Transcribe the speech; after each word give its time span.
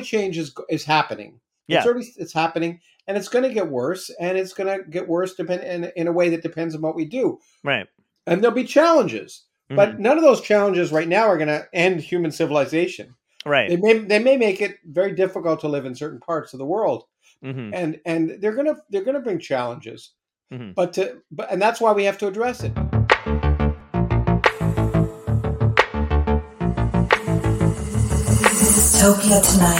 climate 0.00 0.06
change 0.06 0.38
is 0.38 0.54
is 0.68 0.84
happening. 0.84 1.40
Yeah. 1.66 1.78
It's 1.78 1.86
already 1.86 2.06
it's 2.16 2.32
happening, 2.32 2.80
and 3.06 3.16
it's 3.16 3.28
going 3.28 3.44
to 3.44 3.52
get 3.52 3.68
worse, 3.68 4.10
and 4.20 4.38
it's 4.38 4.52
going 4.54 4.78
to 4.78 4.88
get 4.88 5.06
worse 5.08 5.34
depend 5.34 5.62
in, 5.62 5.92
in 5.96 6.06
a 6.08 6.12
way 6.12 6.30
that 6.30 6.42
depends 6.42 6.74
on 6.74 6.80
what 6.80 6.96
we 6.96 7.04
do, 7.04 7.38
Right. 7.62 7.86
and 8.26 8.42
there'll 8.42 8.54
be 8.54 8.64
challenges. 8.64 9.44
But 9.68 9.96
Mhm. 9.96 9.98
none 9.98 10.16
of 10.16 10.22
those 10.24 10.40
challenges 10.40 10.92
right 10.92 11.06
now 11.08 11.26
are 11.26 11.36
going 11.36 11.48
to 11.48 11.68
end 11.74 12.00
human 12.00 12.30
civilization. 12.30 13.14
right. 13.44 13.68
They 13.70 13.76
may 13.76 13.98
they 13.98 14.18
may 14.18 14.36
make 14.36 14.60
it 14.62 14.78
very 14.84 15.12
difficult 15.14 15.60
to 15.60 15.68
live 15.68 15.84
in 15.86 15.94
certain 15.94 16.20
parts 16.20 16.52
of 16.54 16.58
the 16.58 16.66
world, 16.66 17.04
Mhm. 17.44 17.70
and 17.74 18.00
and 18.06 18.38
they're 18.40 18.54
gonna 18.56 18.76
they're 18.90 19.04
gonna 19.04 19.20
bring 19.20 19.38
challenges. 19.38 20.12
Mhm. 20.52 20.74
But 20.74 20.94
to 20.94 21.22
but 21.30 21.50
and 21.52 21.60
that's 21.60 21.80
why 21.80 21.92
we 21.92 22.04
have 22.04 22.18
to 22.18 22.26
address 22.26 22.62
it. 22.64 22.72
Of 29.00 29.22
shit! 29.22 29.78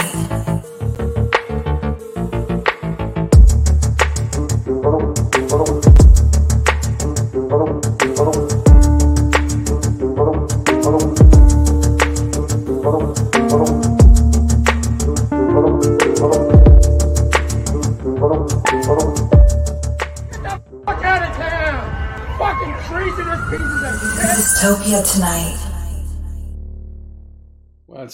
Dystopia 24.37 25.03
tonight. 25.12 25.68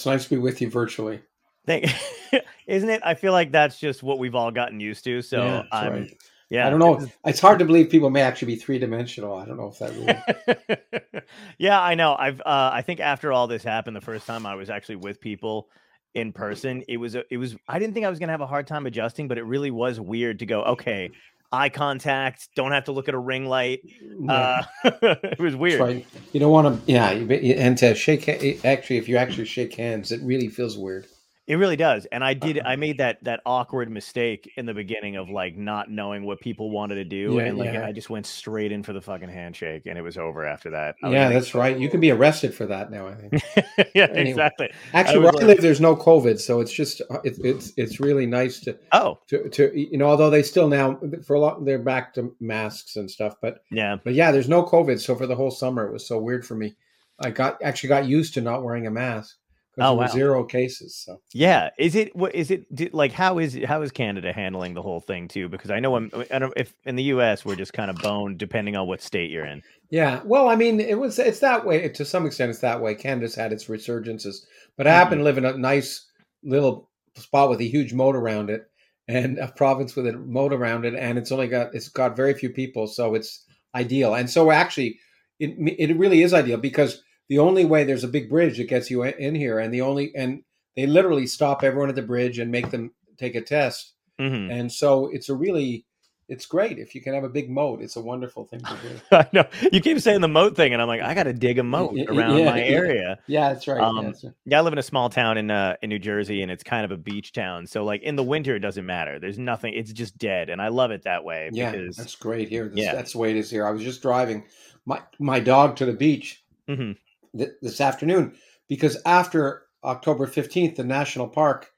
It's 0.04 0.06
nice 0.06 0.24
to 0.24 0.30
be 0.34 0.36
with 0.36 0.60
you 0.60 0.68
virtually. 0.68 1.22
Thank- 1.66 1.86
Isn't 2.66 2.90
it? 2.90 3.00
I 3.06 3.14
feel 3.14 3.32
like 3.32 3.52
that's 3.52 3.80
just 3.80 4.02
what 4.02 4.18
we've 4.18 4.34
all 4.34 4.50
gotten 4.50 4.80
used 4.80 5.02
to. 5.04 5.22
So 5.22 5.42
Yeah, 5.42 5.62
I'm, 5.72 5.92
right. 5.92 6.22
yeah, 6.50 6.66
I 6.66 6.70
don't 6.70 6.78
know. 6.78 7.06
It's 7.24 7.40
hard 7.40 7.58
to 7.60 7.64
believe 7.64 7.88
people 7.88 8.10
may 8.10 8.20
actually 8.20 8.54
be 8.54 8.56
three 8.56 8.78
dimensional. 8.78 9.34
I 9.34 9.46
don't 9.46 9.56
know 9.56 9.68
if 9.68 9.78
that 9.78 11.06
really. 11.08 11.22
yeah, 11.58 11.80
I 11.80 11.94
know. 11.94 12.14
I've 12.18 12.40
uh, 12.42 12.70
I 12.70 12.82
think 12.82 13.00
after 13.00 13.32
all 13.32 13.46
this 13.46 13.62
happened, 13.64 13.96
the 13.96 14.02
first 14.02 14.26
time 14.26 14.44
I 14.44 14.56
was 14.56 14.68
actually 14.68 14.96
with 14.96 15.22
people 15.22 15.68
in 16.14 16.32
person, 16.34 16.84
it 16.86 16.98
was 16.98 17.14
it 17.14 17.38
was 17.38 17.56
I 17.66 17.78
didn't 17.78 17.94
think 17.94 18.04
I 18.04 18.10
was 18.10 18.18
gonna 18.18 18.32
have 18.32 18.42
a 18.42 18.46
hard 18.46 18.66
time 18.66 18.84
adjusting, 18.84 19.26
but 19.26 19.38
it 19.38 19.44
really 19.44 19.70
was 19.70 19.98
weird 19.98 20.40
to 20.40 20.46
go. 20.46 20.64
Okay, 20.64 21.12
eye 21.54 21.68
contact, 21.68 22.48
don't 22.54 22.72
have 22.72 22.84
to 22.84 22.92
look 22.92 23.08
at 23.08 23.14
a 23.14 23.18
ring 23.18 23.46
light. 23.46 23.80
Uh, 24.28 24.62
it 24.84 25.38
was 25.38 25.56
weird. 25.56 25.80
right. 25.80 26.06
You 26.32 26.40
don't 26.40 26.52
want 26.52 26.86
to. 26.86 26.92
Yeah, 26.92 27.10
and 27.10 27.78
to 27.78 27.94
shake. 27.94 28.28
Actually, 28.64 28.98
if 28.98 29.08
you 29.08 29.16
actually 29.16 29.46
shake 29.46 29.74
hands, 29.74 30.12
it 30.12 30.20
really 30.22 30.48
feels 30.48 30.76
weird. 30.76 31.06
It 31.46 31.56
really 31.56 31.76
does. 31.76 32.06
And 32.06 32.24
I 32.24 32.32
did 32.32 32.58
Uh-huh. 32.58 32.68
I 32.68 32.76
made 32.76 32.98
that 32.98 33.22
that 33.24 33.40
awkward 33.44 33.90
mistake 33.90 34.50
in 34.56 34.64
the 34.64 34.72
beginning 34.72 35.16
of 35.16 35.28
like 35.28 35.56
not 35.56 35.90
knowing 35.90 36.24
what 36.24 36.40
people 36.40 36.70
wanted 36.70 36.94
to 36.94 37.04
do. 37.04 37.34
Yeah, 37.34 37.44
and 37.44 37.58
like 37.58 37.74
yeah. 37.74 37.86
I 37.86 37.92
just 37.92 38.08
went 38.08 38.24
straight 38.26 38.72
in 38.72 38.82
for 38.82 38.94
the 38.94 39.02
fucking 39.02 39.28
handshake 39.28 39.82
and 39.84 39.98
it 39.98 40.02
was 40.02 40.16
over 40.16 40.46
after 40.46 40.70
that. 40.70 40.96
I 41.02 41.10
Yeah, 41.10 41.26
like, 41.26 41.34
that's 41.34 41.54
right. 41.54 41.76
You 41.78 41.90
can 41.90 42.00
be 42.00 42.10
arrested 42.10 42.54
for 42.54 42.64
that 42.66 42.90
now. 42.90 43.08
I 43.08 43.14
think. 43.14 43.42
yeah, 43.94 44.04
Anyway. 44.04 44.30
exactly. 44.30 44.70
Actually, 44.94 45.18
where 45.24 45.32
I 45.38 45.44
live, 45.44 45.60
there's 45.60 45.80
no 45.82 45.94
COVID, 45.94 46.40
so 46.40 46.60
it's 46.60 46.72
just 46.72 47.02
uh, 47.10 47.18
it's 47.24 47.38
it's 47.40 47.72
it's 47.76 48.00
really 48.00 48.24
nice 48.26 48.60
to 48.60 48.78
Oh, 48.92 49.18
to, 49.28 49.48
to 49.50 49.78
you 49.78 49.98
know. 49.98 50.06
Although 50.06 50.30
they 50.30 50.42
still 50.42 50.68
now 50.68 50.98
for 51.26 51.34
a 51.34 51.40
lot 51.40 51.64
they're 51.64 51.78
back 51.78 52.14
to 52.14 52.34
masks 52.40 52.96
and 52.96 53.10
stuff, 53.10 53.34
but 53.42 53.58
yeah. 53.70 53.96
but 54.02 54.14
yeah, 54.14 54.32
there's 54.32 54.48
no 54.48 54.64
COVID. 54.64 54.98
So 54.98 55.14
for 55.14 55.26
the 55.26 55.36
whole 55.36 55.50
summer, 55.50 55.86
it 55.86 55.92
was 55.92 56.06
so 56.06 56.18
weird 56.18 56.46
for 56.46 56.54
me. 56.54 56.74
I 57.20 57.30
got 57.30 57.62
actually 57.62 57.90
got 57.90 58.06
used 58.06 58.34
to 58.34 58.40
not 58.40 58.64
wearing 58.64 58.86
a 58.86 58.90
mask 58.90 59.36
Oh, 59.78 59.94
wow. 59.94 60.06
zero 60.08 60.44
cases. 60.44 60.96
So 60.96 61.20
Yeah, 61.32 61.70
is 61.78 61.94
it 61.96 62.14
what 62.16 62.34
is 62.34 62.50
it 62.50 62.94
like? 62.94 63.12
How 63.12 63.38
is 63.38 63.58
how 63.66 63.82
is 63.82 63.90
Canada 63.92 64.32
handling 64.32 64.74
the 64.74 64.82
whole 64.82 65.00
thing 65.00 65.28
too? 65.28 65.48
Because 65.48 65.70
I 65.70 65.80
know 65.80 65.96
I'm, 65.96 66.10
I 66.30 66.38
don't 66.38 66.52
if 66.56 66.74
in 66.84 66.96
the 66.96 67.02
U.S. 67.04 67.44
we're 67.44 67.56
just 67.56 67.72
kind 67.72 67.90
of 67.90 68.00
boned 68.00 68.38
depending 68.38 68.76
on 68.76 68.86
what 68.86 69.02
state 69.02 69.30
you're 69.30 69.44
in. 69.46 69.62
yeah, 69.90 70.22
well, 70.24 70.48
I 70.48 70.56
mean, 70.56 70.80
it 70.80 70.98
was 70.98 71.18
it's 71.18 71.40
that 71.40 71.64
way 71.64 71.88
to 71.88 72.04
some 72.04 72.26
extent. 72.26 72.50
It's 72.50 72.60
that 72.60 72.80
way. 72.80 72.94
Canada's 72.94 73.34
had 73.34 73.52
its 73.52 73.66
resurgences, 73.66 74.36
but 74.76 74.86
I 74.86 74.90
Mm-hmm. 74.90 74.92
happen 74.92 75.18
to 75.18 75.24
live 75.24 75.38
in 75.38 75.44
a 75.44 75.56
nice 75.56 76.06
little 76.42 76.90
spot 77.16 77.50
with 77.50 77.60
a 77.60 77.68
huge 77.68 77.92
moat 77.92 78.16
around 78.16 78.50
it, 78.50 78.66
and 79.08 79.38
a 79.38 79.48
province 79.48 79.94
with 79.94 80.06
a 80.06 80.12
moat 80.14 80.52
around 80.52 80.84
it, 80.84 80.94
and 80.94 81.18
it's 81.18 81.30
only 81.32 81.48
got 81.48 81.74
it's 81.74 81.88
got 81.88 82.16
very 82.16 82.34
few 82.34 82.50
people, 82.50 82.86
so 82.86 83.14
it's 83.14 83.44
ideal. 83.74 84.14
And 84.14 84.28
so 84.28 84.50
actually, 84.50 84.98
it 85.38 85.50
it 85.78 85.96
really 85.96 86.22
is 86.22 86.34
ideal 86.34 86.58
because 86.58 87.02
the 87.28 87.38
only 87.38 87.64
way 87.64 87.84
there's 87.84 88.04
a 88.04 88.08
big 88.08 88.28
bridge 88.28 88.58
that 88.58 88.68
gets 88.68 88.90
you 88.90 89.02
in 89.02 89.34
here, 89.34 89.58
and 89.58 89.72
the 89.72 89.80
only 89.80 90.14
and 90.14 90.42
they 90.76 90.86
literally 90.86 91.26
stop 91.26 91.62
everyone 91.62 91.88
at 91.88 91.94
the 91.94 92.02
bridge 92.02 92.38
and 92.38 92.50
make 92.50 92.70
them 92.70 92.92
take 93.18 93.34
a 93.34 93.40
test, 93.40 93.94
hmm 94.18 94.50
and 94.50 94.72
so 94.72 95.08
it's 95.12 95.28
a 95.28 95.34
really 95.34 95.86
it's 96.28 96.46
great 96.46 96.78
if 96.78 96.94
you 96.94 97.02
can 97.02 97.12
have 97.14 97.24
a 97.24 97.28
big 97.28 97.50
moat. 97.50 97.82
It's 97.82 97.96
a 97.96 98.00
wonderful 98.00 98.46
thing 98.46 98.60
to 98.60 98.76
do. 98.82 99.00
I 99.12 99.28
know 99.32 99.44
you 99.72 99.80
keep 99.80 100.00
saying 100.00 100.22
the 100.22 100.28
moat 100.28 100.56
thing, 100.56 100.72
and 100.72 100.80
I'm 100.80 100.88
like, 100.88 101.02
I 101.02 101.14
got 101.14 101.24
to 101.24 101.32
dig 101.32 101.58
a 101.58 101.62
moat 101.62 101.98
around 102.08 102.38
yeah, 102.38 102.44
my 102.46 102.58
yeah. 102.58 102.64
area. 102.76 103.18
Yeah, 103.26 103.52
that's 103.52 103.68
right. 103.68 103.80
Um, 103.80 103.96
yeah, 103.96 104.02
that's 104.02 104.24
right. 104.24 104.32
Yeah, 104.46 104.58
I 104.58 104.62
live 104.62 104.72
in 104.72 104.78
a 104.78 104.82
small 104.82 105.10
town 105.10 105.36
in 105.36 105.50
uh, 105.50 105.76
in 105.82 105.90
New 105.90 105.98
Jersey, 105.98 106.42
and 106.42 106.50
it's 106.50 106.64
kind 106.64 106.84
of 106.84 106.90
a 106.90 106.96
beach 106.96 107.32
town. 107.32 107.66
So 107.66 107.84
like 107.84 108.02
in 108.02 108.16
the 108.16 108.22
winter, 108.22 108.56
it 108.56 108.60
doesn't 108.60 108.86
matter. 108.86 109.18
There's 109.18 109.38
nothing. 109.38 109.74
It's 109.74 109.92
just 109.92 110.16
dead, 110.16 110.48
and 110.48 110.62
I 110.62 110.68
love 110.68 110.90
it 110.90 111.02
that 111.04 111.24
way. 111.24 111.50
Yeah, 111.52 111.72
because 111.72 111.96
that's 111.96 112.16
great 112.16 112.48
here. 112.48 112.68
This, 112.68 112.84
Yeah. 112.84 112.94
That's 112.94 113.12
the 113.12 113.18
way 113.18 113.30
it 113.30 113.36
is 113.36 113.50
here. 113.50 113.66
I 113.66 113.70
was 113.70 113.82
just 113.82 114.00
driving 114.00 114.44
my 114.86 115.02
my 115.18 115.40
dog 115.40 115.76
to 115.76 115.86
the 115.86 115.92
beach 115.92 116.44
Mhm. 116.68 116.96
Th- 117.36 117.50
this 117.62 117.80
afternoon 117.80 118.34
because 118.68 118.96
after 119.06 119.62
October 119.84 120.26
fifteenth, 120.26 120.76
the 120.76 120.84
national 120.84 121.28
park, 121.28 121.70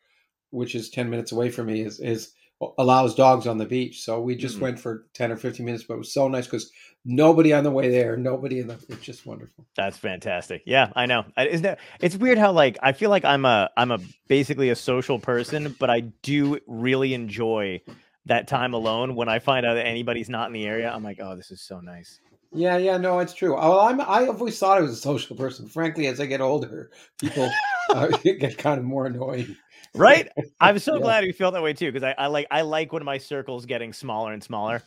which 0.51 0.75
is 0.75 0.91
ten 0.91 1.11
minutes 1.11 1.33
away 1.33 1.51
from 1.51 1.67
me, 1.67 1.81
is 1.83 2.01
is 2.01 2.33
allows 2.79 3.15
dogs 3.15 3.47
on 3.47 3.59
the 3.59 3.67
beach. 3.67 4.01
So 4.03 4.19
we 4.21 4.35
just 4.35 4.57
Mhm. 4.57 4.63
went 4.63 4.81
for 4.81 5.07
ten 5.13 5.31
or 5.31 5.37
fifteen 5.37 5.67
minutes, 5.67 5.85
but 5.85 5.95
it 5.95 5.99
was 5.99 6.15
so 6.15 6.27
nice 6.29 6.47
because 6.47 6.71
nobody 7.05 7.53
on 7.53 7.65
the 7.65 7.71
way 7.71 7.91
there, 7.91 8.17
nobody 8.17 8.61
in 8.61 8.69
the. 8.69 8.75
It's 8.89 9.03
just 9.05 9.27
wonderful. 9.27 9.67
That's 9.77 9.99
fantastic. 9.99 10.63
Yeah, 10.65 10.91
I 10.97 11.05
know. 11.07 11.25
Isn't 11.37 11.63
that? 11.65 11.81
It's 12.01 12.17
weird 12.17 12.39
how 12.39 12.53
like 12.53 12.79
I 12.83 12.93
feel 12.93 13.11
like 13.11 13.25
I'm 13.25 13.45
a 13.45 13.69
I'm 13.77 13.91
a 13.91 13.99
basically 14.29 14.71
a 14.71 14.77
social 14.77 15.19
person, 15.19 15.77
but 15.79 15.91
I 15.91 16.01
do 16.01 16.59
really 16.67 17.13
enjoy 17.13 17.83
that 18.25 18.49
time 18.49 18.73
alone. 18.73 19.15
When 19.17 19.29
I 19.29 19.39
find 19.39 19.67
out 19.67 19.75
that 19.75 19.87
anybody's 19.87 20.29
not 20.31 20.47
in 20.47 20.53
the 20.55 20.65
area, 20.67 20.91
I'm 20.91 21.05
like, 21.05 21.19
oh, 21.21 21.37
this 21.37 21.51
is 21.51 21.61
so 21.61 21.81
nice. 21.81 22.21
Yeah, 22.53 22.77
yeah, 22.79 22.97
no, 22.97 23.19
it's 23.19 23.35
true. 23.35 23.55
Well, 23.55 23.81
I'm 23.81 24.01
I've 24.01 24.29
always 24.29 24.59
thought 24.59 24.79
I 24.79 24.81
was 24.81 24.93
a 24.93 24.97
social 24.97 25.37
person. 25.37 25.69
Frankly, 25.69 26.07
as 26.07 26.21
I 26.21 26.27
get 26.27 26.41
older, 26.41 26.91
people 27.21 27.51
uh, 27.93 28.09
get 28.25 28.59
kind 28.59 28.79
of 28.79 28.85
more 28.85 29.07
annoying. 29.07 29.57
Right? 29.95 30.29
I'm 30.61 30.79
so 30.79 30.95
Yeah. 30.97 31.03
glad 31.03 31.25
you 31.25 31.33
feel 31.33 31.51
that 31.51 31.63
way 31.63 31.73
too, 31.73 31.93
because 31.93 32.03
I, 32.03 32.15
I 32.17 32.27
like 32.29 32.47
I 32.51 32.63
like 32.63 32.93
when 32.93 33.05
my 33.05 33.19
circle's 33.19 33.67
getting 33.67 33.93
smaller 33.93 34.33
and 34.33 34.43
smaller. 34.43 34.83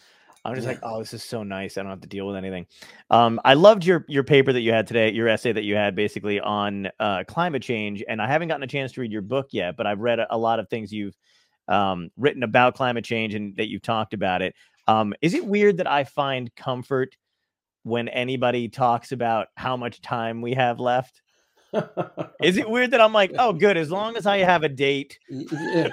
I'm 0.46 0.56
just 0.56 0.66
Yeah. 0.66 0.74
like, 0.74 0.80
oh, 0.84 1.00
this 1.00 1.14
is 1.14 1.22
so 1.22 1.44
nice. 1.44 1.78
I 1.78 1.82
don't 1.82 1.90
have 1.90 2.02
to 2.02 2.08
deal 2.08 2.26
with 2.26 2.38
anything. 2.38 2.66
Um, 3.10 3.40
I 3.44 3.54
loved 3.56 3.86
your 3.86 4.06
your 4.08 4.24
paper 4.24 4.54
that 4.54 4.62
you 4.62 4.72
had 4.72 4.88
today, 4.88 5.12
your 5.12 5.28
essay 5.28 5.52
that 5.52 5.64
you 5.64 5.76
had 5.76 5.96
basically 5.96 6.40
on 6.40 6.90
uh, 7.00 7.24
climate 7.28 7.62
change, 7.62 8.04
and 8.08 8.22
I 8.22 8.28
haven't 8.28 8.48
gotten 8.48 8.64
a 8.64 8.68
chance 8.68 8.94
to 8.94 9.02
read 9.02 9.12
your 9.12 9.22
book 9.22 9.48
yet, 9.52 9.76
but 9.78 9.86
I've 9.86 10.00
read 10.00 10.20
a, 10.20 10.34
a 10.34 10.38
lot 10.38 10.60
of 10.60 10.70
things 10.70 10.92
you've 10.92 11.16
um, 11.68 12.10
written 12.18 12.42
about 12.44 12.76
climate 12.76 13.06
change 13.06 13.36
and 13.36 13.56
that 13.58 13.68
you've 13.70 13.82
talked 13.82 14.14
about 14.14 14.42
it. 14.42 14.56
Um, 14.88 15.14
is 15.22 15.34
it 15.36 15.46
weird 15.46 15.78
that 15.78 15.88
I 15.88 16.04
find 16.04 16.54
comfort 16.56 17.16
when 17.84 18.08
anybody 18.10 18.70
talks 18.70 19.12
about 19.12 19.48
how 19.56 19.78
much 19.78 20.02
time 20.02 20.42
we 20.42 20.54
have 20.54 20.80
left? 20.80 21.22
Is 22.42 22.58
it 22.58 22.70
weird 22.70 22.92
that 22.92 23.02
I'm 23.02 23.14
like, 23.14 23.32
oh, 23.38 23.54
good, 23.54 23.78
as 23.78 23.92
long 23.92 24.18
as 24.18 24.26
I 24.26 24.40
have 24.40 24.64
a 24.64 24.70
date. 24.70 25.20
yeah. 25.30 25.90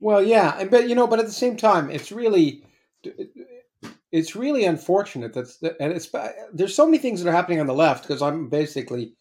well, 0.00 0.22
yeah, 0.22 0.58
and- 0.58 0.70
but 0.70 0.88
you 0.88 0.94
know, 0.94 1.06
but 1.06 1.18
at 1.18 1.26
the 1.26 1.32
same 1.32 1.56
time, 1.56 1.90
it's 1.90 2.12
really, 2.12 2.64
it's 4.12 4.36
really 4.36 4.64
unfortunate 4.64 5.32
that's 5.34 5.60
and 5.62 5.92
it's 5.92 6.12
uh, 6.14 6.32
there's 6.52 6.74
so 6.74 6.86
many 6.86 6.98
things 6.98 7.22
that 7.22 7.28
are 7.28 7.34
happening 7.34 7.60
on 7.60 7.66
the 7.66 7.74
left 7.74 8.06
because 8.06 8.22
I'm 8.22 8.48
basically 8.48 9.14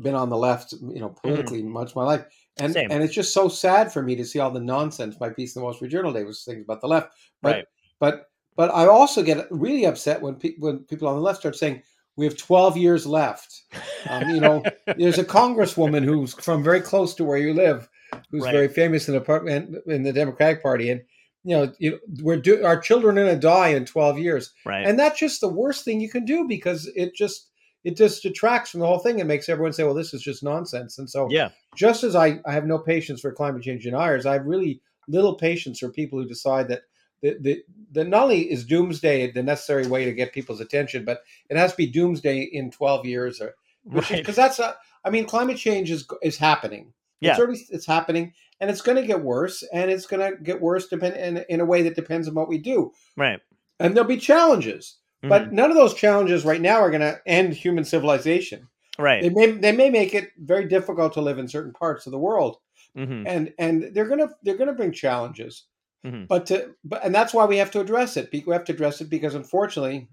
been 0.00 0.14
on 0.14 0.28
the 0.28 0.36
left, 0.36 0.72
you 0.72 1.00
know, 1.00 1.10
mm-hmm. 1.10 1.28
politically 1.28 1.62
much 1.62 1.90
of 1.90 1.96
my 1.96 2.04
life, 2.04 2.26
and 2.58 2.72
Same. 2.72 2.90
and 2.90 3.02
it's 3.02 3.14
just 3.14 3.32
so 3.32 3.48
sad 3.48 3.92
for 3.92 4.02
me 4.02 4.16
to 4.16 4.24
see 4.24 4.40
all 4.40 4.50
the 4.50 4.60
nonsense. 4.60 5.16
My 5.20 5.30
piece 5.30 5.54
in 5.54 5.60
the 5.60 5.64
Wall 5.64 5.74
Street 5.74 5.92
Journal 5.92 6.12
today 6.12 6.24
was 6.24 6.44
things 6.44 6.64
about 6.64 6.80
the 6.80 6.88
left, 6.88 7.12
but 7.42 7.54
Right. 7.54 7.64
but 8.00 8.26
but 8.56 8.70
I 8.74 8.86
also 8.86 9.22
get 9.22 9.46
really 9.50 9.84
upset 9.84 10.22
when 10.22 10.36
pe- 10.36 10.56
when 10.58 10.80
people 10.80 11.08
on 11.08 11.16
the 11.16 11.22
left 11.22 11.40
start 11.40 11.56
saying 11.56 11.82
we 12.16 12.24
have 12.24 12.36
12 12.36 12.78
years 12.78 13.06
left. 13.06 13.62
Um, 14.08 14.30
you 14.30 14.40
know, 14.40 14.62
there's 14.96 15.18
a 15.18 15.24
congresswoman 15.24 16.04
who's 16.04 16.32
from 16.34 16.64
very 16.64 16.80
close 16.80 17.14
to 17.16 17.24
where 17.24 17.36
you 17.36 17.52
live, 17.52 17.88
who's 18.30 18.44
Right. 18.44 18.52
very 18.52 18.68
famous 18.68 19.08
in 19.08 19.14
the 19.14 19.82
in 19.86 20.02
the 20.02 20.12
Democratic 20.12 20.62
Party, 20.62 20.90
and 20.90 21.02
you 21.44 21.56
know, 21.56 21.72
you 21.78 21.90
know, 21.92 21.98
we're 22.22 22.40
do- 22.40 22.64
our 22.64 22.80
children 22.80 23.18
are 23.18 23.24
going 23.24 23.34
to 23.36 23.40
die 23.40 23.68
in 23.68 23.84
12 23.84 24.18
years, 24.18 24.52
right. 24.64 24.86
and 24.86 24.98
that's 24.98 25.18
just 25.20 25.40
the 25.40 25.48
worst 25.48 25.84
thing 25.84 26.00
you 26.00 26.08
can 26.10 26.24
do 26.24 26.46
because 26.48 26.90
it 26.96 27.14
just 27.14 27.50
it 27.84 27.96
just 27.96 28.20
detracts 28.24 28.70
from 28.70 28.80
the 28.80 28.86
whole 28.86 28.98
thing 28.98 29.20
and 29.20 29.28
makes 29.28 29.48
everyone 29.48 29.72
say, 29.72 29.84
well, 29.84 29.94
this 29.94 30.12
is 30.12 30.20
just 30.20 30.42
nonsense. 30.42 30.98
And 30.98 31.08
so, 31.08 31.28
yeah. 31.30 31.50
just 31.76 32.02
as 32.02 32.16
I, 32.16 32.40
I 32.44 32.50
have 32.52 32.66
no 32.66 32.80
patience 32.80 33.20
for 33.20 33.30
climate 33.30 33.62
change 33.62 33.84
deniers, 33.84 34.26
I 34.26 34.32
have 34.32 34.44
really 34.44 34.80
little 35.06 35.36
patience 35.36 35.78
for 35.78 35.88
people 35.90 36.20
who 36.20 36.26
decide 36.26 36.66
that 36.66 36.80
that, 37.22 37.42
that, 37.42 37.62
that 37.92 38.08
not 38.08 38.24
only 38.24 38.50
is 38.50 38.64
doomsday 38.64 39.30
the 39.30 39.42
necessary 39.42 39.86
way 39.86 40.04
to 40.04 40.12
get 40.12 40.32
people's 40.32 40.60
attention, 40.60 41.04
but 41.04 41.20
it 41.50 41.56
has 41.56 41.70
to 41.72 41.76
be 41.76 41.86
doomsday 41.86 42.40
in 42.42 42.70
12 42.70 43.06
years 43.06 43.40
or 43.40 43.54
Right. 43.88 44.08
because 44.10 44.34
that's 44.36 44.58
a, 44.58 44.74
I 45.04 45.10
mean, 45.10 45.26
climate 45.26 45.56
change 45.58 45.90
is 45.92 46.06
is 46.22 46.36
happening. 46.36 46.92
Yeah. 47.20 47.30
It's 47.30 47.40
already 47.40 47.60
it's 47.70 47.86
happening, 47.86 48.32
and 48.60 48.68
it's 48.68 48.80
going 48.82 48.96
to 49.00 49.06
get 49.06 49.22
worse, 49.22 49.62
and 49.72 49.90
it's 49.90 50.06
going 50.06 50.28
to 50.28 50.42
get 50.42 50.60
worse 50.60 50.88
depend 50.88 51.14
in, 51.16 51.44
in 51.48 51.60
a 51.60 51.64
way 51.64 51.82
that 51.82 51.94
depends 51.94 52.26
on 52.28 52.34
what 52.34 52.48
we 52.48 52.58
do, 52.58 52.92
Right. 53.16 53.40
and 53.78 53.94
there'll 53.94 54.08
be 54.08 54.16
challenges. 54.16 54.96
Mhm. 55.24 55.28
But 55.28 55.52
none 55.52 55.70
of 55.70 55.76
those 55.76 55.94
challenges 55.94 56.44
right 56.44 56.60
now 56.60 56.80
are 56.80 56.90
going 56.90 57.00
to 57.00 57.18
end 57.26 57.54
human 57.54 57.84
civilization. 57.84 58.66
right. 58.98 59.22
They 59.22 59.30
may 59.30 59.52
they 59.52 59.72
may 59.72 59.88
make 59.90 60.14
it 60.14 60.30
very 60.38 60.66
difficult 60.66 61.12
to 61.14 61.20
live 61.20 61.38
in 61.38 61.46
certain 61.48 61.72
parts 61.72 62.06
of 62.06 62.10
the 62.12 62.18
world, 62.18 62.56
Mhm. 62.96 63.22
and 63.26 63.54
and 63.58 63.94
they're 63.94 64.08
gonna 64.08 64.30
they're 64.42 64.56
gonna 64.58 64.72
bring 64.74 64.90
challenges. 64.92 65.64
Mhm. 66.06 66.28
But 66.28 66.46
to 66.46 66.74
but 66.84 67.04
and 67.04 67.14
that's 67.14 67.34
why 67.34 67.44
we 67.44 67.56
have 67.56 67.70
to 67.72 67.80
address 67.80 68.16
it. 68.16 68.30
We 68.32 68.52
have 68.52 68.64
to 68.64 68.72
address 68.72 69.00
it 69.00 69.10
because 69.10 69.34
unfortunately, 69.34 70.08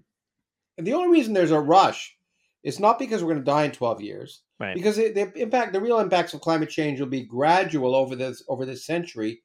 the 0.76 0.92
only 0.92 1.10
reason 1.10 1.32
there's 1.32 1.52
a 1.52 1.60
rush 1.60 2.16
is 2.64 2.80
not 2.80 2.98
because 2.98 3.22
we're 3.22 3.32
going 3.32 3.44
to 3.44 3.50
die 3.50 3.64
in 3.64 3.70
twelve 3.70 4.00
years. 4.00 4.42
Right. 4.58 4.74
Because 4.74 4.98
it, 4.98 5.14
the 5.14 5.32
impact, 5.40 5.72
the 5.72 5.80
real 5.80 6.00
impacts 6.00 6.34
of 6.34 6.40
climate 6.40 6.70
change 6.70 6.98
will 6.98 7.06
be 7.06 7.22
gradual 7.22 7.94
over 7.94 8.16
this 8.16 8.42
over 8.48 8.66
this 8.66 8.84
century, 8.84 9.42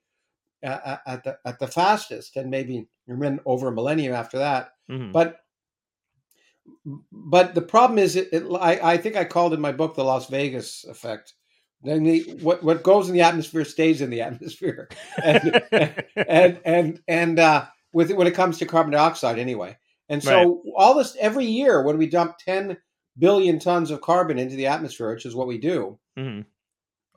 uh, 0.64 0.98
at 1.06 1.24
the 1.24 1.38
at 1.46 1.60
the 1.60 1.68
fastest, 1.68 2.36
and 2.36 2.50
maybe 2.50 2.88
over 3.46 3.68
a 3.68 3.72
millennium 3.72 4.14
after 4.14 4.40
that. 4.40 4.72
Mhm. 4.90 5.12
But 5.12 5.42
but 7.12 7.56
the 7.56 7.62
problem 7.62 8.00
is, 8.00 8.16
it, 8.16 8.30
it, 8.32 8.44
I, 8.60 8.94
I 8.94 8.98
think 8.98 9.16
I 9.16 9.26
called 9.26 9.54
in 9.54 9.62
my 9.62 9.72
book 9.72 9.96
the 9.96 10.04
Las 10.04 10.30
Vegas 10.30 10.86
effect. 10.86 11.34
Namely, 11.82 12.22
what 12.42 12.62
what 12.64 12.84
goes 12.84 13.08
in 13.08 13.14
the 13.14 13.22
atmosphere 13.22 13.64
stays 13.64 14.02
in 14.02 14.10
the 14.10 14.22
atmosphere, 14.22 14.90
and 15.24 15.64
and 16.16 16.60
and 16.66 17.02
and 17.08 17.40
uh, 17.40 17.66
with 17.94 18.12
when 18.12 18.28
it 18.28 18.34
comes 18.36 18.58
to 18.58 18.66
carbon 18.66 18.92
dioxide, 18.92 19.40
anyway. 19.40 19.78
And 20.10 20.22
so 20.24 20.62
all 20.76 20.96
this 20.96 21.16
every 21.20 21.46
year 21.46 21.84
when 21.84 21.98
we 21.98 22.08
dump 22.08 22.38
ten 22.38 22.78
billion 23.18 23.60
tons 23.60 23.92
of 23.92 24.02
carbon 24.02 24.38
into 24.40 24.56
the 24.56 24.68
atmosphere, 24.68 25.14
which 25.14 25.26
is 25.26 25.36
what 25.36 25.48
we 25.48 25.58
do, 25.58 25.98
Mhm. 26.18 26.46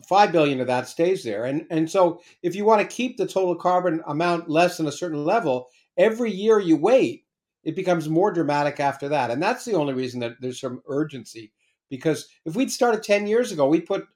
five 0.06 0.30
billion 0.32 0.60
of 0.60 0.66
that 0.68 0.86
stays 0.88 1.24
there. 1.24 1.44
And 1.44 1.66
and 1.70 1.90
so 1.90 2.20
if 2.42 2.54
you 2.54 2.64
want 2.64 2.80
to 2.82 2.96
keep 2.96 3.16
the 3.16 3.26
total 3.26 3.56
carbon 3.56 4.00
amount 4.06 4.48
less 4.48 4.76
than 4.76 4.86
a 4.86 4.92
certain 4.92 5.24
level, 5.24 5.68
every 5.96 6.30
year 6.30 6.60
you 6.60 6.76
wait, 6.76 7.24
it 7.64 7.74
becomes 7.74 8.08
more 8.08 8.32
dramatic 8.32 8.78
after 8.78 9.08
that. 9.08 9.30
And 9.30 9.42
that's 9.42 9.64
the 9.64 9.74
only 9.74 9.94
reason 9.94 10.20
that 10.20 10.40
there's 10.40 10.60
some 10.60 10.82
urgency. 10.88 11.52
Because 11.88 12.28
if 12.44 12.54
we'd 12.56 12.70
started 12.70 13.02
10 13.02 13.26
years 13.26 13.52
ago, 13.52 13.66
we 13.68 13.80
put 13.80 14.06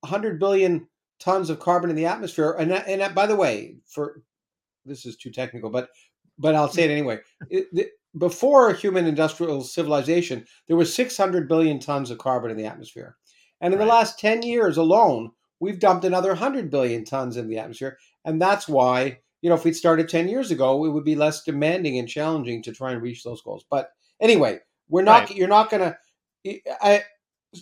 100 0.00 0.38
billion 0.38 0.86
tons 1.20 1.50
of 1.50 1.60
carbon 1.60 1.90
in 1.90 1.96
the 1.96 2.06
atmosphere. 2.06 2.54
And, 2.58 2.70
that- 2.70 2.86
and 2.88 3.00
that, 3.00 3.14
by 3.14 3.26
the 3.26 3.36
way, 3.36 3.76
for 3.86 4.22
this 4.84 5.06
is 5.06 5.16
too 5.16 5.30
technical, 5.30 5.70
but 5.70 5.88
but 6.38 6.54
I'll 6.54 6.68
say 6.68 6.84
it 6.84 6.90
anyway. 6.98 7.20
It, 7.50 7.66
the, 7.72 7.88
before 8.18 8.72
human 8.72 9.06
industrial 9.06 9.62
civilization, 9.62 10.46
there 10.68 10.76
was 10.76 10.94
600 10.94 11.48
billion 11.48 11.78
tons 11.78 12.10
of 12.10 12.18
carbon 12.18 12.50
in 12.50 12.56
the 12.56 12.64
atmosphere. 12.66 13.16
And 13.60 13.72
in 13.74 13.80
the 13.80 13.86
last 13.86 14.18
10 14.18 14.42
years 14.42 14.76
alone, 14.78 15.32
we've 15.60 15.78
dumped 15.78 16.04
another 16.04 16.30
100 16.30 16.70
billion 16.70 17.04
tons 17.04 17.36
in 17.36 17.48
the 17.48 17.58
atmosphere. 17.58 17.98
And 18.24 18.40
that's 18.40 18.68
why, 18.68 19.18
you 19.42 19.48
know, 19.50 19.54
if 19.56 19.64
we'd 19.64 19.76
started 19.76 20.08
10 20.08 20.28
years 20.28 20.50
ago, 20.50 20.84
it 20.86 20.90
would 20.90 21.04
be 21.04 21.14
less 21.16 21.42
demanding 21.42 21.98
and 21.98 22.08
challenging 22.08 22.62
to 22.62 22.72
try 22.72 22.92
and 22.92 23.02
reach 23.02 23.22
those 23.22 23.42
goals. 23.42 23.64
But 23.70 23.90
anyway, 24.20 24.60
we're 24.88 25.02
not, 25.02 25.28
Right. 25.28 25.36
you're 25.36 25.48
not 25.48 25.70
going 25.70 25.94
to, 26.44 26.60
I, 26.82 27.02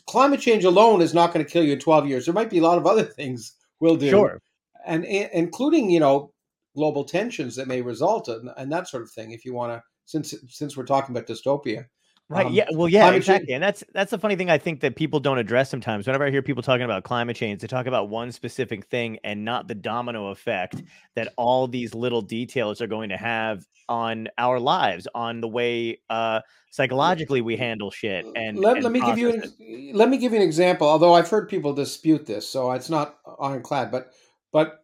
climate 0.06 0.40
change 0.40 0.64
alone 0.64 1.00
is 1.00 1.14
not 1.14 1.32
going 1.32 1.44
to 1.44 1.50
kill 1.50 1.64
you 1.64 1.74
in 1.74 1.78
12 1.78 2.08
years. 2.08 2.24
There 2.24 2.34
might 2.34 2.50
be 2.50 2.58
a 2.58 2.62
lot 2.62 2.78
of 2.78 2.86
other 2.86 3.04
things 3.04 3.54
we'll 3.80 3.96
do. 3.96 4.10
Sure. 4.10 4.40
And, 4.86 5.04
and 5.06 5.30
including, 5.32 5.90
you 5.90 6.00
know, 6.00 6.32
global 6.74 7.04
tensions 7.04 7.56
that 7.56 7.68
may 7.68 7.80
result 7.80 8.28
and, 8.28 8.50
and 8.56 8.70
that 8.72 8.88
sort 8.88 9.02
of 9.02 9.10
thing. 9.10 9.32
If 9.32 9.44
you 9.44 9.54
want 9.54 9.72
to, 9.72 9.82
since, 10.04 10.34
since 10.48 10.76
we're 10.76 10.84
talking 10.84 11.16
about 11.16 11.28
dystopia. 11.28 11.86
Right. 12.30 12.46
Um, 12.46 12.52
yeah. 12.54 12.64
Well, 12.72 12.88
yeah, 12.88 13.02
climate 13.02 13.22
change- 13.22 13.28
exactly. 13.40 13.54
And 13.54 13.62
that's 13.62 13.84
that's 13.92 14.10
the 14.10 14.18
funny 14.18 14.34
thing 14.34 14.48
I 14.50 14.56
think 14.56 14.80
that 14.80 14.96
people 14.96 15.20
don't 15.20 15.36
address 15.38 15.68
sometimes. 15.70 16.06
Whenever 16.06 16.24
I 16.26 16.30
hear 16.30 16.40
people 16.42 16.62
talking 16.62 16.84
about 16.84 17.04
climate 17.04 17.36
change, 17.36 17.60
they 17.60 17.66
talk 17.66 17.86
about 17.86 18.08
one 18.08 18.32
specific 18.32 18.86
thing 18.86 19.18
and 19.24 19.44
not 19.44 19.68
the 19.68 19.74
domino 19.74 20.28
effect 20.28 20.82
that 21.16 21.32
all 21.36 21.68
these 21.68 21.94
little 21.94 22.22
details 22.22 22.80
are 22.80 22.86
going 22.86 23.10
to 23.10 23.16
have 23.18 23.66
on 23.90 24.28
our 24.38 24.58
lives, 24.58 25.06
on 25.14 25.42
the 25.42 25.48
way 25.48 26.00
uh 26.08 26.40
psychologically 26.70 27.42
we 27.42 27.56
handle 27.58 27.90
shit. 27.90 28.24
And 28.34 28.58
let, 28.58 28.76
and 28.76 28.84
let 28.84 28.92
me 28.92 29.00
give 29.00 29.18
you 29.18 29.30
an, 29.30 29.92
let 29.92 30.08
me 30.08 30.16
give 30.16 30.32
you 30.32 30.38
an 30.38 30.44
example. 30.44 30.88
Although 30.88 31.12
I've 31.12 31.28
heard 31.28 31.50
people 31.50 31.74
dispute 31.74 32.24
this, 32.24 32.48
so 32.48 32.72
it's 32.72 32.88
not 32.88 33.18
ironclad. 33.38 33.90
But 33.92 34.12
but 34.50 34.82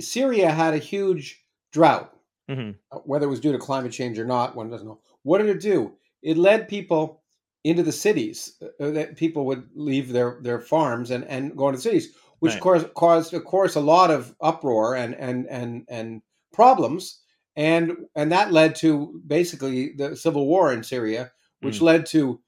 Syria 0.00 0.50
had 0.50 0.74
a 0.74 0.78
huge 0.78 1.42
drought. 1.72 2.10
Mhm. 2.50 2.74
uh, 2.92 2.98
Whether 2.98 3.26
it 3.26 3.30
was 3.30 3.40
due 3.40 3.52
to 3.52 3.58
climate 3.58 3.92
change 3.92 4.18
or 4.18 4.26
not, 4.26 4.54
one 4.54 4.68
doesn't 4.70 4.86
know. 4.86 5.00
What 5.22 5.38
did 5.38 5.48
it 5.48 5.60
do? 5.60 5.96
It 6.24 6.36
led 6.36 6.68
people 6.68 7.22
into 7.62 7.82
the 7.84 7.92
cities. 7.92 8.56
uh, 8.80 8.90
That 8.90 9.16
people 9.16 9.44
would 9.46 9.68
leave 9.76 10.12
their 10.12 10.40
their 10.42 10.60
farms 10.60 11.10
and 11.10 11.24
and 11.24 11.56
go 11.56 11.68
into 11.68 11.80
cities, 11.80 12.14
which 12.40 12.54
Right. 12.54 12.62
caused 12.62 12.94
caused 12.94 13.34
of 13.34 13.44
course 13.44 13.76
a 13.76 13.80
lot 13.94 14.10
of 14.10 14.34
uproar 14.40 14.96
and 14.96 15.14
and 15.14 15.46
and 15.48 15.84
and 15.88 16.22
problems. 16.52 17.20
And 17.56 17.84
and 18.16 18.32
that 18.32 18.52
led 18.52 18.74
to 18.76 19.22
basically 19.26 19.92
the 19.96 20.16
civil 20.16 20.46
war 20.46 20.72
in 20.72 20.82
Syria, 20.82 21.30
which 21.60 21.80
led 21.80 22.06
to 22.06 22.40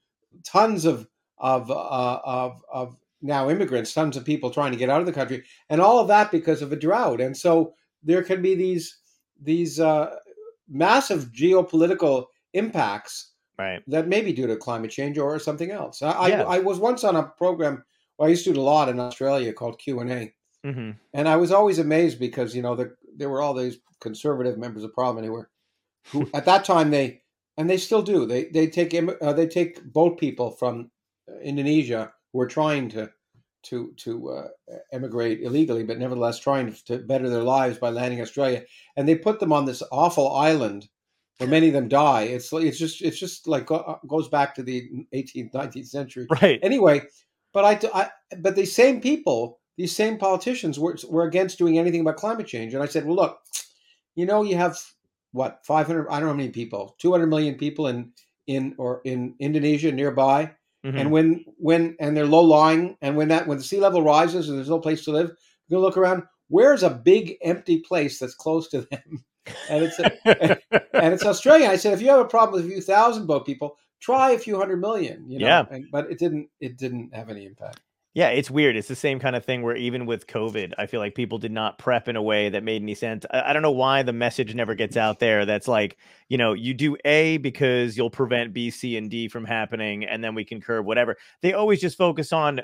tons 0.43 0.85
of 0.85 1.07
of 1.37 1.71
uh, 1.71 2.19
of 2.25 2.61
of 2.71 2.97
now 3.21 3.49
immigrants, 3.49 3.93
tons 3.93 4.17
of 4.17 4.25
people 4.25 4.49
trying 4.51 4.71
to 4.73 4.77
get 4.77 4.89
out 4.89 4.99
of 5.01 5.07
the 5.07 5.13
country, 5.19 5.43
and 5.69 5.81
all 5.81 5.99
of 5.99 6.07
that 6.09 6.31
because 6.31 6.61
of 6.61 6.71
a 6.71 6.75
drought. 6.75 7.21
And 7.21 7.35
so 7.37 7.73
there 8.03 8.23
can 8.23 8.41
be 8.41 8.53
these 8.55 8.99
these 9.41 9.79
uh, 9.79 10.15
massive 10.67 11.31
geopolitical 11.31 12.25
impacts 12.53 13.33
Right. 13.57 13.81
that 13.87 14.07
may 14.07 14.21
be 14.21 14.33
due 14.33 14.45
to 14.45 14.55
climate 14.55 14.91
change 14.91 15.17
or 15.17 15.39
something 15.39 15.71
else. 15.71 16.01
I, 16.03 16.27
Yeah. 16.27 16.43
I, 16.43 16.57
I 16.57 16.59
was 16.59 16.77
once 16.77 17.03
on 17.03 17.15
a 17.15 17.23
program. 17.23 17.83
Well, 18.17 18.27
I 18.27 18.29
used 18.29 18.45
to 18.45 18.53
do 18.53 18.59
a 18.59 18.61
lot 18.61 18.89
in 18.89 18.99
Australia 18.99 19.51
called 19.53 19.79
Q 19.79 19.99
and 19.99 20.11
A, 20.11 20.33
hmm 20.63 20.91
and 21.13 21.27
I 21.27 21.35
was 21.35 21.51
always 21.51 21.79
amazed 21.79 22.19
because 22.19 22.55
you 22.55 22.61
know 22.61 22.75
the, 22.75 22.95
there 23.15 23.29
were 23.29 23.41
all 23.41 23.53
these 23.53 23.79
conservative 23.99 24.57
members 24.57 24.83
of 24.83 24.93
parliament 24.93 25.25
who 25.25 25.33
were 25.33 25.49
who 26.11 26.29
at 26.33 26.45
that 26.45 26.65
time 26.65 26.91
they 26.91 27.21
and 27.57 27.69
they 27.69 27.77
still 27.77 28.01
do 28.01 28.25
they 28.25 28.45
they 28.45 28.67
take 28.67 28.93
uh, 28.93 29.33
they 29.33 29.47
take 29.47 29.83
boat 29.93 30.19
people 30.19 30.51
from 30.51 30.91
Indonesia 31.41 32.11
who 32.33 32.41
are 32.41 32.47
trying 32.47 32.89
to 32.89 33.09
to 33.63 33.93
to 33.97 34.29
uh, 34.29 34.47
emigrate 34.91 35.41
illegally 35.41 35.83
but 35.83 35.97
nevertheless 35.97 36.39
trying 36.39 36.73
to 36.73 36.99
better 36.99 37.29
their 37.29 37.43
lives 37.43 37.77
by 37.77 37.89
landing 37.89 38.19
in 38.19 38.23
Australia 38.23 38.63
and 38.95 39.07
they 39.07 39.15
put 39.15 39.39
them 39.39 39.53
on 39.53 39.65
this 39.65 39.83
awful 39.91 40.31
island 40.35 40.87
where 41.37 41.49
many 41.49 41.67
of 41.67 41.73
them 41.73 41.87
die 41.87 42.23
it's 42.23 42.51
like 42.51 42.65
it's 42.65 42.79
just 42.79 43.01
it's 43.01 43.19
just 43.19 43.47
like 43.47 43.65
go, 43.65 43.99
goes 44.07 44.27
back 44.27 44.55
to 44.55 44.63
the 44.63 44.89
18th 45.13 45.51
19th 45.53 45.87
century 45.87 46.27
Right. 46.41 46.59
anyway 46.63 47.01
but 47.53 47.65
I, 47.65 47.89
I 47.93 48.09
but 48.39 48.55
these 48.55 48.75
same 48.75 49.01
people 49.01 49.59
these 49.77 49.95
same 49.95 50.17
politicians 50.17 50.79
were, 50.79 50.97
were 51.09 51.25
against 51.27 51.57
doing 51.57 51.77
anything 51.77 52.01
about 52.01 52.17
climate 52.17 52.47
change 52.47 52.73
and 52.73 52.81
i 52.83 52.87
said 52.87 53.05
well 53.05 53.15
look 53.15 53.39
you 54.15 54.25
know 54.25 54.43
you 54.43 54.57
have 54.57 54.77
what 55.31 55.59
500 55.65 56.07
i 56.09 56.13
don't 56.19 56.21
know 56.21 56.27
how 56.33 56.33
many 56.37 56.49
people 56.49 56.95
200 56.99 57.27
million 57.27 57.55
people 57.55 57.87
in 57.87 58.11
in 58.47 58.73
or 58.77 59.01
in 59.05 59.35
indonesia 59.39 59.91
nearby 59.91 60.51
Mhm. 60.85 60.99
and 60.99 61.11
when 61.11 61.43
when 61.57 61.95
and 61.99 62.15
they're 62.15 62.27
low 62.27 62.43
lying 62.43 62.95
and 63.01 63.17
when 63.17 63.27
that 63.29 63.47
when 63.47 63.57
the 63.57 63.63
sea 63.63 63.79
level 63.79 64.03
rises 64.03 64.47
and 64.47 64.57
there's 64.57 64.69
no 64.69 64.79
place 64.79 65.03
to 65.03 65.11
live 65.11 65.31
you 65.69 65.79
look 65.79 65.97
around 65.97 66.21
where's 66.49 66.83
a 66.83 66.89
big 66.89 67.35
empty 67.41 67.79
place 67.79 68.19
that's 68.19 68.35
close 68.35 68.69
to 68.69 68.81
them 68.91 69.25
and 69.69 69.83
it's 69.83 69.99
and 69.99 71.13
it's 71.13 71.25
australia 71.25 71.67
i 71.67 71.75
said 71.75 71.93
if 71.93 72.01
you 72.01 72.09
have 72.09 72.19
a 72.19 72.25
problem 72.25 72.61
with 72.61 72.65
a 72.69 72.73
few 72.73 72.81
thousand 72.81 73.25
boat 73.27 73.45
people 73.45 73.77
try 73.99 74.31
a 74.31 74.39
few 74.39 74.57
hundred 74.57 74.77
million 74.77 75.25
you 75.29 75.39
know 75.39 75.45
Yeah. 75.47 75.65
and, 75.71 75.85
but 75.91 76.09
it 76.11 76.19
didn't 76.19 76.49
it 76.59 76.77
didn't 76.77 77.13
have 77.13 77.29
any 77.29 77.45
impact 77.45 77.79
Yeah, 78.13 78.29
it's 78.29 78.49
weird. 78.49 78.75
It's 78.75 78.87
the 78.87 78.95
same 78.95 79.19
kind 79.19 79.35
of 79.35 79.45
thing 79.45 79.61
where 79.61 79.75
even 79.75 80.07
with 80.07 80.25
COVID, 80.25 80.73
I 80.79 80.87
feel 80.87 80.99
like 80.99 81.13
people 81.13 81.37
did 81.37 81.51
not 81.51 81.77
prep 81.77 82.07
in 82.07 82.15
a 82.15 82.21
way 82.21 82.49
that 82.49 82.63
made 82.63 82.81
any 82.81 82.95
sense. 82.95 83.27
I, 83.29 83.49
I 83.51 83.53
don't 83.53 83.61
know 83.61 83.69
why 83.85 84.01
the 84.01 84.13
message 84.13 84.55
never 84.55 84.73
gets 84.73 84.97
out 84.97 85.19
there. 85.25 85.45
That's 85.45 85.67
like, 85.67 85.97
you 86.27 86.35
know, 86.39 86.53
you 86.53 86.73
do 86.73 86.97
A 87.05 87.37
because 87.37 87.95
you'll 87.95 88.09
prevent 88.09 88.53
B, 88.53 88.71
C, 88.71 88.97
and 88.97 89.11
D 89.11 89.27
from 89.27 89.45
happening, 89.45 90.03
and 90.03 90.23
then 90.23 90.33
we 90.33 90.45
can 90.45 90.59
curb 90.61 90.87
whatever. 90.87 91.15
They 91.43 91.53
always 91.53 91.79
just 91.79 91.95
focus 91.95 92.33
on 92.33 92.61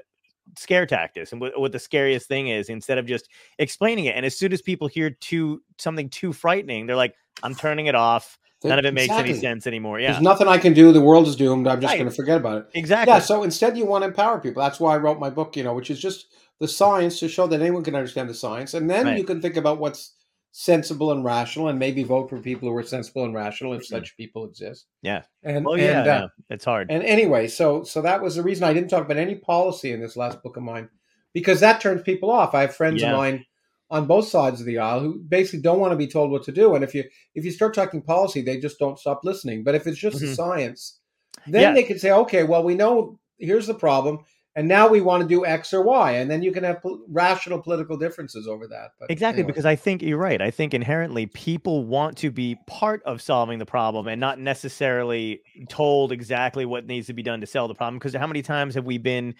scare 0.57 0.85
tactics 0.85 1.31
and 1.31 1.41
what, 1.41 1.59
what 1.59 1.71
the 1.71 1.79
scariest 1.79 2.27
thing 2.27 2.47
is 2.47 2.69
instead 2.69 2.97
of 2.97 3.05
just 3.05 3.29
explaining 3.59 4.05
it. 4.05 4.15
And 4.15 4.25
as 4.25 4.37
soon 4.37 4.53
as 4.53 4.61
people 4.61 4.87
hear 4.87 5.09
too 5.09 5.61
something 5.77 6.09
too 6.09 6.33
frightening, 6.33 6.85
they're 6.85 6.95
like, 6.95 7.15
I'm 7.41 7.55
turning 7.55 7.87
it 7.87 7.95
off. 7.95 8.37
None 8.63 8.79
of 8.79 8.85
it 8.85 8.93
makes 8.93 9.11
any 9.11 9.33
sense 9.33 9.67
anymore. 9.67 9.99
Yeah, 9.99 10.11
There's 10.13 10.23
nothing 10.23 10.47
I 10.47 10.57
can 10.57 10.73
do. 10.73 10.93
The 10.93 11.01
world 11.01 11.27
is 11.27 11.35
doomed. 11.35 11.67
I'm 11.67 11.81
just 11.81 11.91
Right. 11.91 11.97
going 11.97 12.09
to 12.09 12.15
forget 12.15 12.37
about 12.37 12.59
it. 12.59 12.67
exactly. 12.73 13.13
Yeah. 13.13 13.19
So 13.19 13.43
instead, 13.43 13.77
you 13.77 13.85
want 13.85 14.03
to 14.03 14.07
empower 14.07 14.39
people. 14.39 14.61
That's 14.63 14.79
why 14.79 14.93
I 14.93 14.97
wrote 14.99 15.19
my 15.19 15.29
book. 15.29 15.57
You 15.57 15.63
know, 15.65 15.73
which 15.73 15.89
is 15.91 15.99
just 15.99 16.27
the 16.59 16.67
science 16.69 17.19
to 17.19 17.27
show 17.27 17.45
that 17.47 17.59
anyone 17.61 17.83
can 17.83 17.93
understand 17.93 18.29
the 18.29 18.33
science, 18.33 18.73
and 18.73 18.89
then 18.89 19.05
Right. 19.05 19.17
you 19.17 19.25
can 19.25 19.41
think 19.41 19.57
about 19.57 19.79
what's 19.79 20.11
sensible 20.55 21.11
and 21.11 21.23
rational, 21.25 21.67
and 21.67 21.79
maybe 21.79 22.03
vote 22.03 22.29
for 22.29 22.37
people 22.39 22.69
who 22.69 22.75
are 22.77 22.83
sensible 22.83 23.25
and 23.25 23.33
rational 23.33 23.73
if 23.73 23.81
Mhm. 23.81 23.85
such 23.85 24.15
people 24.15 24.45
exist. 24.45 24.85
Yeah. 25.01 25.23
And 25.41 25.65
Oh 25.67 25.73
yeah, 25.73 25.99
and, 26.01 26.07
uh, 26.07 26.11
yeah. 26.13 26.27
it's 26.55 26.63
hard. 26.63 26.91
and 26.91 27.03
anyway, 27.03 27.47
so 27.47 27.83
so 27.83 28.01
that 28.03 28.21
was 28.21 28.35
the 28.35 28.43
reason 28.43 28.63
I 28.63 28.71
didn't 28.73 28.89
talk 28.91 29.03
about 29.03 29.17
any 29.17 29.33
policy 29.35 29.91
in 29.91 29.99
this 29.99 30.15
last 30.15 30.43
book 30.43 30.55
of 30.55 30.61
mine, 30.63 30.89
because 31.33 31.59
that 31.61 31.81
turns 31.81 32.03
people 32.03 32.29
off. 32.29 32.53
I 32.53 32.61
have 32.61 32.75
friends 32.75 33.01
Yeah. 33.01 33.11
of 33.11 33.17
mine 33.17 33.45
on 33.89 34.05
both 34.05 34.27
sides 34.27 34.59
of 34.59 34.67
the 34.67 34.77
aisle 34.77 34.99
who 34.99 35.19
basically 35.27 35.61
don't 35.61 35.79
want 35.79 35.91
to 35.91 35.97
be 35.97 36.07
told 36.07 36.29
what 36.29 36.43
to 36.43 36.51
do. 36.51 36.75
And 36.75 36.83
if 36.83 36.93
you 36.93 37.03
if 37.33 37.43
you 37.43 37.49
start 37.51 37.73
talking 37.73 38.03
policy, 38.03 38.41
they 38.41 38.59
just 38.59 38.77
don't 38.77 38.99
stop 38.99 39.21
listening. 39.23 39.63
But 39.63 39.73
if 39.73 39.87
it's 39.87 39.97
just 39.97 40.19
the 40.19 40.27
Mhm. 40.27 40.35
science, 40.35 40.99
then 41.47 41.61
Yeah. 41.63 41.73
they 41.73 41.83
could 41.83 41.99
say, 41.99 42.11
okay, 42.11 42.43
well, 42.43 42.63
we 42.63 42.75
know 42.75 43.17
here's 43.39 43.65
the 43.65 43.73
problem. 43.73 44.19
And 44.55 44.67
now 44.67 44.87
we 44.87 45.01
want 45.01 45.21
to 45.23 45.27
do 45.27 45.45
X 45.45 45.73
or 45.73 45.81
Y, 45.81 46.11
and 46.11 46.29
then 46.29 46.43
you 46.43 46.51
can 46.51 46.63
have 46.63 46.81
pol- 46.81 47.03
rational 47.07 47.59
political 47.59 47.97
differences 47.97 48.47
over 48.47 48.67
that. 48.67 48.91
But 48.99 49.09
Exactly, 49.09 49.39
anyway. 49.41 49.47
because 49.47 49.65
I 49.65 49.75
think 49.75 50.03
you're 50.03 50.17
right. 50.17 50.41
I 50.41 50.51
think 50.51 50.73
inherently 50.73 51.25
people 51.25 51.85
want 51.85 52.17
to 52.17 52.29
be 52.29 52.57
part 52.67 53.01
of 53.03 53.21
solving 53.21 53.57
the 53.57 53.65
problem 53.65 54.07
and 54.07 54.21
not 54.21 54.39
necessarily 54.39 55.41
told 55.69 56.11
exactly 56.11 56.65
what 56.65 56.85
needs 56.85 57.07
to 57.07 57.13
be 57.13 57.23
done 57.23 57.41
to 57.41 57.47
solve 57.47 57.69
the 57.69 57.75
problem. 57.75 57.97
Because 57.97 58.13
how 58.13 58.27
many 58.27 58.43
times 58.43 58.75
have 58.75 58.85
we 58.85 58.99
been, 58.99 59.33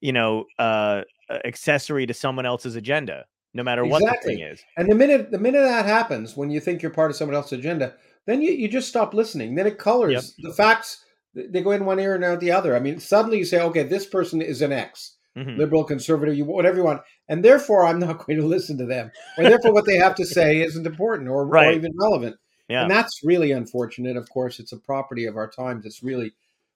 you 0.00 0.12
know, 0.12 0.44
uh, 0.58 1.02
accessory 1.44 2.06
to 2.06 2.14
someone 2.14 2.46
else's 2.46 2.76
agenda, 2.76 3.24
no 3.54 3.64
matter 3.64 3.84
what 3.84 4.02
the 4.02 4.18
thing 4.22 4.40
is? 4.40 4.62
And 4.76 4.88
the 4.88 4.94
minute 4.94 5.32
the 5.32 5.38
minute 5.38 5.62
that 5.62 5.84
happens, 5.84 6.36
when 6.36 6.50
you 6.50 6.60
think 6.60 6.80
you're 6.80 6.92
part 6.92 7.10
of 7.10 7.16
someone 7.16 7.34
else's 7.34 7.58
agenda, 7.58 7.94
then 8.26 8.40
you, 8.40 8.52
you 8.52 8.68
just 8.68 8.88
stop 8.88 9.14
listening. 9.14 9.56
Then 9.56 9.66
it 9.66 9.78
colors 9.78 10.34
the 10.38 10.52
facts. 10.52 11.04
They 11.34 11.62
go 11.62 11.70
in 11.70 11.84
one 11.84 12.00
ear 12.00 12.14
and 12.14 12.24
out 12.24 12.40
the 12.40 12.50
other. 12.52 12.74
I 12.74 12.80
mean, 12.80 12.98
suddenly 12.98 13.38
you 13.38 13.44
say, 13.44 13.60
okay, 13.60 13.84
this 13.84 14.04
person 14.06 14.42
is 14.42 14.62
an 14.62 14.72
X, 14.72 15.16
Mhm. 15.36 15.56
liberal, 15.58 15.84
conservative, 15.84 16.34
you 16.36 16.44
whatever 16.44 16.76
you 16.78 16.82
want, 16.84 17.02
and 17.28 17.44
therefore 17.44 17.84
I'm 17.86 18.00
not 18.00 18.18
going 18.26 18.38
to 18.38 18.46
listen 18.46 18.76
to 18.78 18.86
them, 18.86 19.12
or 19.38 19.44
therefore 19.44 19.72
what 19.72 19.86
they 19.86 19.96
have 19.96 20.14
to 20.16 20.24
say 20.26 20.60
isn't 20.62 20.86
important 20.86 21.28
or, 21.28 21.46
or 21.46 21.72
even 21.72 21.92
relevant. 21.96 22.36
Yeah. 22.68 22.82
And 22.82 22.90
that's 22.90 23.20
really 23.24 23.50
unfortunate. 23.52 24.16
Of 24.16 24.28
course, 24.30 24.58
it's 24.60 24.72
a 24.72 24.76
property 24.76 25.26
of 25.26 25.36
our 25.36 25.48
times. 25.50 25.84
It's 25.86 26.02
really, 26.02 26.32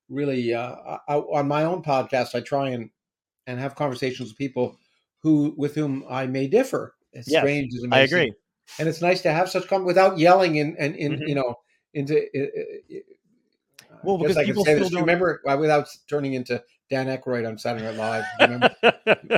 really 0.09 0.53
uh, 0.55 0.75
I, 1.09 1.15
on 1.17 1.47
my 1.49 1.65
own 1.65 1.83
podcast. 1.83 2.35
I 2.35 2.41
try 2.41 2.71
and 2.71 2.91
and 3.47 3.59
have 3.61 3.75
conversations 3.75 4.31
with 4.31 4.39
people 4.39 4.79
who 5.23 5.55
with 5.57 5.75
whom 5.75 6.05
I 6.09 6.27
may 6.27 6.47
differ. 6.47 6.95
It's 7.13 7.31
Yes, 7.31 7.43
strange 7.43 7.73
as 7.77 7.85
it 7.85 7.93
I 7.93 8.01
agree. 8.01 8.33
and 8.79 8.89
it's 8.89 9.01
nice 9.03 9.23
to 9.23 9.33
have 9.33 9.49
such 9.51 9.67
come 9.69 9.85
without 9.85 10.19
yelling 10.19 10.59
and 10.61 10.77
and 10.79 10.95
in 10.97 11.13
Mhm. 11.19 11.29
you 11.29 11.35
know 11.35 11.57
into. 11.93 12.27
Well, 14.05 14.19
because 14.19 14.37
I 14.37 14.45
people 14.45 14.65
say 14.65 14.73
still 14.73 14.85
this. 14.85 14.91
Do 14.91 14.95
you 14.95 14.99
don't- 15.01 15.07
remember 15.07 15.43
uh, 15.49 15.57
without 15.57 15.89
turning 16.09 16.35
into 16.35 16.63
Dan 16.91 17.07
Aykroyd 17.07 17.49
on 17.49 17.59
Saturday 17.59 17.85
Night 17.85 17.97
Live? 17.97 18.25
Remember? 18.41 18.71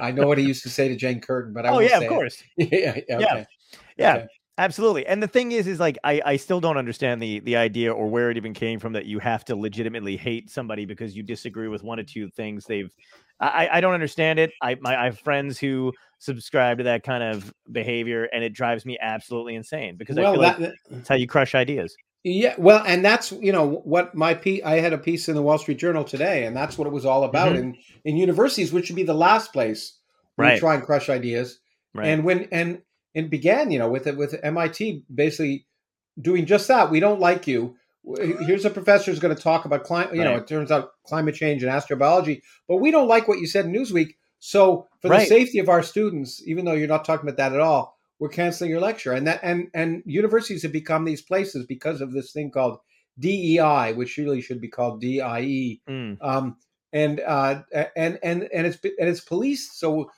I 0.00 0.11
know 0.11 0.26
what 0.26 0.38
he 0.38 0.44
used 0.44 0.62
to 0.64 0.68
say 0.68 0.88
to 0.88 0.96
Jane 0.96 1.20
Curtin, 1.20 1.52
but 1.52 1.66
I 1.66 1.70
oh 1.70 1.78
yeah, 1.78 1.99
of 1.99 2.08
course. 2.08 2.42
yeah, 2.56 2.66
yeah, 2.73 3.00
Yeah. 3.08 3.16
okay. 3.18 3.46
Yeah, 3.99 4.14
Okay. 4.16 4.26
absolutely. 4.58 5.06
And 5.06 5.23
the 5.23 5.28
thing 5.28 5.52
is, 5.52 5.66
is 5.66 5.80
like 5.80 5.99
I, 6.04 6.20
I 6.25 6.37
still 6.37 6.61
don't 6.61 6.76
understand 6.76 7.23
the 7.23 7.40
the 7.40 7.56
idea 7.56 7.92
or 7.92 8.08
where 8.08 8.30
it 8.30 8.37
even 8.37 8.52
came 8.54 8.78
from 8.80 8.92
that 8.94 9.06
you 9.06 9.18
have 9.20 9.44
to 9.46 9.56
legitimately 9.56 10.16
hate 10.16 10.50
somebody 10.50 10.85
because 10.85 11.16
you 11.16 11.23
disagree 11.23 11.68
with 11.68 11.82
one 11.82 11.99
or 12.00 12.04
two 12.04 12.28
things 12.30 12.64
they've. 12.66 12.92
I, 13.38 13.68
I 13.70 13.80
don't 13.82 13.92
understand 13.92 14.38
it. 14.38 14.50
I 14.62 14.76
my 14.80 14.99
I 14.99 15.04
have 15.04 15.18
friends 15.18 15.58
who 15.58 15.92
subscribe 16.18 16.78
to 16.78 16.85
that 16.85 17.02
kind 17.02 17.23
of 17.23 17.52
behavior, 17.70 18.25
and 18.25 18.42
it 18.42 18.54
drives 18.54 18.87
me 18.87 18.96
absolutely 19.00 19.54
insane 19.54 19.96
because 19.96 20.16
I 20.16 20.23
feel 20.23 20.40
that, 20.40 20.58
like 20.58 20.73
it's 20.90 21.08
how 21.08 21.16
you 21.16 21.26
crush 21.26 21.54
ideas. 21.54 21.94
Yeah, 22.28 22.56
well, 22.59 22.83
and 22.85 23.04
that's 23.04 23.30
you 23.30 23.52
know 23.52 23.83
what 23.85 24.16
my 24.16 24.35
piece. 24.35 24.61
I 24.64 24.80
had 24.80 24.92
a 24.92 24.99
piece 24.99 25.28
in 25.28 25.37
the 25.37 25.42
Wall 25.42 25.59
Street 25.59 25.78
Journal 25.78 26.02
today, 26.02 26.45
and 26.45 26.56
that's 26.56 26.76
what 26.76 26.88
it 26.88 26.92
was 26.92 27.06
all 27.06 27.23
about. 27.23 27.52
Mhm. 27.52 27.59
In 27.59 27.76
in 28.04 28.16
universities, 28.16 28.73
which 28.73 28.87
should 28.87 28.97
be 28.97 29.04
the 29.04 29.14
last 29.14 29.52
place 29.52 29.92
Right. 30.37 30.54
you 30.54 30.59
try 30.59 30.75
and 30.75 30.83
crush 30.83 31.09
ideas, 31.09 31.61
Right. 31.95 32.09
and 32.09 32.25
when 32.25 32.49
and 32.50 32.83
it 33.14 33.30
began, 33.30 33.71
you 33.71 33.78
know, 33.78 33.88
with 33.88 34.09
it 34.09 34.16
with 34.16 34.35
MIT 34.42 35.04
basically 35.14 35.66
doing 36.21 36.47
just 36.47 36.66
that. 36.66 36.90
We 36.90 36.99
don't 36.99 37.21
like 37.21 37.47
you. 37.47 37.76
Here's 38.18 38.64
a 38.64 38.71
professor 38.71 39.12
who's 39.12 39.21
going 39.21 39.35
to 39.37 39.40
talk 39.40 39.64
about 39.64 39.85
climate. 39.85 40.16
You 40.16 40.25
know, 40.25 40.35
it 40.35 40.49
turns 40.49 40.73
out 40.73 40.90
climate 41.04 41.37
change 41.37 41.62
and 41.62 41.71
astrobiology, 41.71 42.40
but 42.66 42.78
we 42.78 42.90
don't 42.90 43.06
like 43.09 43.28
what 43.28 43.38
you 43.38 43.47
said 43.47 43.66
in 43.66 43.73
Newsweek. 43.73 44.14
So 44.40 44.88
for 45.00 45.09
the 45.11 45.21
safety 45.26 45.61
of 45.61 45.68
our 45.68 45.83
students, 45.83 46.42
even 46.45 46.64
though 46.64 46.73
you're 46.73 46.88
not 46.88 47.04
talking 47.04 47.28
about 47.28 47.37
that 47.37 47.52
at 47.52 47.61
all, 47.61 47.96
we're 48.18 48.28
canceling 48.28 48.70
your 48.70 48.80
lecture. 48.80 49.12
And 49.12 49.26
that 49.26 49.40
and 49.42 49.68
and 49.75 50.02
universities 50.06 50.62
have 50.62 50.73
become 50.73 51.04
these 51.04 51.23
places 51.23 51.66
because 51.66 52.00
of 52.00 52.12
this 52.12 52.32
thing 52.32 52.50
called 52.50 52.78
DEI, 53.18 53.92
which 53.94 54.16
really 54.16 54.40
should 54.40 54.61
be 54.61 54.68
called 54.68 55.00
DIE. 55.00 55.80
Mm, 55.88 56.18
Um, 56.20 56.56
and 56.92 57.20
uh, 57.20 57.62
and 57.96 58.18
and 58.23 58.49
and 58.52 58.66
it's 58.66 58.78
and 58.85 59.08
it's 59.08 59.20
policed. 59.20 59.78
So 59.78 60.11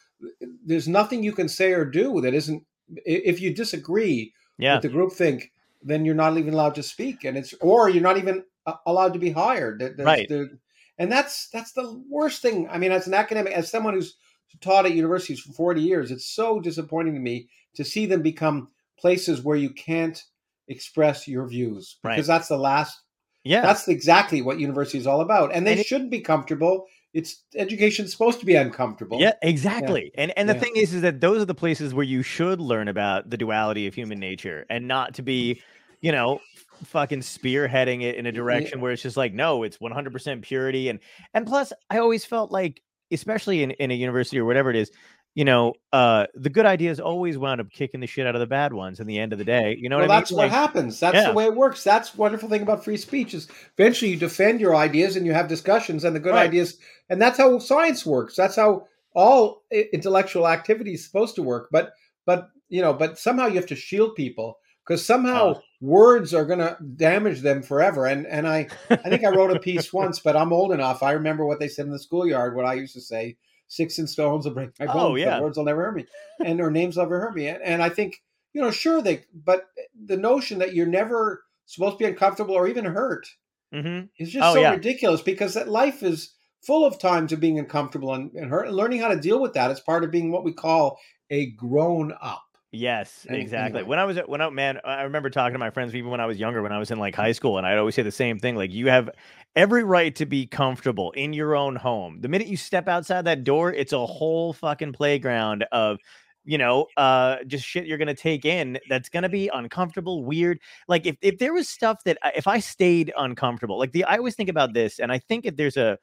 there's 0.65 0.89
nothing 0.89 1.23
you 1.23 1.33
can 1.33 1.49
say 1.49 1.73
or 1.73 1.85
do 1.85 2.21
that 2.21 2.35
isn't. 2.35 2.63
If 3.05 3.41
you 3.41 3.53
disagree 3.55 4.33
yeah. 4.59 4.75
with 4.75 4.83
the 4.83 4.89
group 4.89 5.13
think, 5.13 5.53
then 5.83 6.05
you're 6.05 6.15
not 6.15 6.37
even 6.39 6.55
allowed 6.55 6.75
to 6.77 6.83
speak, 6.83 7.25
and 7.25 7.37
it's 7.37 7.55
or 7.61 7.89
you're 7.89 8.03
not 8.03 8.17
even 8.19 8.45
uh, 8.67 8.75
allowed 8.87 9.13
to 9.15 9.19
be 9.19 9.31
hired. 9.31 9.81
There's- 9.81 9.99
Right. 10.05 10.29
there- 10.29 10.51
and 10.99 11.13
that's 11.13 11.49
that's 11.51 11.73
the 11.73 12.03
worst 12.09 12.43
thing. 12.43 12.69
I 12.69 12.79
mean, 12.79 12.91
as 12.93 13.07
an 13.07 13.15
academic, 13.15 13.53
as 13.53 13.71
someone 13.71 13.95
who's 13.95 14.17
taught 14.61 14.87
at 14.87 14.95
universities 14.95 15.41
for 15.41 15.53
40 15.53 15.81
years, 15.81 16.11
it's 16.11 16.27
so 16.27 16.59
disappointing 16.61 17.15
to 17.15 17.21
me 17.21 17.49
to 17.75 17.85
see 17.85 18.07
them 18.07 18.23
become 18.23 18.69
places 18.99 19.43
where 19.43 19.57
you 19.57 19.71
can't 19.71 20.23
express 20.69 21.27
your 21.27 21.47
views 21.47 21.97
Right. 22.05 22.15
because 22.17 22.27
that's 22.27 22.49
the 22.49 22.59
last 22.59 23.01
yeah. 23.45 23.63
that's 23.63 23.89
exactly 23.89 24.43
what 24.43 24.59
university 24.61 24.99
is 24.99 25.07
all 25.07 25.21
about 25.23 25.55
and 25.55 25.67
they 25.67 25.73
And 25.73 25.81
it- 25.81 25.87
shouldn't 25.87 26.11
be 26.11 26.21
comfortable 26.21 26.87
it's 27.15 27.45
education's 27.57 28.13
supposed 28.13 28.39
to 28.41 28.47
be 28.47 28.55
uncomfortable 28.55 29.19
Yeah, 29.19 29.33
exactly. 29.41 30.13
And 30.17 30.31
and 30.37 30.47
the 30.47 30.53
Yeah. 30.55 30.61
thing 30.61 30.73
is, 30.77 30.93
is 30.93 31.01
that 31.03 31.23
those 31.23 31.41
are 31.41 31.47
the 31.47 31.55
places 31.55 31.95
where 31.95 32.05
you 32.05 32.23
should 32.23 32.61
learn 32.61 32.87
about 32.87 33.31
the 33.31 33.39
duality 33.39 33.87
of 33.87 33.95
human 33.95 34.21
nature, 34.21 34.67
and 34.69 34.87
not 34.87 35.15
to 35.15 35.23
be, 35.23 35.63
you 36.03 36.13
know, 36.13 36.39
fucking 36.85 37.21
spearheading 37.21 38.03
it 38.03 38.17
in 38.17 38.27
a 38.27 38.31
direction 38.33 38.83
where 38.83 38.93
it's 38.93 39.03
just 39.03 39.17
like, 39.17 39.33
no, 39.33 39.63
it's 39.63 39.81
one 39.81 39.91
hundred 39.91 40.13
percent 40.13 40.43
purity. 40.43 40.91
And 40.91 41.01
and 41.33 41.47
plus, 41.47 41.73
I 41.89 41.99
always 41.99 42.27
felt 42.27 42.53
like, 42.53 42.83
especially 43.11 43.63
in 43.63 43.71
in 43.71 43.91
a 43.91 43.95
university 43.95 44.39
or 44.39 44.45
whatever 44.45 44.69
it 44.69 44.77
is, 44.77 44.91
you 45.39 45.45
know, 45.45 45.73
uh, 45.93 46.27
the 46.35 46.51
good 46.51 46.67
ideas 46.67 46.99
always 46.99 47.39
wound 47.39 47.61
up 47.61 47.71
kicking 47.71 48.01
the 48.01 48.09
shit 48.09 48.27
out 48.27 48.35
of 48.35 48.41
the 48.41 48.47
bad 48.49 48.73
ones. 48.73 48.99
In 48.99 49.07
the 49.07 49.21
end 49.21 49.33
of 49.33 49.39
the 49.39 49.45
day, 49.45 49.77
you 49.79 49.89
know 49.89 49.97
well 49.97 50.05
what 50.05 50.11
I 50.11 50.17
that's 50.17 50.31
mean? 50.33 50.37
what 50.37 50.49
Like, 50.49 50.53
happens 50.53 50.99
that's 50.99 51.23
Yeah. 51.23 51.31
the 51.31 51.33
way 51.37 51.45
it 51.45 51.55
works 51.55 51.85
that's 51.85 52.11
the 52.11 52.21
wonderful 52.21 52.49
thing 52.49 52.63
about 52.63 52.85
free 52.85 52.97
speech 52.97 53.35
is 53.35 53.49
eventually 53.79 54.11
you 54.11 54.17
defend 54.17 54.61
your 54.61 54.75
ideas 54.75 55.15
and 55.17 55.25
you 55.25 55.33
have 55.33 55.47
discussions 55.49 56.05
and 56.05 56.17
the 56.17 56.21
good 56.21 56.35
Right. 56.35 56.49
ideas 56.49 56.79
and 57.09 57.23
that's 57.23 57.39
how 57.39 57.59
science 57.61 58.05
works 58.05 58.35
that's 58.37 58.57
how 58.57 58.87
all 59.15 59.63
intellectual 59.71 60.49
activity 60.49 60.95
is 60.95 61.05
supposed 61.05 61.37
to 61.37 61.43
work 61.43 61.69
but 61.71 61.93
but 62.27 62.49
you 62.69 62.83
know 62.83 62.93
but 62.93 63.19
somehow 63.19 63.47
you 63.47 63.55
have 63.57 63.67
to 63.67 63.77
shield 63.77 64.15
people 64.17 64.59
because 64.85 65.05
somehow 65.07 65.55
Oh. 65.55 65.63
words 65.81 66.35
are 66.35 66.45
going 66.47 66.59
to 66.59 66.77
damage 66.97 67.41
them 67.43 67.63
forever 67.63 68.07
and 68.07 68.27
and 68.27 68.47
i 68.49 68.69
I 69.05 69.11
think 69.11 69.25
I 69.25 69.29
wrote 69.31 69.53
a 69.53 69.57
piece 69.61 69.93
once, 69.93 70.19
but 70.19 70.37
I'm 70.37 70.53
old 70.53 70.73
enough. 70.73 71.03
I 71.05 71.13
remember 71.13 71.47
what 71.47 71.61
they 71.61 71.69
said 71.69 71.87
in 71.87 71.93
the 71.93 72.01
schoolyard. 72.01 72.57
What 72.57 72.65
I 72.67 72.75
used 72.75 72.95
to 72.95 73.01
say: 73.01 73.37
"Sticks 73.69 73.99
and 73.99 74.09
stones 74.11 74.45
will 74.45 74.55
break 74.55 74.71
my 74.81 74.87
bones, 74.87 74.99
Oh, 74.99 75.15
yeah. 75.15 75.41
words 75.41 75.57
will 75.57 75.65
never 75.65 75.85
hurt 75.85 75.97
me, 75.97 76.07
and 76.45 76.61
or 76.61 76.71
names 76.71 76.97
will 76.97 77.05
never 77.05 77.21
hurt 77.21 77.35
me." 77.35 77.47
And, 77.49 77.63
and 77.63 77.83
I 77.83 77.89
think 77.89 78.23
you 78.53 78.61
know, 78.61 78.71
sure 78.71 79.03
they, 79.03 79.25
but 79.33 79.67
the 80.07 80.17
notion 80.17 80.59
that 80.59 80.75
you're 80.75 80.87
never 80.87 81.45
supposed 81.67 81.99
to 81.99 82.05
be 82.05 82.11
uncomfortable 82.11 82.55
or 82.55 82.67
even 82.67 82.85
hurt 82.85 83.27
mhm. 83.73 84.09
is 84.19 84.31
just 84.31 84.45
Oh, 84.45 84.55
so 84.55 84.61
yeah. 84.61 84.73
ridiculous 84.73 85.21
because 85.21 85.55
that 85.55 85.69
life 85.69 86.03
is 86.03 86.33
full 86.63 86.85
of 86.85 86.99
times 86.99 87.33
of 87.33 87.41
being 87.41 87.59
uncomfortable 87.59 88.15
and, 88.15 88.33
and 88.33 88.51
hurt. 88.51 88.67
And 88.67 88.77
learning 88.77 89.01
how 89.01 89.09
to 89.09 89.21
deal 89.21 89.41
with 89.41 89.53
that 89.53 89.71
is 89.71 89.81
part 89.81 90.03
of 90.03 90.11
being 90.11 90.33
what 90.33 90.45
we 90.45 90.53
call 90.53 90.99
a 91.31 91.51
grown 91.53 92.13
up. 92.21 92.48
Yes, 92.71 93.27
exactly. 93.31 93.81
anyway. 93.81 93.89
When 93.89 93.99
I 93.99 94.05
was 94.05 94.19
when 94.27 94.43
I 94.43 94.51
man, 94.51 94.79
I 94.85 95.03
remember 95.03 95.31
talking 95.31 95.55
to 95.55 95.59
my 95.59 95.71
friends 95.71 95.95
even 95.95 96.11
when 96.11 96.21
I 96.21 96.27
was 96.27 96.39
younger, 96.39 96.63
when 96.63 96.73
I 96.73 96.79
was 96.79 96.91
in 96.91 96.99
like 96.99 97.15
high 97.15 97.33
school, 97.33 97.57
and 97.57 97.67
I'd 97.67 97.79
always 97.79 97.95
say 97.95 98.03
the 98.03 98.11
same 98.11 98.39
thing: 98.39 98.57
like 98.57 98.71
you 98.73 98.89
have 98.89 99.09
every 99.57 99.85
right 99.85 100.15
to 100.17 100.27
be 100.27 100.47
comfortable 100.47 101.11
in 101.13 101.33
your 101.33 101.57
own 101.57 101.77
home. 101.77 102.21
The 102.21 102.29
minute 102.29 102.47
you 102.47 102.59
step 102.59 102.87
outside 102.87 103.25
that 103.25 103.43
door, 103.43 103.73
it's 103.73 103.95
a 103.95 104.05
whole 104.05 104.53
fucking 104.53 104.93
playground 104.93 105.65
of 105.73 105.99
you 106.45 106.57
know, 106.57 106.87
uh, 106.97 107.37
just 107.47 107.65
shit 107.65 107.87
you're 107.87 107.99
gonna 107.99 108.15
take 108.15 108.45
in 108.45 108.79
that's 108.89 109.09
gonna 109.09 109.29
be 109.31 109.49
uncomfortable, 109.49 110.23
weird. 110.25 110.59
Like 110.89 111.07
if 111.07 111.17
if 111.23 111.39
there 111.39 111.55
was 111.55 111.69
stuff 111.71 112.05
that 112.05 112.19
I- 112.23 112.33
if 112.37 112.47
I 112.47 112.59
stayed 112.61 113.13
uncomfortable, 113.17 113.79
like 113.79 113.93
the 113.93 114.05
I 114.05 114.19
always 114.19 114.35
think 114.35 114.51
about 114.51 114.75
this, 114.75 114.99
and 114.99 115.11
I 115.11 115.19
think 115.21 115.47
if 115.47 115.57
there's 115.57 115.79
a 115.79 115.99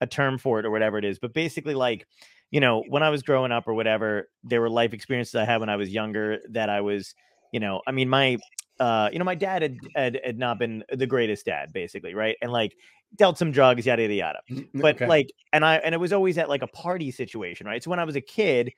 a 0.00 0.06
term 0.06 0.38
for 0.38 0.58
it 0.60 0.66
or 0.66 0.70
whatever 0.70 0.98
it 0.98 1.04
is, 1.04 1.18
but 1.18 1.32
basically 1.32 1.74
like 1.74 2.06
you 2.54 2.60
know, 2.60 2.84
when 2.88 3.02
I 3.02 3.10
was 3.10 3.22
growing 3.24 3.52
up 3.52 3.66
or 3.66 3.74
whatever, 3.74 4.28
there 4.44 4.60
were 4.60 4.70
life 4.70 4.94
experiences 4.94 5.34
I 5.34 5.44
had 5.44 5.58
when 5.58 5.68
I 5.68 5.76
was 5.76 5.90
younger 5.90 6.38
that 6.50 6.70
I 6.70 6.80
was, 6.80 7.14
you 7.52 7.58
know, 7.60 7.82
I 7.86 7.92
mean, 7.92 8.08
my, 8.08 8.38
uh, 8.78 9.10
you 9.12 9.18
know, 9.18 9.24
my 9.24 9.34
dad 9.34 9.62
had, 9.62 9.80
had, 9.96 10.20
had 10.24 10.38
not 10.38 10.58
been 10.60 10.84
the 10.92 11.06
greatest 11.06 11.46
dad, 11.46 11.72
basically, 11.72 12.14
right? 12.14 12.36
And 12.40 12.52
like 12.52 12.76
dealt 13.16 13.38
some 13.38 13.50
drugs, 13.50 13.86
yada 13.86 14.02
yada 14.02 14.14
yada. 14.14 14.40
But 14.80 14.98
Okay. 14.98 15.04
like, 15.04 15.26
and 15.52 15.64
I, 15.64 15.76
and 15.78 15.94
it 15.94 15.98
was 15.98 16.12
always 16.12 16.38
at 16.38 16.48
like 16.48 16.62
a 16.62 16.68
party 16.68 17.10
situation, 17.10 17.66
right? 17.66 17.82
So 17.82 17.90
when 17.90 17.98
I 18.00 18.04
was 18.04 18.16
a 18.16 18.20
kid, 18.20 18.72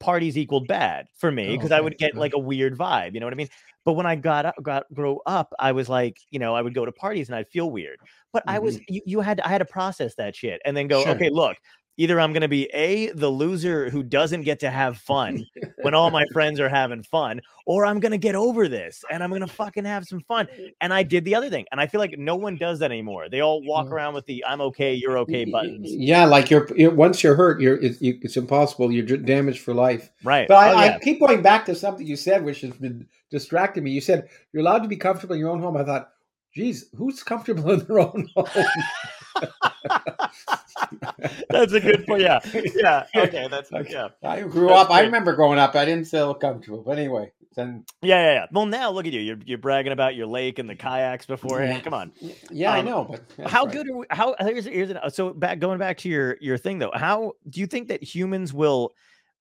parties 0.00 0.36
equaled 0.36 0.66
bad 0.66 1.06
for 1.16 1.30
me 1.30 1.52
Oh, 1.52 1.56
because 1.56 1.70
I 1.70 1.80
would 1.80 1.96
get 1.96 2.16
like 2.16 2.32
a 2.34 2.38
weird 2.38 2.76
vibe, 2.76 3.14
you 3.14 3.20
know 3.20 3.26
what 3.26 3.34
I 3.34 3.36
mean? 3.36 3.48
But 3.84 3.92
when 3.94 4.06
I 4.06 4.16
got 4.16 4.46
up, 4.46 4.54
got 4.62 4.84
grow 4.92 5.20
up, 5.26 5.52
I 5.58 5.72
was 5.72 5.88
like, 5.88 6.18
you 6.30 6.38
know, 6.38 6.54
I 6.54 6.62
would 6.62 6.74
go 6.74 6.84
to 6.84 6.92
parties 6.92 7.28
and 7.28 7.36
I'd 7.36 7.48
feel 7.50 7.70
weird. 7.70 7.98
But 8.32 8.42
I 8.48 8.58
was, 8.58 8.80
you, 8.88 9.00
you 9.06 9.20
had, 9.20 9.40
I 9.40 9.48
had 9.48 9.58
to 9.58 9.64
process 9.64 10.14
that 10.16 10.34
shit 10.34 10.60
and 10.64 10.76
then 10.76 10.88
go, 10.88 11.04
Mm-hmm. 11.04 11.10
Sure. 11.10 11.12
okay, 11.12 11.30
look, 11.30 11.56
either 11.96 12.18
I'm 12.20 12.32
going 12.32 12.40
to 12.42 12.48
be 12.48 12.64
a 12.72 13.10
the 13.12 13.28
loser 13.28 13.90
who 13.90 14.02
doesn't 14.02 14.42
get 14.42 14.60
to 14.60 14.70
have 14.70 14.98
fun 14.98 15.44
when 15.82 15.94
all 15.94 16.10
my 16.10 16.24
friends 16.32 16.58
are 16.60 16.68
having 16.68 17.02
fun, 17.02 17.40
or 17.66 17.84
I'm 17.84 18.00
going 18.00 18.12
to 18.12 18.18
get 18.18 18.34
over 18.34 18.66
this 18.68 19.04
and 19.10 19.22
I'm 19.22 19.30
going 19.30 19.42
to 19.42 19.46
fucking 19.46 19.84
have 19.84 20.04
some 20.06 20.20
fun. 20.20 20.48
And 20.80 20.92
I 20.94 21.02
did 21.02 21.24
the 21.24 21.34
other 21.34 21.50
thing, 21.50 21.66
and 21.70 21.80
I 21.80 21.86
feel 21.86 22.00
like 22.00 22.16
no 22.18 22.36
one 22.36 22.56
does 22.56 22.78
that 22.78 22.90
anymore. 22.90 23.28
They 23.28 23.40
all 23.40 23.62
walk 23.62 23.86
Yeah. 23.86 23.92
around 23.94 24.14
with 24.14 24.26
the 24.26 24.44
"I'm 24.46 24.60
okay, 24.62 24.94
you're 24.94 25.18
okay" 25.18 25.44
buttons, 25.44 25.92
Yeah, 25.94 26.24
like 26.24 26.50
you're, 26.50 26.66
you're 26.76 26.90
once 26.90 27.22
you're 27.22 27.34
hurt, 27.34 27.60
you're 27.60 27.76
it's, 27.76 28.00
you, 28.00 28.18
it's 28.22 28.36
impossible. 28.36 28.90
You're 28.90 29.04
d- 29.06 29.16
damaged 29.18 29.60
for 29.60 29.74
life. 29.74 30.10
right? 30.24 30.48
But 30.48 30.56
I, 30.56 30.68
Oh, 30.70 30.84
yeah. 30.84 30.94
I 30.96 30.98
keep 30.98 31.20
going 31.20 31.42
back 31.42 31.66
to 31.66 31.74
something 31.74 32.06
you 32.06 32.16
said, 32.16 32.44
which 32.44 32.62
has 32.62 32.72
been 32.72 33.06
distracting 33.30 33.84
me. 33.84 33.90
You 33.90 34.00
said 34.00 34.28
you're 34.52 34.62
allowed 34.62 34.82
to 34.82 34.88
be 34.88 34.96
comfortable 34.96 35.34
in 35.34 35.40
your 35.40 35.50
own 35.50 35.60
home. 35.60 35.76
I 35.76 35.84
thought, 35.84 36.10
geez, 36.54 36.86
who's 36.96 37.22
comfortable 37.22 37.70
in 37.72 37.80
their 37.86 38.00
own 38.00 38.28
home? 38.34 38.46
That's 41.50 41.72
a 41.72 41.80
good 41.80 42.06
point. 42.06 42.22
Yeah, 42.22 42.40
yeah. 42.74 43.06
Okay, 43.16 43.48
that's 43.50 43.72
Okay. 43.72 43.92
yeah. 43.92 44.08
I 44.22 44.40
grew 44.42 44.68
That's 44.68 44.84
up. 44.84 44.90
I 44.90 45.02
remember 45.02 45.34
growing 45.34 45.58
up. 45.58 45.74
I 45.74 45.84
didn't 45.84 46.06
feel 46.06 46.34
comfortable, 46.34 46.82
but 46.82 46.98
anyway. 46.98 47.32
Then 47.54 47.84
Yeah, 48.00 48.16
yeah, 48.24 48.32
yeah. 48.32 48.46
Well, 48.50 48.64
now 48.66 48.90
look 48.90 49.06
at 49.06 49.12
you. 49.12 49.20
You're 49.20 49.36
you're 49.44 49.58
bragging 49.58 49.92
about 49.92 50.14
your 50.14 50.26
lake 50.26 50.58
and 50.58 50.68
the 50.68 50.74
kayaks 50.74 51.26
beforehand. 51.26 51.78
Yeah. 51.78 51.80
Come 51.80 51.94
on. 51.94 52.12
yeah, 52.50 52.72
I 52.72 52.78
Um, 52.80 52.86
know. 52.86 53.16
But 53.36 53.50
how 53.50 53.64
right. 53.64 53.72
good 53.72 53.90
are 53.90 53.96
we, 53.96 54.06
how 54.10 54.34
here's 54.40 54.64
here's 54.64 54.90
an, 54.90 54.98
so 55.10 55.34
back 55.34 55.58
going 55.58 55.78
back 55.78 55.98
to 55.98 56.08
your 56.08 56.38
your 56.40 56.56
thing 56.56 56.78
though. 56.78 56.92
How 56.94 57.32
do 57.50 57.60
you 57.60 57.66
think 57.66 57.88
that 57.88 58.02
humans 58.02 58.54
will, 58.54 58.92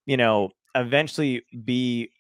you 0.06 0.18
know, 0.18 0.50
eventually 0.76 1.44
be 1.64 2.12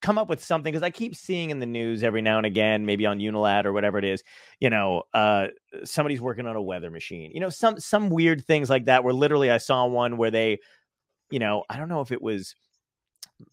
come 0.00 0.18
up 0.18 0.28
with 0.28 0.42
something 0.42 0.72
because 0.72 0.82
I 0.82 0.90
keep 0.90 1.14
seeing 1.14 1.50
in 1.50 1.58
the 1.60 1.66
news 1.66 2.02
every 2.02 2.22
now 2.22 2.36
and 2.38 2.46
again, 2.46 2.84
maybe 2.86 3.06
on 3.06 3.18
UNILAD 3.18 3.64
or 3.64 3.72
whatever 3.72 3.98
it 3.98 4.04
is, 4.04 4.22
you 4.60 4.70
know, 4.70 5.02
uh 5.12 5.48
somebody's 5.84 6.20
working 6.20 6.46
on 6.46 6.56
a 6.56 6.62
weather 6.62 6.90
machine. 6.90 7.30
You 7.32 7.40
know, 7.40 7.50
some 7.50 7.78
some 7.78 8.08
weird 8.10 8.44
things 8.46 8.70
like 8.70 8.86
that 8.86 9.04
where 9.04 9.14
literally 9.14 9.50
I 9.50 9.58
saw 9.58 9.86
one 9.86 10.16
where 10.16 10.30
they, 10.30 10.58
you 11.30 11.38
know, 11.38 11.64
I 11.70 11.76
don't 11.76 11.88
know 11.88 12.00
if 12.00 12.12
it 12.12 12.22
was 12.22 12.54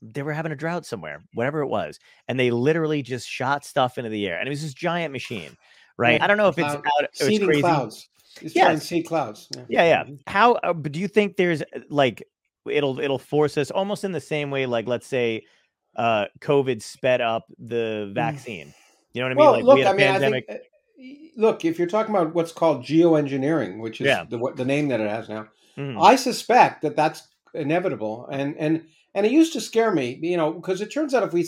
they 0.01 0.23
were 0.23 0.33
having 0.33 0.51
a 0.51 0.55
drought 0.55 0.85
somewhere, 0.85 1.23
whatever 1.33 1.61
it 1.61 1.67
was, 1.67 1.99
and 2.27 2.39
they 2.39 2.51
literally 2.51 3.01
just 3.01 3.27
shot 3.27 3.65
stuff 3.65 3.97
into 3.97 4.09
the 4.09 4.27
air. 4.27 4.37
And 4.39 4.47
it 4.47 4.51
was 4.51 4.61
this 4.61 4.73
giant 4.73 5.11
machine, 5.11 5.55
right? 5.97 6.19
Yeah, 6.19 6.23
I 6.23 6.27
don't 6.27 6.37
know 6.37 6.47
if 6.47 6.57
it's 6.57 6.67
cloud- 6.67 6.85
out 6.85 7.03
it's 7.03 7.39
crazy. 7.45 7.61
clouds. 7.61 8.09
It's 8.41 8.53
trying 8.53 8.79
to 8.79 8.85
see 8.85 9.03
clouds. 9.03 9.49
Yeah, 9.67 9.83
yeah. 9.83 10.03
Mhm. 10.05 10.19
How 10.27 10.53
uh, 10.53 10.73
but 10.73 10.91
do 10.91 10.99
you 10.99 11.07
think 11.07 11.35
there's 11.35 11.61
uh, 11.61 11.79
like 11.89 12.23
it'll 12.65 12.99
it'll 12.99 13.19
force 13.19 13.57
us 13.57 13.71
almost 13.71 14.03
in 14.03 14.11
the 14.11 14.21
same 14.21 14.51
way 14.51 14.65
like 14.65 14.87
let's 14.87 15.07
say 15.07 15.43
uh 15.95 16.25
COVID 16.39 16.81
sped 16.81 17.21
up 17.21 17.45
the 17.59 18.11
vaccine. 18.13 18.73
You 19.13 19.21
know 19.21 19.27
what 19.27 19.31
I 19.31 19.35
mean? 19.35 19.37
Mm. 19.37 19.45
Well, 19.45 19.51
like 19.53 19.63
look, 19.63 19.75
we 19.75 19.81
had 19.81 19.93
I 19.93 19.97
mean, 19.97 20.07
pandemic. 20.07 20.45
I 20.49 20.51
think. 20.53 20.61
uh, 20.61 20.67
Look, 21.37 21.65
if 21.65 21.79
you're 21.79 21.87
talking 21.87 22.13
about 22.13 22.35
what's 22.35 22.51
called 22.51 22.83
geoengineering, 22.83 23.79
which 23.79 24.01
is 24.01 24.07
Yeah. 24.07 24.25
the 24.29 24.37
the 24.55 24.65
name 24.65 24.89
that 24.89 24.99
it 24.99 25.09
has 25.09 25.29
now, 25.29 25.47
Mhm. 25.77 25.99
I 26.01 26.15
suspect 26.15 26.81
that 26.83 26.95
that's 26.95 27.27
inevitable, 27.53 28.27
and 28.31 28.55
and 28.57 28.83
and 29.15 29.25
it 29.25 29.31
used 29.31 29.53
to 29.53 29.61
scare 29.61 29.91
me, 29.91 30.19
you 30.21 30.37
know, 30.37 30.51
because 30.51 30.81
it 30.81 30.91
turns 30.91 31.13
out 31.13 31.23
if 31.23 31.33
we 31.33 31.45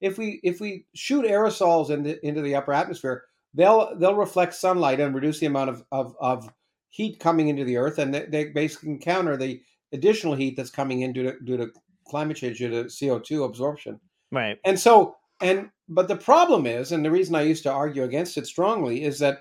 if 0.00 0.18
we 0.18 0.40
if 0.42 0.60
we 0.60 0.86
shoot 0.94 1.24
aerosols 1.24 1.90
into 1.90 2.24
into 2.26 2.42
the 2.42 2.54
upper 2.54 2.72
atmosphere, 2.72 3.24
they'll 3.54 3.96
they'll 3.98 4.16
reflect 4.16 4.54
sunlight 4.54 5.00
and 5.00 5.14
reduce 5.14 5.38
the 5.38 5.46
amount 5.46 5.70
of 5.70 5.84
of, 5.92 6.14
of 6.20 6.48
heat 6.90 7.18
coming 7.20 7.48
into 7.48 7.64
the 7.64 7.76
earth, 7.78 7.98
and 7.98 8.12
they, 8.12 8.26
they 8.26 8.44
basically 8.46 8.98
counter 8.98 9.36
the 9.36 9.62
additional 9.92 10.34
heat 10.34 10.56
that's 10.56 10.70
coming 10.70 11.00
in 11.00 11.12
due 11.12 11.22
to 11.22 11.40
due 11.40 11.56
to 11.56 11.70
climate 12.04 12.36
change, 12.36 12.58
due 12.58 12.68
to 12.84 12.88
CO 13.06 13.18
two 13.18 13.44
absorption. 13.44 14.00
right. 14.30 14.58
And 14.64 14.78
so, 14.78 15.16
and 15.40 15.70
but 15.88 16.08
the 16.08 16.16
problem 16.16 16.66
is, 16.66 16.92
and 16.92 17.04
the 17.04 17.10
reason 17.10 17.34
I 17.34 17.42
used 17.42 17.62
to 17.64 17.72
argue 17.72 18.04
against 18.04 18.38
it 18.38 18.46
strongly 18.46 19.04
is 19.04 19.18
that, 19.18 19.38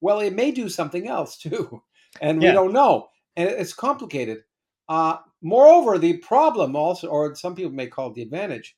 well, 0.00 0.20
it 0.20 0.34
may 0.34 0.50
do 0.50 0.68
something 0.68 1.08
else 1.08 1.36
too, 1.46 1.82
and 2.20 2.40
we 2.40 2.46
don't 2.52 2.72
know, 2.72 3.08
and 3.36 3.48
it's 3.48 3.72
complicated. 3.72 4.38
Uh, 4.88 5.18
moreover, 5.42 5.98
the 5.98 6.18
problem 6.18 6.76
also, 6.76 7.08
or 7.08 7.34
some 7.34 7.54
people 7.54 7.72
may 7.72 7.86
call 7.86 8.08
it 8.10 8.14
the 8.14 8.22
advantage, 8.22 8.76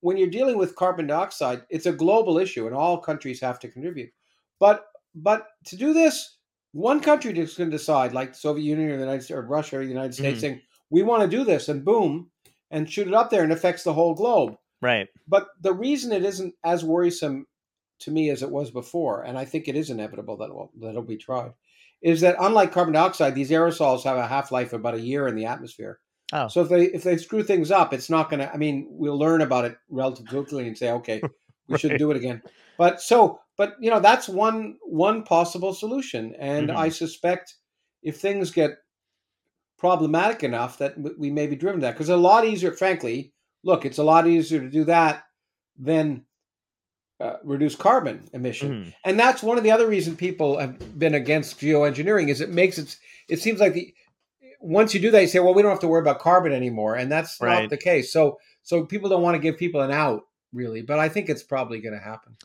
when 0.00 0.16
you're 0.16 0.28
dealing 0.28 0.58
with 0.58 0.76
carbon 0.76 1.06
dioxide, 1.06 1.62
it's 1.70 1.86
a 1.86 1.92
global 1.92 2.38
issue, 2.38 2.66
and 2.66 2.74
all 2.74 2.98
countries 2.98 3.40
have 3.40 3.58
to 3.60 3.68
contribute. 3.68 4.10
But 4.60 4.86
but 5.14 5.46
to 5.66 5.76
do 5.76 5.92
this, 5.92 6.36
one 6.72 7.00
country 7.00 7.32
just 7.32 7.56
can 7.56 7.70
decide, 7.70 8.12
like 8.12 8.32
the 8.32 8.38
Soviet 8.38 8.64
Union 8.64 8.90
or 8.90 8.96
the 8.96 9.02
United 9.04 9.22
States 9.22 9.36
or 9.38 9.42
Russia 9.42 9.78
or 9.78 9.82
the 9.84 9.88
United 9.88 10.12
States, 10.14 10.38
Mhm. 10.38 10.40
saying 10.40 10.60
we 10.90 11.02
want 11.02 11.22
to 11.22 11.36
do 11.36 11.44
this, 11.44 11.68
and 11.68 11.84
boom, 11.84 12.30
and 12.70 12.90
shoot 12.90 13.08
it 13.08 13.14
up 13.14 13.30
there, 13.30 13.42
and 13.42 13.52
affects 13.52 13.82
the 13.84 13.94
whole 13.94 14.14
globe. 14.14 14.56
Right. 14.80 15.08
But 15.26 15.48
the 15.60 15.72
reason 15.72 16.12
it 16.12 16.24
isn't 16.24 16.54
as 16.62 16.84
worrisome 16.84 17.46
to 18.00 18.10
me 18.10 18.30
as 18.30 18.42
it 18.42 18.50
was 18.50 18.70
before, 18.70 19.22
and 19.22 19.38
I 19.38 19.44
think 19.44 19.68
it 19.68 19.76
is 19.76 19.90
inevitable 19.90 20.36
that 20.38 20.52
will, 20.54 20.70
that 20.80 20.90
it'll 20.90 21.02
be 21.02 21.16
tried, 21.16 21.52
is 22.02 22.20
that 22.20 22.36
unlike 22.38 22.72
carbon 22.72 22.92
dioxide, 22.94 23.34
these 23.34 23.50
aerosols 23.50 24.04
have 24.04 24.18
a 24.18 24.26
half 24.26 24.52
life 24.52 24.72
of 24.72 24.80
about 24.80 24.94
a 24.94 25.00
year 25.00 25.26
in 25.26 25.36
the 25.36 25.46
atmosphere. 25.46 26.00
Oh. 26.32 26.48
So 26.48 26.62
if 26.62 26.68
they 26.68 26.84
if 26.86 27.02
they 27.02 27.16
screw 27.16 27.42
things 27.42 27.70
up, 27.70 27.92
it's 27.94 28.10
not 28.10 28.28
going 28.28 28.40
to. 28.40 28.52
I 28.52 28.56
mean, 28.56 28.86
we'll 28.90 29.18
learn 29.18 29.40
about 29.40 29.64
it 29.64 29.76
relatively 29.88 30.28
quickly 30.30 30.66
and 30.66 30.76
say, 30.76 30.90
okay, 30.90 31.22
we 31.68 31.78
shouldn't 31.78 31.98
do 32.00 32.10
it 32.10 32.16
again. 32.16 32.42
But 32.76 33.00
so, 33.00 33.40
but 33.56 33.76
you 33.80 33.90
know, 33.90 34.00
that's 34.00 34.28
one 34.28 34.76
one 34.82 35.22
possible 35.22 35.72
solution, 35.72 36.34
and 36.38 36.68
Mhm. 36.68 36.76
I 36.76 36.88
suspect 36.88 37.54
if 38.02 38.20
things 38.20 38.50
get 38.50 38.72
problematic 39.78 40.42
enough 40.42 40.78
that 40.78 40.94
we 41.18 41.30
may 41.30 41.46
be 41.46 41.56
driven 41.56 41.80
to 41.80 41.86
that 41.86 41.92
because 41.94 42.08
a 42.08 42.16
lot 42.16 42.44
easier, 42.46 42.72
frankly. 42.72 43.32
Look, 43.62 43.84
it's 43.86 43.98
a 43.98 44.04
lot 44.04 44.26
easier 44.26 44.60
to 44.60 44.68
do 44.68 44.84
that 44.84 45.24
than 45.78 46.24
uh, 47.20 47.36
reduce 47.44 47.76
carbon 47.76 48.28
emission, 48.32 48.70
Mhm. 48.86 48.94
and 49.04 49.18
that's 49.18 49.42
one 49.42 49.56
of 49.56 49.62
the 49.64 49.70
other 49.70 49.86
reasons 49.86 50.16
people 50.16 50.58
have 50.58 50.98
been 50.98 51.14
against 51.14 51.60
geoengineering 51.60 52.28
is 52.28 52.40
it 52.40 52.50
makes 52.50 52.76
it. 52.76 52.96
It 53.28 53.40
seems 53.40 53.60
like 53.60 53.72
the 53.72 53.94
once 54.60 54.94
you 54.94 55.00
do 55.00 55.10
that, 55.10 55.20
you 55.20 55.28
say, 55.28 55.38
well, 55.38 55.54
we 55.54 55.62
don't 55.62 55.70
have 55.70 55.80
to 55.80 55.88
worry 55.88 56.00
about 56.00 56.18
carbon 56.18 56.52
anymore, 56.52 56.96
and 56.96 57.10
that's 57.12 57.40
Right. 57.40 57.62
not 57.62 57.70
the 57.70 57.76
case. 57.76 58.12
So, 58.12 58.38
so 58.62 58.84
people 58.84 59.08
don't 59.10 59.22
want 59.22 59.34
to 59.36 59.38
give 59.38 59.56
people 59.58 59.80
an 59.82 59.90
out, 59.90 60.22
really, 60.52 60.80
but 60.82 60.98
I 60.98 61.08
think 61.08 61.28
it's 61.28 61.42
probably 61.42 61.80
going 61.80 61.92
to 61.94 62.00
happen. 62.02 62.36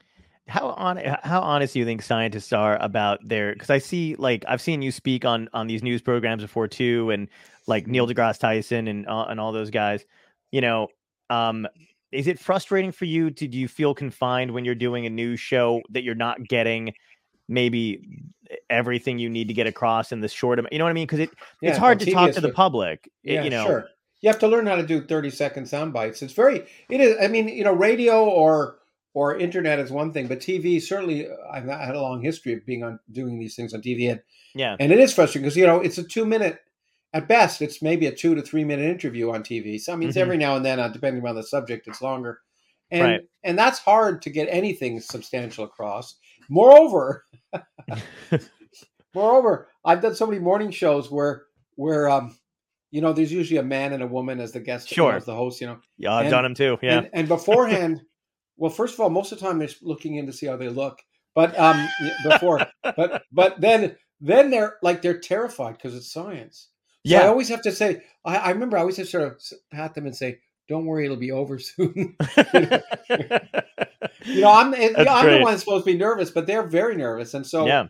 How 0.49 0.69
on 0.71 0.97
how 1.23 1.41
honest 1.41 1.73
do 1.73 1.79
you 1.79 1.85
think 1.85 2.01
scientists 2.01 2.51
are 2.51 2.77
about 2.81 3.19
their 3.27 3.53
because 3.53 3.69
I 3.69 3.77
see 3.77 4.15
like 4.17 4.43
I've 4.47 4.62
seen 4.62 4.81
you 4.81 4.91
speak 4.91 5.23
on 5.23 5.47
on 5.53 5.67
these 5.67 5.83
news 5.83 6.01
programs 6.01 6.41
before 6.41 6.67
too 6.67 7.12
and 7.12 7.27
like 7.67 7.88
Neil 7.88 8.07
deGrasse 8.07 8.39
Tyson 8.39 8.88
and 8.88 9.07
uh, 9.07 9.25
and 9.29 9.39
all 9.39 9.51
those 9.51 9.69
guys 9.69 10.03
you 10.51 10.62
know 10.62 10.88
um 11.29 11.67
is 12.12 12.27
it 12.27 12.39
frustrating 12.39 12.91
for 12.91 13.05
you 13.05 13.29
to 13.29 13.47
do 13.47 13.57
you 13.57 13.67
feel 13.67 13.93
confined 13.93 14.51
when 14.51 14.65
you're 14.65 14.75
doing 14.75 15.05
a 15.05 15.09
news 15.09 15.39
show 15.39 15.81
that 15.91 16.03
you're 16.03 16.15
not 16.15 16.43
getting 16.47 16.93
maybe 17.47 18.01
everything 18.69 19.19
you 19.19 19.29
need 19.29 19.47
to 19.47 19.53
get 19.53 19.67
across 19.67 20.12
in 20.12 20.19
the 20.19 20.27
short 20.27 20.57
amount 20.57 20.73
you 20.73 20.79
know 20.79 20.85
what 20.85 20.91
I 20.91 20.93
mean 20.93 21.05
because 21.05 21.19
it 21.19 21.29
Yeah, 21.62 21.69
it's 21.69 21.77
hard 21.77 21.99
to 21.99 22.12
talk 22.12 22.31
to 22.31 22.41
the 22.41 22.51
public 22.51 23.07
Yeah, 23.23 23.43
you 23.43 23.51
know 23.51 23.65
sure. 23.65 23.89
You 24.21 24.29
have 24.29 24.39
to 24.39 24.47
learn 24.47 24.65
how 24.65 24.75
to 24.75 24.85
do 24.85 25.01
thirty 25.01 25.29
second 25.29 25.67
sound 25.67 25.93
bites. 25.93 26.21
It's 26.21 26.33
very. 26.33 26.65
It 26.89 26.99
is. 26.99 27.15
I 27.21 27.27
mean, 27.29 27.47
you 27.47 27.63
know, 27.63 27.71
radio 27.71 28.25
or 28.25 28.79
or 29.19 29.38
internet 29.38 29.79
is 29.79 29.91
one 29.91 30.12
thing, 30.13 30.27
but 30.27 30.39
TV 30.39 30.82
certainly. 30.82 31.27
uh, 31.27 31.34
I've 31.51 31.65
had 31.65 31.95
a 31.95 32.01
long 32.01 32.21
history 32.21 32.53
of 32.53 32.65
being 32.65 32.84
on 32.84 32.99
doing 33.12 33.38
these 33.39 33.55
things 33.55 33.73
on 33.73 33.82
TV, 33.82 34.10
and 34.12 34.21
yeah 34.55 34.75
and 34.79 34.91
it 34.93 34.99
is 34.99 35.13
frustrating 35.13 35.43
because 35.43 35.58
you 35.58 35.65
know 35.67 35.79
it's 35.82 35.97
a 35.97 36.03
two 36.03 36.25
minute. 36.25 36.60
At 37.12 37.27
best, 37.27 37.62
it's 37.63 37.82
maybe 37.82 38.05
a 38.05 38.12
two 38.15 38.36
to 38.36 38.41
three 38.43 38.63
minute 38.63 38.86
interview 38.95 39.32
on 39.32 39.41
TV. 39.43 39.79
So 39.79 39.91
I 39.93 39.95
mean, 39.95 40.10
Mhm. 40.10 40.17
every 40.17 40.38
now 40.38 40.55
and 40.55 40.63
then, 40.63 40.79
uh, 40.79 40.89
depending 40.89 41.25
on 41.25 41.34
the 41.36 41.41
subject, 41.43 41.88
it's 41.88 42.01
longer, 42.03 42.39
and 42.91 43.03
Right. 43.03 43.21
and 43.43 43.58
that's 43.58 43.79
hard 43.79 44.21
to 44.21 44.29
get 44.29 44.47
anything 44.51 44.99
substantial 45.01 45.63
across. 45.65 46.17
Moreover, 46.49 47.25
moreover, 49.15 49.67
I've 49.84 50.01
done 50.01 50.15
so 50.15 50.27
many 50.27 50.39
morning 50.39 50.71
shows 50.71 51.10
where 51.12 51.43
where 51.75 52.10
um, 52.10 52.38
you 52.91 53.01
know, 53.01 53.13
there's 53.13 53.32
usually 53.32 53.60
a 53.60 53.63
man 53.63 53.93
and 53.93 54.01
a 54.03 54.08
woman 54.08 54.39
as 54.39 54.51
the 54.51 54.60
guest, 54.60 54.89
you 54.91 54.97
know, 55.01 55.10
Sure. 55.10 55.15
as 55.17 55.25
the 55.25 55.36
host, 55.36 55.62
you 55.62 55.67
know, 55.67 55.77
yeah 55.97 56.13
I've 56.13 56.25
and- 56.25 56.32
done 56.32 56.43
them 56.43 56.53
too 56.55 56.77
yeah 56.82 56.97
and, 56.99 57.10
and 57.13 57.27
beforehand, 57.27 58.01
well, 58.60 58.72
first 58.72 58.93
of 58.93 59.00
all, 59.00 59.10
most 59.10 59.32
of 59.32 59.39
the 59.39 59.45
time 59.45 59.60
they're 59.60 59.69
looking 59.82 60.15
in 60.15 60.26
to 60.28 60.34
see 60.34 60.45
how 60.45 60.58
they 60.58 60.69
look, 60.69 61.00
but 61.36 61.58
um, 61.58 61.88
before, 62.24 62.65
but 62.84 63.24
but 63.32 63.60
then 63.62 63.95
then 64.22 64.52
they're 64.52 64.78
like 64.82 65.02
they're 65.02 65.19
terrified 65.19 65.78
because 65.78 65.95
it's 65.95 66.12
science. 66.12 66.69
So 67.06 67.26
I 67.26 67.28
always 67.28 67.50
have 67.50 67.62
to 67.63 67.72
say, 67.72 68.04
I, 68.26 68.38
I 68.38 68.50
remember 68.52 68.78
I 68.78 68.82
always 68.82 68.98
have 68.98 69.06
to 69.08 69.12
sort 69.12 69.24
of 69.24 69.41
pat 69.72 69.95
them 69.95 70.06
and 70.06 70.15
say, 70.15 70.39
"Don't 70.67 70.86
worry, 70.86 71.06
it'll 71.06 71.17
be 71.17 71.32
over 71.32 71.58
soon." 71.58 72.15
you 74.26 74.41
know, 74.41 74.52
I'm 74.52 74.74
you 74.80 74.91
know, 75.04 75.13
I'm 75.13 75.30
the 75.30 75.39
one 75.41 75.58
supposed 75.58 75.86
to 75.86 75.91
be 75.91 75.98
nervous, 75.98 76.30
but 76.32 76.45
they're 76.45 76.67
very 76.67 76.95
nervous, 76.95 77.34
and 77.34 77.48
so 77.48 77.65
yeah 77.65 77.88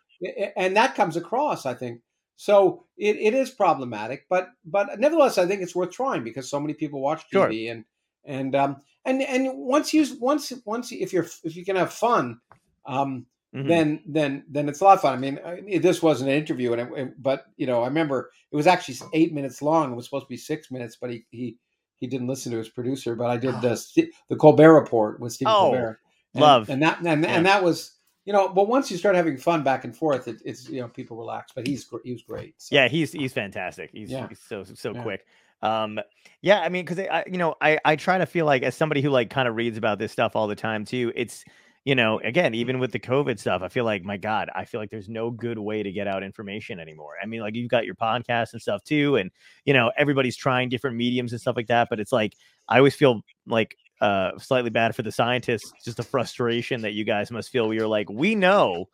and 0.55 0.75
that 0.75 0.95
comes 0.95 1.15
across 1.15 1.65
i 1.65 1.73
think 1.73 2.01
so 2.35 2.85
it, 2.97 3.15
it 3.17 3.33
is 3.33 3.49
problematic 3.49 4.25
but 4.29 4.49
but 4.65 4.99
nevertheless 4.99 5.37
i 5.37 5.45
think 5.45 5.61
it's 5.61 5.75
worth 5.75 5.91
trying 5.91 6.23
because 6.23 6.49
so 6.49 6.59
many 6.59 6.73
people 6.73 7.01
watch 7.01 7.23
Sure. 7.31 7.47
tv 7.47 7.71
and 7.71 7.85
and 8.25 8.55
um 8.55 8.77
and 9.05 9.21
and 9.21 9.49
once 9.57 9.93
you 9.93 10.05
once 10.19 10.51
once 10.65 10.91
if 10.91 11.13
you're 11.13 11.27
if 11.43 11.55
you 11.55 11.63
can 11.65 11.75
have 11.75 11.93
fun 11.93 12.39
um 12.85 13.25
Mhm. 13.55 13.67
then 13.67 13.99
then 14.05 14.43
then 14.47 14.69
it's 14.69 14.79
a 14.79 14.83
lot 14.83 14.93
of 14.93 15.01
fun 15.01 15.13
i 15.13 15.17
mean 15.17 15.39
I- 15.43 15.79
this 15.79 16.03
wasn't 16.03 16.29
an 16.29 16.35
interview 16.37 16.71
and 16.73 16.81
it, 16.81 16.87
it- 16.99 17.13
but 17.23 17.45
you 17.57 17.65
know 17.65 17.81
i 17.81 17.87
remember 17.87 18.29
it 18.51 18.55
was 18.55 18.67
actually 18.67 18.97
eight 19.13 19.33
minutes 19.33 19.63
long 19.63 19.91
it 19.91 19.95
was 19.95 20.05
supposed 20.05 20.25
to 20.25 20.29
be 20.29 20.37
six 20.37 20.69
minutes 20.69 20.97
but 21.01 21.09
he 21.09 21.25
he 21.31 21.57
he 21.95 22.05
didn't 22.05 22.27
listen 22.27 22.51
to 22.51 22.59
his 22.59 22.69
producer 22.69 23.15
but 23.15 23.25
i 23.25 23.37
did 23.37 23.55
the 23.61 23.73
the 24.29 24.35
colbert 24.35 24.75
report 24.79 25.19
with 25.19 25.33
stephen 25.33 25.51
Oh, 25.51 25.59
colbert 25.61 25.99
and, 26.35 26.41
love. 26.43 26.69
and 26.69 26.83
that 26.83 26.99
and, 27.03 27.23
Yeah. 27.23 27.29
and 27.31 27.45
that 27.47 27.63
was 27.63 27.95
you 28.23 28.33
know 28.33 28.49
but 28.49 28.67
once 28.67 28.91
you 28.91 28.97
start 28.97 29.15
having 29.15 29.35
fun 29.37 29.63
back 29.63 29.83
and 29.83 29.97
forth 29.97 30.27
it, 30.27 30.39
it's 30.45 30.69
you 30.69 30.81
know 30.81 30.87
people 30.87 31.17
relax 31.17 31.51
but 31.55 31.65
he's 31.65 31.89
he 32.03 32.11
was 32.11 32.21
great 32.21 32.53
so. 32.59 32.75
Yeah, 32.75 32.87
he's 32.87 33.11
he's 33.13 33.33
fantastic. 33.33 33.89
He's, 33.91 34.11
Yeah. 34.11 34.27
he's 34.29 34.39
so 34.39 34.63
so 34.63 34.93
Yeah. 34.93 35.01
quick. 35.01 35.25
Um, 35.61 35.99
yeah, 36.41 36.61
I 36.61 36.69
mean, 36.69 36.85
because 36.85 36.99
I, 36.99 37.23
you 37.27 37.37
know, 37.37 37.55
I 37.61 37.79
I 37.83 37.95
try 37.95 38.17
to 38.17 38.25
feel 38.25 38.45
like 38.45 38.63
as 38.63 38.75
somebody 38.75 39.01
who 39.01 39.09
like 39.09 39.29
kind 39.29 39.47
of 39.47 39.55
reads 39.55 39.77
about 39.77 39.99
this 39.99 40.11
stuff 40.11 40.35
all 40.35 40.47
the 40.47 40.55
time 40.55 40.85
too. 40.85 41.11
It's 41.15 41.43
you 41.85 41.95
know, 41.95 42.19
again, 42.19 42.53
even 42.53 42.79
with 42.79 42.91
the 42.91 42.99
COVID 42.99 43.39
stuff, 43.39 43.61
I 43.61 43.69
feel 43.69 43.85
like 43.85 44.03
my 44.03 44.17
God, 44.17 44.49
I 44.53 44.65
feel 44.65 44.79
like 44.81 44.89
there's 44.89 45.09
no 45.09 45.31
good 45.31 45.57
way 45.57 45.81
to 45.81 45.91
get 45.91 46.07
out 46.07 46.23
information 46.23 46.79
anymore. 46.79 47.13
I 47.21 47.25
mean, 47.25 47.41
like 47.41 47.55
you've 47.55 47.69
got 47.69 47.85
your 47.85 47.95
podcast 47.95 48.53
and 48.53 48.61
stuff 48.61 48.83
too, 48.83 49.15
and 49.15 49.31
you 49.65 49.73
know, 49.73 49.91
everybody's 49.97 50.37
trying 50.37 50.69
different 50.69 50.97
mediums 50.97 51.31
and 51.31 51.41
stuff 51.41 51.55
like 51.55 51.67
that. 51.67 51.87
But 51.89 51.99
it's 51.99 52.11
like 52.11 52.35
I 52.67 52.77
always 52.77 52.95
feel 52.95 53.21
like 53.47 53.75
uh 54.01 54.31
slightly 54.39 54.69
bad 54.69 54.95
for 54.95 55.01
the 55.03 55.11
scientists, 55.11 55.73
just 55.83 55.97
the 55.97 56.03
frustration 56.03 56.81
that 56.81 56.93
you 56.93 57.03
guys 57.05 57.31
must 57.31 57.49
feel. 57.49 57.67
Where 57.67 57.75
you're 57.75 57.87
like, 57.87 58.09
we 58.09 58.35
know 58.35 58.87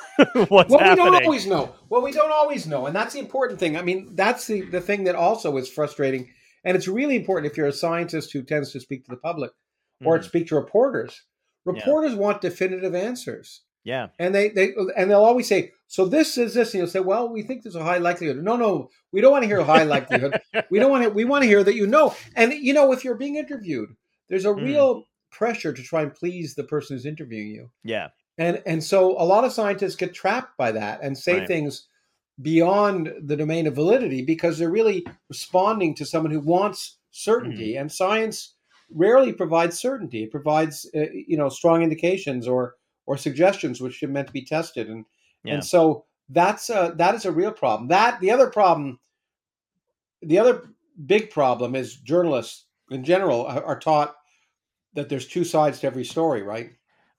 What's 0.48 0.70
well, 0.70 0.78
happening? 0.78 1.04
we 1.04 1.10
don't 1.10 1.24
always 1.24 1.46
know. 1.46 1.74
Well, 1.88 2.02
we 2.02 2.12
don't 2.12 2.32
always 2.32 2.66
know, 2.66 2.86
and 2.86 2.94
that's 2.94 3.14
the 3.14 3.20
important 3.20 3.58
thing. 3.58 3.76
I 3.76 3.82
mean, 3.82 4.10
that's 4.14 4.46
the 4.46 4.62
the 4.62 4.80
thing 4.80 5.04
that 5.04 5.14
also 5.14 5.56
is 5.56 5.68
frustrating, 5.68 6.30
and 6.64 6.76
it's 6.76 6.88
really 6.88 7.16
important 7.16 7.50
if 7.50 7.56
you're 7.56 7.66
a 7.68 7.72
scientist 7.72 8.32
who 8.32 8.42
tends 8.42 8.72
to 8.72 8.80
speak 8.80 9.04
to 9.04 9.10
the 9.10 9.16
public 9.16 9.52
or 10.04 10.18
Mhm. 10.18 10.24
speak 10.24 10.46
to 10.48 10.54
reporters. 10.56 11.22
Yeah. 11.66 11.72
Reporters 11.74 12.14
want 12.14 12.40
definitive 12.40 12.94
answers, 12.94 13.62
Yeah. 13.84 14.08
and 14.18 14.34
they 14.34 14.48
they 14.50 14.74
and 14.96 15.10
they'll 15.10 15.24
always 15.24 15.46
say, 15.48 15.72
"So 15.86 16.04
this 16.06 16.36
is 16.36 16.54
this," 16.54 16.74
and 16.74 16.80
you'll 16.80 16.88
say, 16.90 17.00
"Well, 17.00 17.28
we 17.32 17.42
think 17.42 17.62
there's 17.62 17.76
a 17.76 17.82
high 17.84 17.98
likelihood." 17.98 18.42
No, 18.42 18.56
no, 18.56 18.90
we 19.12 19.20
don't 19.20 19.32
want 19.32 19.44
to 19.44 19.48
hear 19.48 19.60
a 19.60 19.64
high 19.64 19.84
likelihood. 19.84 20.40
we 20.70 20.78
don't 20.78 20.90
want 20.90 21.04
to. 21.04 21.10
We 21.10 21.24
want 21.24 21.42
to 21.42 21.48
hear 21.48 21.62
that 21.64 21.74
you 21.74 21.86
know. 21.86 22.14
And 22.36 22.52
you 22.52 22.74
know, 22.74 22.92
if 22.92 23.04
you're 23.04 23.14
being 23.16 23.36
interviewed, 23.36 23.90
there's 24.28 24.44
a 24.44 24.48
Mm. 24.48 24.64
real 24.64 25.04
pressure 25.30 25.72
to 25.72 25.82
try 25.82 26.02
and 26.02 26.12
please 26.14 26.54
the 26.54 26.64
person 26.64 26.94
who's 26.96 27.06
interviewing 27.06 27.48
you 27.48 27.70
Yeah. 27.84 28.08
And 28.38 28.62
and 28.66 28.82
so 28.82 29.12
a 29.20 29.24
lot 29.24 29.44
of 29.44 29.52
scientists 29.52 29.96
get 29.96 30.14
trapped 30.14 30.56
by 30.56 30.72
that 30.72 31.00
and 31.02 31.16
say 31.16 31.38
Right. 31.40 31.48
things 31.48 31.88
beyond 32.40 33.12
the 33.24 33.36
domain 33.36 33.66
of 33.66 33.74
validity 33.74 34.22
because 34.22 34.58
they're 34.58 34.70
really 34.70 35.06
responding 35.28 35.94
to 35.96 36.06
someone 36.06 36.32
who 36.32 36.40
wants 36.40 36.98
certainty 37.10 37.72
Mm-hmm. 37.72 37.80
and 37.82 37.92
science 37.92 38.54
rarely 38.90 39.32
provides 39.32 39.78
certainty 39.78 40.24
it 40.24 40.30
provides 40.30 40.88
uh, 40.94 41.06
you 41.12 41.36
know 41.36 41.48
strong 41.48 41.82
indications 41.82 42.48
or 42.48 42.74
or 43.06 43.16
suggestions 43.16 43.80
which 43.80 44.02
are 44.02 44.08
meant 44.08 44.26
to 44.28 44.32
be 44.32 44.44
tested 44.44 44.88
and 44.88 45.04
Yeah. 45.44 45.54
and 45.54 45.64
so 45.64 46.06
that's 46.30 46.70
a, 46.70 46.94
that 46.96 47.14
is 47.14 47.24
a 47.26 47.32
real 47.32 47.52
problem 47.52 47.88
that 47.88 48.18
the 48.20 48.30
other 48.30 48.48
problem 48.48 48.98
the 50.22 50.38
other 50.38 50.70
big 51.06 51.30
problem 51.30 51.74
is 51.74 51.96
journalists 51.96 52.66
in 52.90 53.04
general 53.04 53.44
are, 53.46 53.62
are 53.64 53.78
taught 53.78 54.14
that 54.94 55.08
there's 55.08 55.26
two 55.26 55.44
sides 55.44 55.80
to 55.80 55.86
every 55.86 56.04
story 56.04 56.42
right 56.42 56.70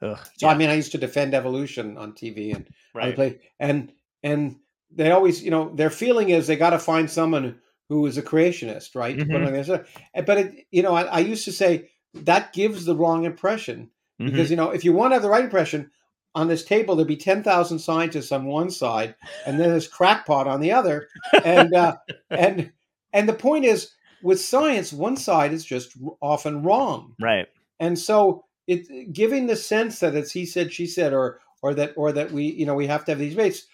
Ugh. 0.03 0.19
so 0.37 0.47
I 0.47 0.55
mean, 0.55 0.69
I 0.69 0.73
used 0.75 0.91
to 0.91 0.97
defend 0.97 1.33
evolution 1.33 1.97
on 1.97 2.13
TV 2.13 2.53
and 2.55 2.67
right. 2.93 3.15
play, 3.15 3.39
and 3.59 3.91
and 4.21 4.57
they 4.91 5.11
always, 5.11 5.41
you 5.43 5.49
know, 5.51 5.73
their 5.73 5.89
feeling 5.89 6.29
is 6.29 6.45
they 6.47 6.55
got 6.55 6.71
to 6.71 6.79
find 6.79 7.09
someone 7.09 7.59
who 7.89 8.05
is 8.05 8.17
a 8.17 8.21
creationist, 8.21 8.95
right? 8.95 9.17
to 9.17 9.25
put 9.25 9.35
Mhm. 9.35 9.47
on 9.47 9.53
their 9.53 9.63
side. 9.63 9.85
And- 10.13 10.25
But 10.25 10.37
it, 10.37 10.67
you 10.71 10.83
know, 10.83 10.93
I, 10.93 11.03
I 11.03 11.19
used 11.19 11.45
to 11.45 11.51
say 11.51 11.89
that 12.13 12.53
gives 12.53 12.85
the 12.85 12.95
wrong 12.95 13.25
impression 13.25 13.89
Mhm. 14.21 14.25
because 14.31 14.51
you 14.51 14.57
know 14.57 14.69
if 14.69 14.83
you 14.85 14.93
want 14.93 15.11
to 15.11 15.15
have 15.15 15.23
the 15.23 15.29
right 15.29 15.43
impression, 15.43 15.89
on 16.35 16.47
this 16.47 16.63
table 16.63 16.95
there'd 16.95 17.07
be 17.07 17.15
ten 17.17 17.43
thousand 17.43 17.79
scientists 17.79 18.31
on 18.31 18.45
one 18.45 18.69
side, 18.71 19.15
and 19.45 19.59
then 19.59 19.69
there's 19.69 19.87
crackpot 19.87 20.47
on 20.47 20.61
the 20.61 20.71
other, 20.71 21.07
and 21.43 21.73
uh, 21.73 21.95
and 22.29 22.71
and 23.13 23.27
the 23.29 23.33
point 23.33 23.65
is 23.65 23.91
with 24.23 24.39
science, 24.39 24.93
one 24.93 25.17
side 25.17 25.51
is 25.53 25.65
just 25.65 25.97
often 26.21 26.63
wrong 26.63 27.13
Right. 27.19 27.47
and 27.79 27.99
so 27.99 28.45
it 28.67 29.11
giving 29.13 29.47
the 29.47 29.55
sense 29.55 29.99
that 29.99 30.15
it's 30.15 30.31
he 30.31 30.45
said 30.45 30.71
she 30.73 30.87
said 30.87 31.13
or 31.13 31.39
or 31.61 31.73
that 31.73 31.93
or 31.97 32.11
that 32.11 32.31
we 32.31 32.43
you 32.45 32.65
know 32.65 32.75
we 32.75 32.87
have 32.87 33.03
to 33.05 33.11
have 33.11 33.19
these 33.19 33.35
debates 33.35 33.67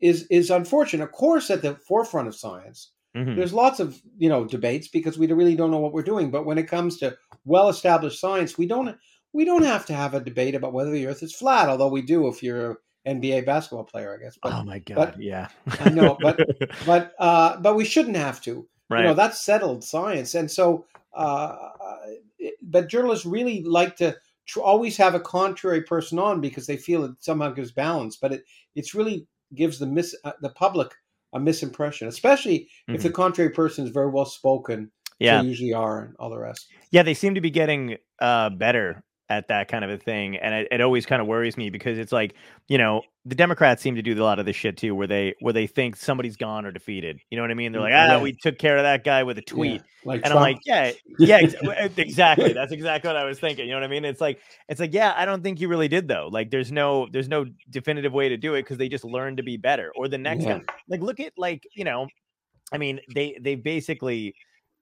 is 0.00 0.26
is 0.30 0.50
unfortunate 0.50 1.04
of 1.04 1.12
course 1.12 1.50
at 1.50 1.62
the 1.62 1.74
forefront 1.86 2.28
of 2.28 2.34
science 2.34 2.90
Mhm. 3.16 3.36
there's 3.36 3.52
lots 3.52 3.78
of 3.78 4.00
you 4.16 4.28
know 4.30 4.46
debates 4.46 4.88
because 4.88 5.18
we 5.18 5.26
really 5.30 5.54
don't 5.54 5.70
know 5.70 5.78
what 5.80 5.92
we're 5.92 6.02
doing 6.02 6.30
but 6.30 6.46
when 6.46 6.56
it 6.56 6.66
comes 6.66 6.96
to 6.98 7.14
well 7.44 7.68
established 7.68 8.18
science 8.18 8.56
we 8.56 8.66
don't 8.66 8.96
we 9.34 9.44
don't 9.44 9.64
have 9.64 9.84
to 9.86 9.92
have 9.94 10.14
a 10.14 10.20
debate 10.20 10.54
about 10.54 10.72
whether 10.72 10.90
the 10.90 11.06
earth 11.06 11.22
is 11.22 11.34
flat 11.34 11.68
although 11.68 11.88
we 11.88 12.00
do 12.00 12.26
if 12.28 12.42
you're 12.42 12.78
an 13.04 13.20
nba 13.20 13.44
basketball 13.44 13.84
player 13.84 14.16
i 14.18 14.22
guess 14.24 14.38
but 14.42 14.52
oh 14.54 14.64
my 14.64 14.78
god. 14.78 14.94
but- 14.96 15.20
yeah. 15.22 15.48
I 15.80 15.90
know, 15.90 16.16
but 16.20 16.38
but 16.86 17.12
uh, 17.18 17.58
but 17.60 17.76
we 17.76 17.84
shouldn't 17.84 18.16
have 18.16 18.40
to. 18.42 18.66
right. 18.88 19.00
You 19.00 19.06
know, 19.08 19.14
that's 19.14 19.40
settled 19.44 19.84
science, 19.84 20.34
and 20.34 20.50
so. 20.50 20.86
Uh, 21.14 21.56
it- 22.38 22.54
but 22.62 22.88
journalists 22.88 23.26
really 23.26 23.62
like 23.64 23.96
to 23.96 24.16
always 24.60 24.96
have 24.96 25.14
a 25.14 25.20
contrary 25.20 25.82
person 25.82 26.18
on 26.18 26.40
because 26.40 26.66
they 26.66 26.76
feel 26.76 27.04
it 27.04 27.12
somehow 27.20 27.50
gives 27.50 27.72
balance. 27.72 28.16
But 28.16 28.32
it 28.32 28.44
it's 28.74 28.94
really 28.94 29.26
gives 29.54 29.78
the 29.78 29.86
mis 29.86 30.14
uh, 30.24 30.32
the 30.40 30.50
public 30.50 30.92
a 31.32 31.38
misimpression, 31.38 32.08
especially 32.08 32.68
if 32.88 33.02
the 33.02 33.10
contrary 33.10 33.50
person 33.50 33.84
is 33.86 33.90
very 33.90 34.10
well 34.10 34.26
spoken. 34.26 34.84
Mm-hmm. 34.84 35.24
yeah. 35.24 35.42
they 35.42 35.48
usually 35.48 35.72
are, 35.72 36.04
and 36.04 36.16
all 36.18 36.30
the 36.30 36.38
rest. 36.38 36.66
Yeah, 36.90 37.02
they 37.02 37.14
seem 37.14 37.34
to 37.34 37.40
be 37.40 37.50
getting 37.50 37.96
uh, 38.20 38.50
better 38.50 39.02
at 39.38 39.48
that 39.48 39.68
kind 39.68 39.84
of 39.84 39.90
a 39.90 39.98
thing, 39.98 40.36
and 40.36 40.54
it, 40.54 40.68
it 40.70 40.80
always 40.80 41.06
kind 41.06 41.20
of 41.22 41.28
worries 41.28 41.56
me 41.56 41.70
because 41.70 41.98
it's 41.98 42.12
like 42.12 42.34
you 42.68 42.78
know 42.78 43.02
the 43.24 43.34
Democrats 43.34 43.80
seem 43.82 43.94
to 43.94 44.02
do 44.02 44.20
a 44.20 44.24
lot 44.24 44.38
of 44.38 44.46
this 44.46 44.56
shit 44.56 44.76
too, 44.76 44.94
where 44.94 45.06
they 45.06 45.34
where 45.40 45.52
they 45.52 45.66
think 45.66 45.96
somebody's 45.96 46.36
gone 46.36 46.66
or 46.66 46.72
defeated. 46.72 47.20
You 47.30 47.36
know 47.36 47.42
what 47.42 47.50
I 47.50 47.54
mean? 47.54 47.72
They're 47.72 47.80
like, 47.80 47.92
ah, 47.94 48.06
Yeah. 48.16 48.22
we 48.22 48.32
took 48.32 48.58
care 48.58 48.76
of 48.76 48.82
that 48.82 49.04
guy 49.04 49.22
with 49.22 49.38
a 49.38 49.42
tweet, 49.42 49.80
Yeah, 49.80 49.86
like 50.04 50.20
and 50.24 50.32
I'm 50.32 50.40
like, 50.40 50.58
yeah, 50.64 50.92
yeah, 51.18 51.36
ex- 51.42 51.54
exactly. 51.96 52.52
That's 52.52 52.72
exactly 52.72 53.08
what 53.08 53.16
I 53.16 53.24
was 53.24 53.38
thinking. 53.38 53.66
You 53.66 53.72
know 53.72 53.78
what 53.78 53.84
I 53.84 53.88
mean? 53.88 54.04
It's 54.04 54.20
like 54.20 54.40
it's 54.68 54.80
like, 54.80 54.92
yeah, 54.92 55.14
I 55.16 55.24
don't 55.24 55.42
think 55.42 55.60
you 55.60 55.68
really 55.68 55.88
did 55.88 56.08
though. 56.08 56.28
Like, 56.32 56.50
there's 56.50 56.72
no 56.72 57.06
there's 57.12 57.28
no 57.28 57.46
definitive 57.70 58.12
way 58.12 58.28
to 58.28 58.36
do 58.36 58.54
it 58.54 58.62
because 58.62 58.78
they 58.78 58.88
just 58.88 59.04
learned 59.04 59.36
to 59.38 59.42
be 59.42 59.56
better. 59.56 59.92
Or 59.96 60.08
the 60.08 60.18
next 60.18 60.44
Yeah. 60.44 60.58
guy, 60.58 60.64
like, 60.88 61.00
look 61.00 61.20
at 61.20 61.32
like 61.36 61.62
you 61.76 61.84
know, 61.84 62.08
I 62.72 62.78
mean, 62.78 63.00
they 63.14 63.38
they 63.40 63.54
basically, 63.54 64.34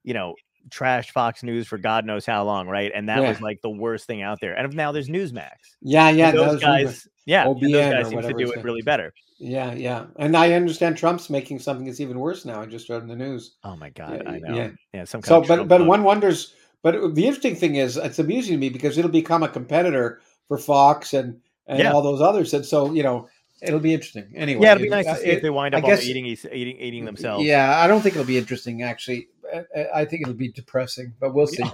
you 0.03 0.15
know, 0.15 0.35
trashed 0.69 1.11
Fox 1.11 1.43
News 1.43 1.67
for 1.67 1.79
God 1.79 2.05
knows 2.05 2.27
how 2.27 2.45
long, 2.45 2.69
right? 2.69 2.93
And 2.95 3.09
that 3.09 3.23
Yeah. 3.23 3.29
was 3.31 3.41
like 3.41 3.61
the 3.63 3.71
worst 3.71 4.07
thing 4.07 4.23
out 4.23 4.39
there. 4.41 4.55
And 4.55 4.75
now 4.75 4.93
there's 4.93 5.09
Newsmax. 5.09 5.51
yeah, 5.83 6.11
yeah. 6.11 6.29
And 6.31 6.39
those 6.39 6.61
guys, 6.61 7.09
yeah, 7.27 7.45
those 7.45 7.61
guys 7.61 8.09
seem 8.09 8.23
to 8.23 8.35
do 8.35 8.53
it 8.53 8.63
really 8.65 8.83
better. 8.83 9.13
Yeah, 9.39 9.73
yeah. 9.73 10.07
And 10.19 10.37
I 10.37 10.53
understand 10.53 10.99
Trump's 10.99 11.31
making 11.31 11.61
something 11.61 11.87
that's 11.87 12.01
even 12.01 12.19
worse 12.19 12.45
now. 12.45 12.61
I 12.61 12.67
just 12.67 12.91
read 12.91 13.03
in 13.03 13.09
the 13.09 13.17
news. 13.17 13.57
Oh 13.65 13.75
my 13.77 13.89
god, 13.91 14.23
Yeah, 14.25 14.31
I 14.31 14.39
know. 14.39 14.55
yeah. 14.55 14.71
Yeah, 14.93 15.05
some 15.05 15.23
kind 15.23 15.43
of 15.43 15.47
So, 15.49 15.57
but 15.57 15.69
but 15.69 15.87
one 15.87 16.03
wonders. 16.05 16.55
But 16.83 17.15
the 17.15 17.27
interesting 17.27 17.57
thing 17.57 17.77
is, 17.77 17.97
it's 17.97 18.19
amusing 18.19 18.55
to 18.55 18.59
me 18.59 18.69
because 18.69 18.97
it'll 18.99 19.11
become 19.11 19.43
a 19.43 19.49
competitor 19.49 20.21
for 20.49 20.59
Fox 20.59 21.15
and 21.15 21.41
and 21.67 21.79
Yeah. 21.79 21.93
all 21.93 22.03
those 22.03 22.21
others. 22.21 22.53
And 22.53 22.65
so, 22.67 22.93
you 22.93 23.03
know, 23.03 23.29
it'll 23.63 23.81
be 23.81 23.93
interesting. 23.95 24.33
Anyway, 24.35 24.63
yeah, 24.63 24.73
it'll 24.73 24.83
be 24.83 24.87
it- 24.89 24.91
nice 24.91 25.07
to 25.07 25.17
see 25.17 25.27
it- 25.27 25.37
if 25.39 25.43
they 25.43 25.51
wind 25.51 25.75
up 25.75 25.85
all 25.85 25.91
guess- 25.91 26.05
eating, 26.05 26.27
eating 26.27 26.77
eating 26.79 27.05
themselves. 27.05 27.45
Yeah, 27.45 27.79
I 27.79 27.87
don't 27.87 28.01
think 28.01 28.15
it'll 28.15 28.27
be 28.27 28.39
interesting. 28.39 28.83
Actually, 28.83 29.29
I- 29.75 29.87
I- 29.95 30.05
think 30.05 30.23
it'll 30.23 30.35
be 30.35 30.51
depressing, 30.53 31.15
but 31.21 31.35
we'll 31.35 31.47
see. 31.47 31.65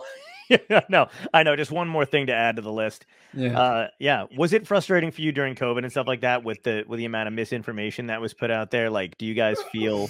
no, 0.88 1.08
I 1.34 1.42
know. 1.42 1.56
Just 1.56 1.70
one 1.72 1.88
more 1.88 2.04
thing 2.04 2.26
to 2.28 2.32
add 2.34 2.56
to 2.56 2.62
the 2.62 2.72
list. 2.72 3.04
Yeah. 3.34 3.58
Uh, 3.60 3.88
yeah, 3.98 4.26
was 4.36 4.52
it 4.52 4.66
frustrating 4.66 5.10
for 5.10 5.20
you 5.20 5.32
during 5.32 5.54
COVID 5.56 5.78
and 5.78 5.90
stuff 5.90 6.06
like 6.06 6.20
that 6.20 6.44
with 6.44 6.62
the 6.62 6.84
with 6.86 6.98
the 6.98 7.04
amount 7.04 7.26
of 7.28 7.34
misinformation 7.34 8.06
that 8.06 8.20
was 8.20 8.32
put 8.34 8.50
out 8.50 8.70
there? 8.70 8.88
Like, 8.88 9.18
do 9.18 9.26
you 9.26 9.34
guys 9.34 9.60
feel, 9.72 10.08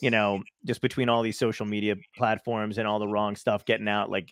you 0.00 0.10
know, 0.10 0.42
just 0.64 0.80
between 0.80 1.08
all 1.08 1.22
these 1.22 1.38
social 1.38 1.66
media 1.66 1.96
platforms 2.16 2.78
and 2.78 2.86
all 2.86 2.98
the 3.00 3.08
wrong 3.08 3.34
stuff 3.36 3.64
getting 3.64 3.88
out, 3.88 4.10
like, 4.10 4.30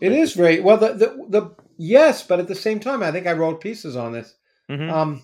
It 0.00 0.12
is 0.12 0.34
very 0.34 0.60
well. 0.60 0.76
The, 0.76 0.92
the 0.92 1.26
the 1.28 1.50
yes, 1.78 2.22
but 2.26 2.38
at 2.38 2.48
the 2.48 2.54
same 2.54 2.78
time, 2.78 3.02
I 3.02 3.10
think 3.12 3.26
I 3.26 3.32
wrote 3.32 3.60
pieces 3.62 3.96
on 3.96 4.12
this. 4.12 4.34
mhm, 4.70 4.92
Um, 4.92 5.22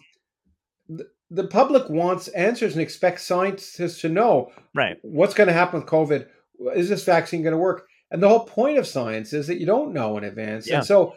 the, 0.88 1.44
public 1.44 1.88
wants 1.88 2.28
answers 2.28 2.72
and 2.72 2.82
expects 2.82 3.24
scientists 3.24 4.00
to 4.00 4.08
know 4.08 4.50
right? 4.74 4.96
what's 5.02 5.34
going 5.34 5.48
to 5.48 5.52
happen 5.52 5.80
with 5.80 5.88
COVID. 5.88 6.26
Is 6.74 6.88
this 6.88 7.04
vaccine 7.04 7.42
going 7.42 7.52
to 7.52 7.58
work? 7.58 7.86
And 8.10 8.22
the 8.22 8.28
whole 8.28 8.44
point 8.44 8.78
of 8.78 8.86
science 8.86 9.32
is 9.32 9.46
that 9.46 9.60
you 9.60 9.66
don't 9.66 9.92
know 9.92 10.16
in 10.16 10.24
advance. 10.24 10.66
Yeah. 10.66 10.78
And 10.78 10.86
so, 10.86 11.14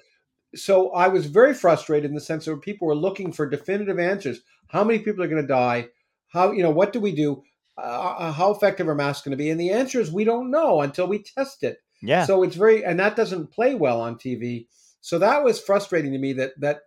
so 0.54 0.92
I 0.92 1.08
was 1.08 1.26
very 1.26 1.54
frustrated 1.54 2.10
in 2.10 2.16
the 2.16 2.22
sense 2.22 2.46
that 2.46 2.62
people 2.62 2.88
were 2.88 2.96
looking 2.96 3.32
for 3.32 3.48
definitive 3.48 4.00
answers. 4.00 4.42
How 4.68 4.84
many 4.84 5.00
people 5.00 5.24
are 5.24 5.28
going 5.28 5.42
to 5.42 5.48
die? 5.48 5.88
How 6.28 6.52
you 6.52 6.64
know 6.64 6.72
what 6.72 6.94
do 6.94 7.00
we 7.00 7.14
do? 7.14 7.44
Uh, 7.78 8.32
how 8.32 8.52
effective 8.52 8.88
are 8.88 8.96
masks 8.96 9.24
going 9.24 9.32
to 9.32 9.38
be? 9.38 9.50
And 9.50 9.60
the 9.60 9.72
answer 9.72 10.00
is 10.00 10.12
we 10.12 10.26
don't 10.26 10.52
know 10.52 10.82
until 10.82 11.08
we 11.08 11.24
test 11.24 11.64
it. 11.64 11.78
Yeah, 12.02 12.26
So 12.26 12.44
it's 12.44 12.56
very, 12.56 12.84
and 12.84 13.00
that 13.00 13.16
doesn't 13.16 13.52
play 13.52 13.76
well 13.76 14.02
on 14.02 14.16
TV. 14.16 14.68
So 15.02 15.20
that 15.20 15.44
was 15.44 15.62
frustrating 15.62 16.12
to 16.14 16.18
me. 16.18 16.34
That 16.34 16.52
that 16.60 16.82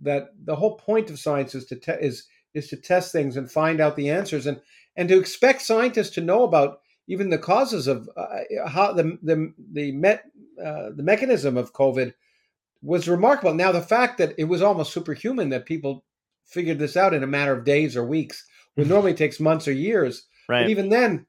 that 0.00 0.28
the 0.44 0.56
whole 0.56 0.76
point 0.76 1.10
of 1.10 1.18
science 1.18 1.54
is 1.54 1.64
to 1.66 1.76
te- 1.76 1.92
is 1.92 2.26
is 2.54 2.68
to 2.68 2.76
test 2.76 3.12
things 3.12 3.36
and 3.36 3.50
find 3.50 3.80
out 3.80 3.96
the 3.96 4.10
answers, 4.10 4.46
and 4.46 4.60
and 4.96 5.08
to 5.08 5.18
expect 5.18 5.62
scientists 5.62 6.10
to 6.10 6.20
know 6.20 6.44
about 6.44 6.80
even 7.06 7.30
the 7.30 7.38
causes 7.38 7.86
of 7.86 8.08
uh, 8.16 8.68
how 8.68 8.92
the 8.92 9.18
the 9.22 9.52
the 9.72 9.92
met 9.92 10.24
uh, 10.62 10.90
the 10.94 11.02
mechanism 11.02 11.56
of 11.56 11.72
COVID 11.72 12.14
was 12.82 13.08
remarkable. 13.08 13.54
Now 13.54 13.72
the 13.72 13.80
fact 13.82 14.18
that 14.18 14.34
it 14.38 14.44
was 14.44 14.62
almost 14.62 14.92
superhuman 14.92 15.48
that 15.50 15.66
people 15.66 16.04
figured 16.44 16.78
this 16.78 16.96
out 16.96 17.14
in 17.14 17.22
a 17.22 17.26
matter 17.26 17.52
of 17.52 17.64
days 17.64 17.96
or 17.96 18.04
weeks, 18.04 18.44
when 18.74 18.88
normally 18.88 19.14
takes 19.14 19.40
months 19.40 19.66
or 19.66 19.72
years. 19.72 20.26
right. 20.48 20.62
But 20.62 20.70
even 20.70 20.88
then, 20.90 21.26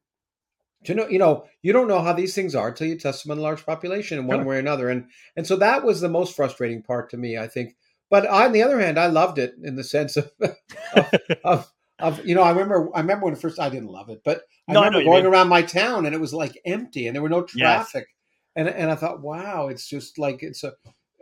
to 0.85 0.93
know, 0.93 1.07
you 1.07 1.19
know, 1.19 1.45
you 1.61 1.73
don't 1.73 1.87
know 1.87 2.01
how 2.01 2.13
these 2.13 2.35
things 2.35 2.53
are 2.55 2.69
until 2.69 2.87
you 2.87 2.97
test 2.97 3.23
them 3.23 3.31
on 3.31 3.39
a 3.39 3.41
large 3.41 3.65
population 3.65 4.19
in 4.19 4.27
one 4.27 4.39
Sure. 4.39 4.45
way 4.45 4.55
or 4.57 4.59
another. 4.59 4.89
And 4.89 5.07
and 5.35 5.45
so 5.47 5.55
that 5.57 5.83
was 5.83 6.01
the 6.01 6.09
most 6.09 6.35
frustrating 6.35 6.83
part 6.83 7.09
to 7.11 7.17
me, 7.17 7.37
I 7.37 7.47
think. 7.47 7.75
But 8.09 8.25
on 8.27 8.51
the 8.51 8.63
other 8.63 8.79
hand, 8.79 8.97
I 8.97 9.07
loved 9.07 9.37
it 9.37 9.53
in 9.63 9.75
the 9.75 9.83
sense 9.83 10.17
of 10.17 10.31
of, 10.93 11.13
of, 11.43 11.71
of 11.99 12.25
you 12.25 12.35
know, 12.35 12.41
I 12.43 12.51
remember 12.51 12.89
I 12.95 13.01
remember 13.01 13.25
when 13.25 13.35
first 13.35 13.59
I 13.59 13.69
didn't 13.69 13.89
love 13.89 14.09
it, 14.09 14.21
but 14.23 14.43
I 14.67 14.73
No, 14.73 14.81
remember 14.81 15.01
you 15.01 15.05
going 15.09 15.25
around 15.25 15.49
my 15.49 15.61
town 15.61 16.05
and 16.05 16.15
it 16.15 16.21
was 16.21 16.33
like 16.33 16.59
empty 16.65 17.07
and 17.07 17.15
there 17.15 17.21
were 17.21 17.29
no 17.29 17.43
Yes. 17.53 17.91
traffic. 17.91 18.07
And 18.55 18.67
and 18.67 18.89
I 18.91 18.95
thought, 18.95 19.21
wow, 19.21 19.67
it's 19.67 19.87
just 19.87 20.17
like 20.17 20.41
it's 20.41 20.63
a 20.63 20.73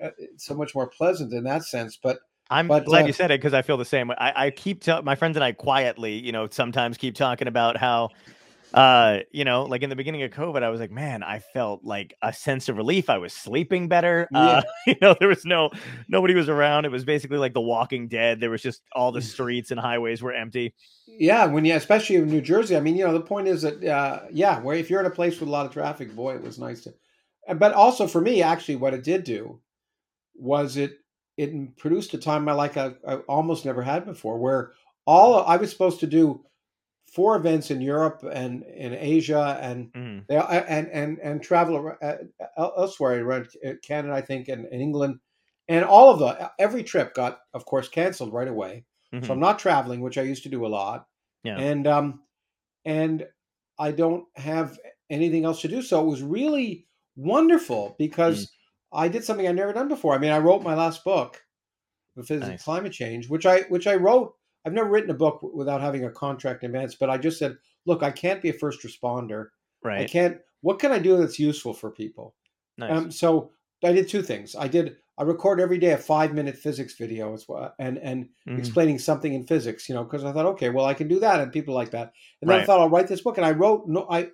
uh, 0.01 0.11
it's 0.17 0.45
so 0.45 0.55
much 0.55 0.75
more 0.75 0.87
pleasant 0.87 1.33
in 1.33 1.43
that 1.45 1.63
sense. 1.63 1.97
But 2.01 2.19
I'm 2.49 2.67
But, 2.67 2.85
glad 2.85 3.05
uh, 3.05 3.07
you 3.07 3.13
said 3.13 3.31
it 3.31 3.39
because 3.39 3.53
I 3.53 3.61
feel 3.61 3.77
the 3.77 3.85
same 3.85 4.07
way. 4.07 4.15
I, 4.19 4.45
I 4.47 4.51
keep 4.51 4.81
tell 4.81 5.01
my 5.01 5.15
friends 5.15 5.35
and 5.35 5.43
I 5.43 5.51
quietly, 5.51 6.13
you 6.13 6.31
know, 6.31 6.47
sometimes 6.49 6.97
keep 6.97 7.15
talking 7.15 7.47
about 7.47 7.77
how 7.77 8.11
uh, 8.75 9.19
you 9.31 9.45
know, 9.45 9.63
like 9.63 9.83
in 9.83 9.89
the 9.89 9.95
beginning 9.95 10.23
of 10.23 10.31
COVID, 10.31 10.61
I 10.61 10.69
was 10.69 10.81
like, 10.81 10.91
man, 10.91 11.23
I 11.23 11.39
felt 11.39 11.85
like 11.85 12.13
a 12.21 12.33
sense 12.33 12.67
of 12.67 12.75
relief. 12.75 13.09
I 13.09 13.17
was 13.17 13.31
sleeping 13.31 13.87
better. 13.87 14.27
Uh, 14.35 14.61
you 14.87 14.95
know, 15.01 15.15
there 15.17 15.29
was 15.29 15.45
no 15.45 15.69
nobody 16.09 16.33
was 16.33 16.49
around. 16.49 16.83
It 16.83 16.91
was 16.91 17.05
basically 17.05 17.37
like 17.37 17.53
The 17.53 17.61
Walking 17.61 18.09
Dead. 18.09 18.41
There 18.41 18.49
was 18.49 18.61
just 18.61 18.81
all 18.91 19.13
the 19.13 19.21
streets 19.21 19.71
and 19.71 19.79
highways 19.79 20.21
were 20.21 20.33
empty. 20.33 20.75
Yeah, 21.07 21.45
when 21.45 21.63
you, 21.63 21.73
especially 21.73 22.17
in 22.17 22.27
New 22.27 22.41
Jersey. 22.41 22.75
I 22.75 22.81
mean, 22.81 22.97
you 22.97 23.05
know, 23.05 23.13
the 23.13 23.21
point 23.21 23.47
is 23.47 23.61
that, 23.61 23.81
uh, 23.81 24.23
yeah, 24.29 24.59
where 24.59 24.75
if 24.75 24.89
you're 24.89 24.99
in 24.99 25.05
a 25.05 25.11
place 25.11 25.39
with 25.39 25.47
a 25.47 25.51
lot 25.51 25.65
of 25.65 25.71
traffic, 25.71 26.13
boy, 26.13 26.35
it 26.35 26.43
was 26.43 26.59
nice 26.59 26.81
to. 26.81 26.93
But 27.55 27.71
also 27.71 28.07
for 28.07 28.19
me, 28.19 28.41
actually, 28.41 28.75
what 28.75 28.93
it 28.93 29.05
did 29.05 29.23
do 29.23 29.61
was 30.35 30.75
it 30.75 30.97
it 31.37 31.77
produced 31.77 32.13
a 32.13 32.17
time 32.17 32.49
I 32.49 32.51
like 32.51 32.75
I, 32.75 32.91
I 33.07 33.15
almost 33.27 33.63
never 33.63 33.81
had 33.81 34.05
before, 34.05 34.37
where 34.37 34.73
all 35.05 35.45
I 35.45 35.55
was 35.55 35.69
supposed 35.69 36.01
to 36.01 36.07
do 36.07 36.43
four 37.15 37.35
events 37.37 37.71
in 37.71 37.81
Europe 37.81 38.23
and 38.31 38.63
in 38.63 38.93
Asia 38.93 39.57
and 39.61 39.91
Mhm. 39.93 40.27
they, 40.27 40.37
and 40.37 40.87
and 40.89 41.19
and 41.19 41.41
travel 41.43 41.93
uh, 42.01 42.15
elsewhere 42.57 43.25
around 43.25 43.49
Canada, 43.83 44.13
I 44.13 44.21
think, 44.21 44.47
and, 44.49 44.65
and 44.65 44.81
England, 44.81 45.19
and 45.67 45.85
all 45.85 46.11
of 46.11 46.19
the 46.19 46.51
every 46.59 46.83
trip 46.83 47.13
got, 47.13 47.39
of 47.53 47.65
course, 47.65 47.87
canceled 47.89 48.33
right 48.33 48.47
away. 48.47 48.85
Mhm. 49.13 49.25
So 49.25 49.33
I'm 49.33 49.39
not 49.39 49.59
traveling, 49.59 50.01
which 50.01 50.17
I 50.17 50.23
used 50.23 50.43
to 50.43 50.49
do 50.49 50.65
a 50.65 50.67
lot, 50.79 51.07
Yeah. 51.43 51.57
and 51.59 51.87
um, 51.87 52.23
and 52.85 53.27
I 53.79 53.91
don't 53.91 54.25
have 54.37 54.79
anything 55.09 55.45
else 55.45 55.61
to 55.61 55.67
do. 55.67 55.81
So 55.81 56.01
it 56.01 56.07
was 56.09 56.21
really 56.23 56.87
wonderful 57.15 57.95
because 57.99 58.45
Mm. 58.45 58.49
I 58.93 59.07
did 59.09 59.23
something 59.23 59.47
I'd 59.47 59.55
never 59.55 59.73
done 59.73 59.87
before. 59.89 60.13
I 60.15 60.17
mean, 60.19 60.31
I 60.31 60.39
wrote 60.39 60.63
my 60.63 60.75
last 60.75 61.03
book, 61.03 61.43
The 62.15 62.23
Physics 62.23 62.49
Nice. 62.49 62.59
of 62.61 62.63
Climate 62.65 62.93
Change, 62.93 63.29
which 63.29 63.45
I 63.45 63.61
which 63.63 63.87
I 63.87 63.95
wrote. 63.95 64.35
I've 64.65 64.73
never 64.73 64.89
written 64.89 65.11
a 65.11 65.15
book 65.15 65.41
without 65.43 65.81
having 65.81 66.05
a 66.05 66.11
contract 66.11 66.63
in 66.63 66.71
advance, 66.71 66.95
but 66.95 67.09
I 67.09 67.17
just 67.17 67.37
said, 67.39 67.57
look, 67.85 68.01
I 68.03 68.11
can't 68.11 68.41
be 68.41 68.49
a 68.49 68.53
first 68.53 68.81
responder. 68.83 69.49
Right. 69.83 70.01
I 70.01 70.05
can't. 70.05 70.39
What 70.61 70.79
can 70.79 70.91
I 70.91 70.99
do 70.99 71.17
that's 71.17 71.37
useful 71.39 71.73
for 71.73 71.91
people? 71.91 72.35
Nice. 72.77 72.91
Um, 72.91 73.11
so 73.11 73.51
I 73.83 73.91
did 73.91 74.09
two 74.09 74.23
things. 74.23 74.55
I 74.55 74.67
did. 74.67 74.97
I 75.17 75.23
record 75.23 75.61
every 75.61 75.77
day 75.77 75.91
a 75.91 75.97
five 75.97 76.33
minute 76.33 76.57
physics 76.57 76.95
video 76.97 77.33
as 77.33 77.47
well, 77.47 77.73
and 77.79 77.97
and 77.99 78.27
Mhm. 78.47 78.57
explaining 78.57 78.97
something 78.99 79.33
in 79.33 79.45
physics. 79.45 79.87
You 79.87 79.95
know, 79.95 80.03
because 80.03 80.25
I 80.25 80.33
thought, 80.33 80.47
okay, 80.47 80.69
well, 80.71 80.85
I 80.85 80.93
can 80.95 81.07
do 81.07 81.19
that, 81.19 81.39
and 81.39 81.53
people 81.53 81.73
like 81.75 81.91
that. 81.91 82.11
And 82.41 82.49
then 82.49 82.59
I 82.59 82.65
thought 82.65 82.79
I'll 82.81 82.89
write 82.89 83.07
this 83.07 83.21
book, 83.21 83.37
and 83.37 83.45
I 83.45 83.51
wrote. 83.51 83.87
No, 83.87 84.07
I 84.09 84.31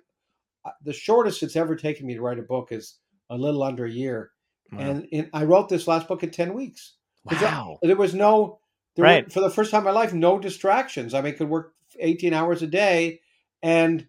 the 0.82 0.92
shortest 0.92 1.42
it's 1.42 1.56
ever 1.56 1.76
taken 1.76 2.06
me 2.06 2.14
to 2.14 2.22
write 2.22 2.38
a 2.38 2.42
book 2.42 2.72
is 2.72 2.98
a 3.30 3.36
little 3.36 3.62
under 3.62 3.84
a 3.84 3.90
year, 3.90 4.30
Wow. 4.72 4.78
and 4.80 5.04
in, 5.12 5.28
I 5.34 5.44
wrote 5.44 5.68
this 5.68 5.86
last 5.86 6.08
book 6.08 6.22
in 6.22 6.30
ten 6.30 6.54
weeks. 6.54 6.96
wow. 7.30 7.78
There 7.82 7.94
was 7.96 8.14
no, 8.14 8.58
there 8.96 9.04
Right. 9.04 9.24
were, 9.24 9.30
for 9.30 9.40
the 9.40 9.50
first 9.50 9.70
time 9.70 9.80
in 9.80 9.84
my 9.84 9.90
life, 9.90 10.12
no 10.12 10.38
distractions. 10.38 11.14
I 11.14 11.20
mean, 11.20 11.34
I 11.34 11.36
could 11.36 11.48
work 11.48 11.74
eighteen 11.98 12.34
hours 12.34 12.62
a 12.62 12.66
day, 12.66 13.20
and 13.62 14.06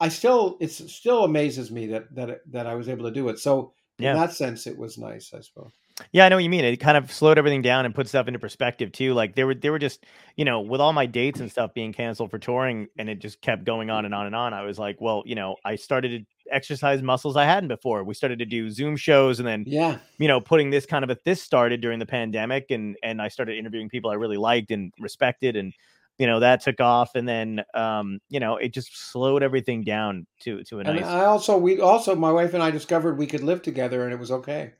I 0.00 0.08
still, 0.08 0.56
it 0.60 0.70
still 0.70 1.24
amazes 1.24 1.70
me 1.70 1.86
that 1.88 2.14
that 2.14 2.40
that 2.50 2.66
I 2.66 2.74
was 2.74 2.88
able 2.88 3.04
to 3.04 3.10
do 3.10 3.28
it. 3.28 3.38
So 3.38 3.72
Yeah. 3.98 4.12
in 4.12 4.16
that 4.18 4.32
sense, 4.32 4.66
it 4.66 4.78
was 4.78 4.96
nice, 4.98 5.32
I 5.34 5.40
suppose. 5.40 5.72
Yeah, 6.12 6.26
I 6.26 6.28
know 6.28 6.36
what 6.36 6.44
you 6.44 6.50
mean. 6.50 6.64
It 6.64 6.76
kind 6.78 6.96
of 6.96 7.12
slowed 7.12 7.38
everything 7.38 7.62
down 7.62 7.84
and 7.86 7.94
put 7.94 8.08
stuff 8.08 8.26
into 8.26 8.38
perspective 8.38 8.92
too. 8.92 9.14
Like 9.14 9.34
there 9.34 9.46
were 9.46 9.54
there 9.54 9.72
were 9.72 9.78
just, 9.78 10.04
you 10.36 10.44
know, 10.44 10.60
with 10.60 10.80
all 10.80 10.92
my 10.92 11.06
dates 11.06 11.40
and 11.40 11.50
stuff 11.50 11.74
being 11.74 11.92
canceled 11.92 12.30
for 12.30 12.38
touring 12.38 12.88
and 12.98 13.08
it 13.08 13.18
just 13.18 13.40
kept 13.40 13.64
going 13.64 13.90
on 13.90 14.04
and 14.04 14.14
on 14.14 14.26
and 14.26 14.34
on. 14.34 14.52
I 14.54 14.62
was 14.62 14.78
like, 14.78 15.00
well, 15.00 15.22
you 15.26 15.34
know, 15.34 15.56
I 15.64 15.76
started 15.76 16.26
to 16.26 16.54
exercise 16.54 17.02
muscles 17.02 17.36
I 17.36 17.44
hadn't 17.44 17.68
before. 17.68 18.04
We 18.04 18.14
started 18.14 18.38
to 18.40 18.46
do 18.46 18.70
Zoom 18.70 18.96
shows 18.96 19.38
and 19.38 19.46
then, 19.48 19.66
Yeah, 19.66 19.98
you 20.18 20.28
know, 20.28 20.40
putting 20.40 20.70
this 20.70 20.86
kind 20.86 21.04
of 21.04 21.10
a 21.10 21.16
this 21.24 21.42
started 21.42 21.80
during 21.80 21.98
the 21.98 22.06
pandemic 22.06 22.70
and 22.70 22.96
and 23.02 23.20
I 23.22 23.28
started 23.28 23.56
interviewing 23.58 23.88
people 23.88 24.10
I 24.10 24.14
really 24.14 24.36
liked 24.38 24.70
and 24.70 24.92
respected 24.98 25.56
and 25.56 25.72
you 26.20 26.26
know, 26.26 26.38
that 26.40 26.60
took 26.60 26.80
off 26.82 27.14
and 27.14 27.26
then 27.26 27.64
um, 27.72 28.20
you 28.28 28.40
know, 28.40 28.58
it 28.58 28.74
just 28.74 29.10
slowed 29.10 29.42
everything 29.42 29.82
down 29.82 30.26
to 30.40 30.62
to 30.64 30.76
a 30.76 30.80
and 30.80 30.96
nice 30.96 31.06
I 31.06 31.24
also 31.24 31.56
we 31.56 31.80
also 31.80 32.14
my 32.14 32.30
wife 32.30 32.52
and 32.52 32.62
I 32.62 32.70
discovered 32.70 33.16
we 33.16 33.26
could 33.26 33.42
live 33.42 33.62
together, 33.62 34.04
and 34.04 34.12
it 34.12 34.20
was 34.20 34.30
okay. 34.30 34.74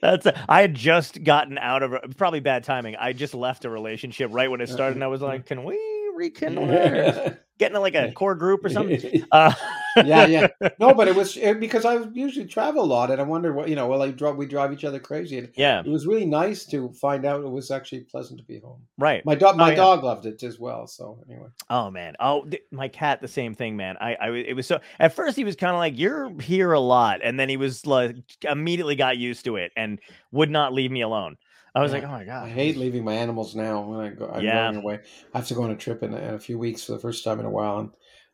That's 0.00 0.24
a, 0.24 0.44
I 0.48 0.62
had 0.62 0.74
just 0.74 1.22
gotten 1.22 1.58
out 1.58 1.82
of 1.82 2.16
probably 2.16 2.40
bad 2.40 2.64
timing. 2.64 2.96
I 2.96 3.12
just 3.12 3.34
left 3.34 3.66
a 3.66 3.70
relationship 3.70 4.30
right 4.32 4.50
when 4.50 4.62
it 4.62 4.70
started, 4.70 4.94
and 4.96 5.04
I 5.04 5.08
was 5.08 5.20
like, 5.20 5.44
"Can 5.44 5.64
we 5.64 5.78
rekindle 6.14 6.66
this? 6.68 7.36
Get 7.58 7.66
into 7.66 7.80
like 7.80 7.94
a 7.94 8.12
core 8.14 8.34
group 8.34 8.64
or 8.64 8.70
something?" 8.70 9.22
Uh, 9.30 9.52
yeah, 9.96 10.26
yeah. 10.26 10.46
No, 10.78 10.94
but 10.94 11.08
it 11.08 11.14
was 11.16 11.36
it, 11.36 11.60
because 11.60 11.84
I 11.84 11.96
usually 12.12 12.46
travel 12.46 12.82
a 12.82 12.86
lot, 12.86 13.10
and 13.10 13.20
I 13.20 13.24
wonder 13.24 13.52
what 13.52 13.68
you 13.68 13.74
know. 13.76 13.86
Well, 13.86 14.02
I 14.02 14.10
drive, 14.10 14.36
we 14.36 14.46
drive 14.46 14.72
each 14.72 14.84
other 14.84 14.98
crazy, 14.98 15.38
and 15.38 15.48
yeah, 15.56 15.80
it 15.80 15.88
was 15.88 16.06
really 16.06 16.26
nice 16.26 16.64
to 16.66 16.92
find 16.94 17.24
out 17.24 17.42
it 17.42 17.50
was 17.50 17.70
actually 17.70 18.00
pleasant 18.00 18.38
to 18.38 18.44
be 18.44 18.58
home. 18.60 18.82
right. 18.98 19.24
My 19.24 19.34
dog, 19.34 19.56
my 19.56 19.70
yeah. 19.70 19.76
dog 19.76 20.04
loved 20.04 20.26
it 20.26 20.42
as 20.42 20.58
well. 20.58 20.86
So 20.86 21.22
anyway, 21.28 21.48
Oh 21.68 21.90
man. 21.90 22.14
Oh, 22.20 22.44
th- 22.44 22.62
my 22.70 22.88
cat, 22.88 23.20
the 23.20 23.28
same 23.28 23.54
thing, 23.54 23.76
man. 23.76 23.96
I, 24.00 24.14
I, 24.14 24.30
it 24.30 24.56
was 24.56 24.66
so. 24.66 24.80
At 24.98 25.14
first, 25.14 25.36
he 25.36 25.44
was 25.44 25.56
kind 25.56 25.72
of 25.72 25.78
like, 25.78 25.98
"You're 25.98 26.32
here 26.40 26.72
a 26.72 26.80
lot," 26.80 27.20
and 27.22 27.38
then 27.38 27.48
he 27.48 27.56
was 27.56 27.86
like, 27.86 28.16
immediately 28.48 28.96
got 28.96 29.18
used 29.18 29.44
to 29.46 29.56
it 29.56 29.72
and 29.76 29.98
would 30.32 30.50
not 30.50 30.72
leave 30.72 30.90
me 30.90 31.02
alone. 31.02 31.36
I 31.74 31.82
was 31.82 31.92
Yeah. 31.92 31.98
like, 31.98 32.08
"Oh 32.08 32.12
my 32.12 32.24
god." 32.24 32.46
I 32.46 32.48
hate 32.50 32.76
leaving 32.76 33.04
my 33.04 33.14
animals 33.14 33.54
now 33.54 33.82
when 33.82 34.00
I 34.00 34.08
go. 34.10 34.28
I'm 34.32 34.42
Yeah. 34.44 34.70
going 34.72 34.82
away. 34.82 35.00
I 35.34 35.38
have 35.38 35.46
to 35.48 35.54
go 35.54 35.62
on 35.62 35.70
a 35.70 35.76
trip 35.76 36.02
in, 36.02 36.12
in 36.14 36.34
a 36.34 36.38
few 36.38 36.58
weeks 36.58 36.82
for 36.84 36.92
the 36.92 36.98
first 36.98 37.22
time 37.24 37.38
in 37.38 37.46
a 37.46 37.50
while, 37.50 37.78
and 37.78 37.90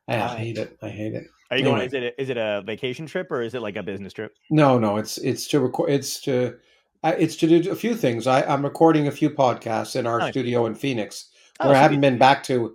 I 0.09 0.16
Ah. 0.25 0.29
hate 0.37 0.57
it. 0.59 0.77
I 0.83 0.88
hate 0.88 1.12
it. 1.14 1.25
Are 1.51 1.57
you 1.57 1.65
going? 1.65 1.81
Anyway. 1.83 1.87
Is 1.87 1.95
it 1.95 2.03
a, 2.03 2.23
is 2.23 2.29
it 2.31 2.37
a 2.37 2.63
vacation 2.67 3.07
trip 3.07 3.31
or 3.31 3.43
is 3.43 3.55
it 3.55 3.61
like 3.63 3.77
a 3.77 3.83
business 3.83 4.13
trip? 4.13 4.35
No, 4.51 4.79
no, 4.79 4.97
it's 4.97 5.19
it's 5.19 5.47
to 5.49 5.61
record. 5.61 5.91
It's 5.91 6.21
to 6.23 6.57
I 7.03 7.13
it's 7.13 7.37
to 7.37 7.47
do 7.47 7.71
a 7.71 7.77
few 7.77 7.95
things. 7.95 8.27
I, 8.27 8.43
I'm 8.43 8.65
recording 8.65 9.07
a 9.07 9.13
few 9.13 9.31
podcasts 9.31 9.97
in 9.97 10.07
our 10.07 10.19
Nice. 10.19 10.33
studio 10.33 10.67
in 10.67 10.75
Phoenix, 10.75 11.31
Oh, 11.61 11.69
where 11.69 11.77
I 11.77 11.81
haven't 11.81 12.01
been 12.01 12.19
back 12.19 12.43
to 12.45 12.75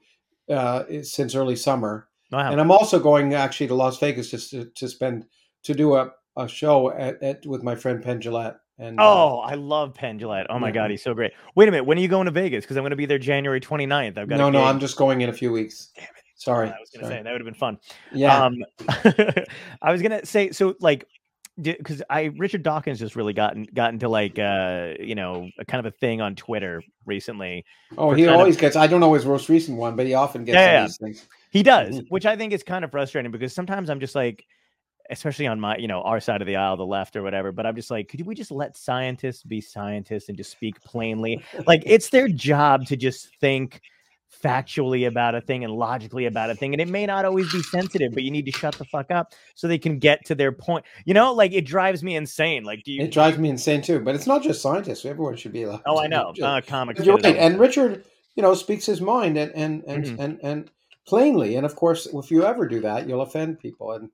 uh, 0.49 0.83
since 1.03 1.35
early 1.35 1.55
summer. 1.55 2.07
Wow. 2.31 2.51
And 2.51 2.61
I'm 2.61 2.71
also 2.71 2.99
going 2.99 3.33
actually 3.33 3.67
to 3.67 3.75
Las 3.75 3.99
Vegas 3.99 4.29
just 4.31 4.51
to, 4.51 4.65
to 4.65 4.87
spend 4.87 5.25
to 5.63 5.73
do 5.73 5.95
a, 5.95 6.11
a 6.37 6.47
show 6.47 6.91
at, 6.91 7.21
at 7.21 7.45
with 7.45 7.61
my 7.63 7.75
friend 7.75 8.01
Penn 8.01 8.21
Jillette. 8.21 8.55
And 8.79 8.99
uh, 8.99 9.03
Oh, 9.03 9.39
I 9.39 9.55
love 9.55 9.93
Penn 9.93 10.17
Jillette. 10.17 10.45
Oh 10.49 10.57
my 10.57 10.69
Yeah. 10.69 10.73
god, 10.73 10.91
he's 10.91 11.03
so 11.03 11.13
great. 11.13 11.33
Wait 11.55 11.67
a 11.67 11.71
minute, 11.71 11.83
when 11.83 11.97
are 11.97 12.01
you 12.01 12.07
going 12.07 12.25
to 12.25 12.31
Vegas? 12.31 12.63
Because 12.63 12.77
I'm 12.77 12.83
going 12.83 12.91
to 12.91 12.95
be 12.95 13.05
there 13.05 13.19
January 13.19 13.59
29th. 13.59 14.17
I've 14.17 14.29
got 14.29 14.37
no, 14.37 14.49
no. 14.49 14.63
I'm 14.63 14.79
just 14.79 14.95
going 14.97 15.21
in 15.21 15.29
a 15.29 15.33
few 15.33 15.51
weeks. 15.51 15.89
Damn 15.95 16.05
it. 16.05 16.20
Sorry, 16.41 16.67
I 16.69 16.75
was 16.79 16.89
going 16.89 17.03
to 17.03 17.07
say 17.07 17.21
that 17.21 17.31
would 17.31 17.41
have 17.41 17.45
been 17.45 17.53
fun. 17.53 17.77
yeah. 18.11 18.43
Um, 18.45 18.63
I 19.81 19.91
was 19.91 20.01
gonna 20.01 20.25
say 20.25 20.51
so 20.51 20.75
like 20.79 21.05
because 21.61 22.01
I 22.09 22.31
Richard 22.37 22.63
Dawkins 22.63 22.97
just 22.97 23.15
really 23.15 23.33
gotten 23.33 23.65
gotten 23.73 23.99
to 23.99 24.09
like 24.09 24.39
uh 24.39 24.93
you 24.99 25.15
know 25.15 25.49
a 25.59 25.65
kind 25.65 25.85
of 25.85 25.93
a 25.93 25.95
thing 25.95 26.19
on 26.21 26.35
Twitter 26.35 26.81
recently. 27.05 27.63
oh, 27.97 28.13
he 28.13 28.23
kind 28.23 28.33
of- 28.33 28.39
always 28.39 28.57
gets. 28.57 28.75
I 28.75 28.87
don't 28.87 28.99
know 29.01 29.13
his 29.13 29.25
most 29.25 29.49
recent 29.49 29.77
one, 29.77 29.95
but 29.95 30.05
he 30.07 30.13
often 30.13 30.43
gets 30.45 30.55
Yeah, 30.55 30.83
these 30.83 30.97
things. 30.97 31.27
He 31.51 31.61
does, 31.63 31.99
Mhm. 31.99 32.05
which 32.09 32.25
I 32.25 32.35
think 32.35 32.53
is 32.53 32.63
kind 32.63 32.83
of 32.83 32.91
frustrating 32.91 33.31
because 33.31 33.53
sometimes 33.53 33.89
I'm 33.89 33.99
just 33.99 34.15
like, 34.15 34.45
especially 35.09 35.45
on 35.45 35.59
my 35.59 35.77
you 35.77 35.87
know 35.87 36.01
our 36.01 36.19
side 36.19 36.41
of 36.41 36.47
the 36.47 36.55
aisle, 36.55 36.77
the 36.77 36.85
left 36.85 37.15
or 37.15 37.21
whatever. 37.21 37.51
But 37.51 37.65
I'm 37.67 37.75
just 37.75 37.91
like, 37.91 38.07
could 38.07 38.25
we 38.25 38.33
just 38.33 38.49
let 38.51 38.77
scientists 38.77 39.43
be 39.43 39.61
scientists 39.61 40.29
and 40.29 40.37
just 40.37 40.51
speak 40.51 40.81
plainly? 40.81 41.43
like 41.67 41.83
it's 41.85 42.09
their 42.09 42.29
job 42.29 42.85
to 42.87 42.95
just 42.95 43.27
think 43.39 43.81
factually 44.43 45.07
about 45.07 45.35
a 45.35 45.41
thing 45.41 45.63
and 45.63 45.73
logically 45.73 46.25
about 46.25 46.49
a 46.49 46.55
thing 46.55 46.73
and 46.73 46.81
it 46.81 46.87
may 46.87 47.05
not 47.05 47.25
always 47.25 47.51
be 47.51 47.61
sensitive 47.61 48.11
but 48.13 48.23
you 48.23 48.31
need 48.31 48.45
to 48.45 48.51
shut 48.51 48.73
the 48.75 48.85
fuck 48.85 49.11
up 49.11 49.33
so 49.55 49.67
they 49.67 49.77
can 49.77 49.99
get 49.99 50.23
to 50.25 50.33
their 50.35 50.51
point 50.51 50.85
you 51.05 51.13
know 51.13 51.33
like 51.33 51.51
it 51.53 51.65
drives 51.65 52.01
me 52.03 52.15
insane 52.15 52.63
like 52.63 52.83
do 52.83 52.91
you 52.91 53.03
It 53.03 53.11
drives 53.11 53.37
me 53.37 53.49
insane 53.49 53.81
too. 53.81 53.99
But 53.99 54.15
it's 54.15 54.27
not 54.27 54.41
just 54.41 54.61
scientists. 54.61 55.05
Everyone 55.05 55.35
should 55.35 55.51
be 55.53 55.63
allowed. 55.63 55.81
oh 55.85 55.99
i 55.99 56.07
know 56.07 56.31
just- 56.35 56.45
uh, 56.45 56.61
comics 56.61 57.05
you're 57.05 57.15
right, 57.17 57.35
and 57.35 57.59
Richard, 57.59 58.05
you 58.35 58.43
know, 58.43 58.53
speaks 58.53 58.85
his 58.85 59.01
mind 59.01 59.37
and 59.37 59.51
and 59.55 59.83
and 59.85 60.05
Mhm. 60.05 60.19
and, 60.19 60.39
and 60.43 60.71
plainly. 61.07 61.55
And 61.55 61.65
of 61.65 61.75
course, 61.75 62.07
if 62.13 62.31
you 62.31 62.45
ever 62.45 62.67
do 62.67 62.79
that, 62.81 63.07
you'll 63.07 63.21
offend 63.21 63.59
people. 63.59 63.91
And 63.91 64.09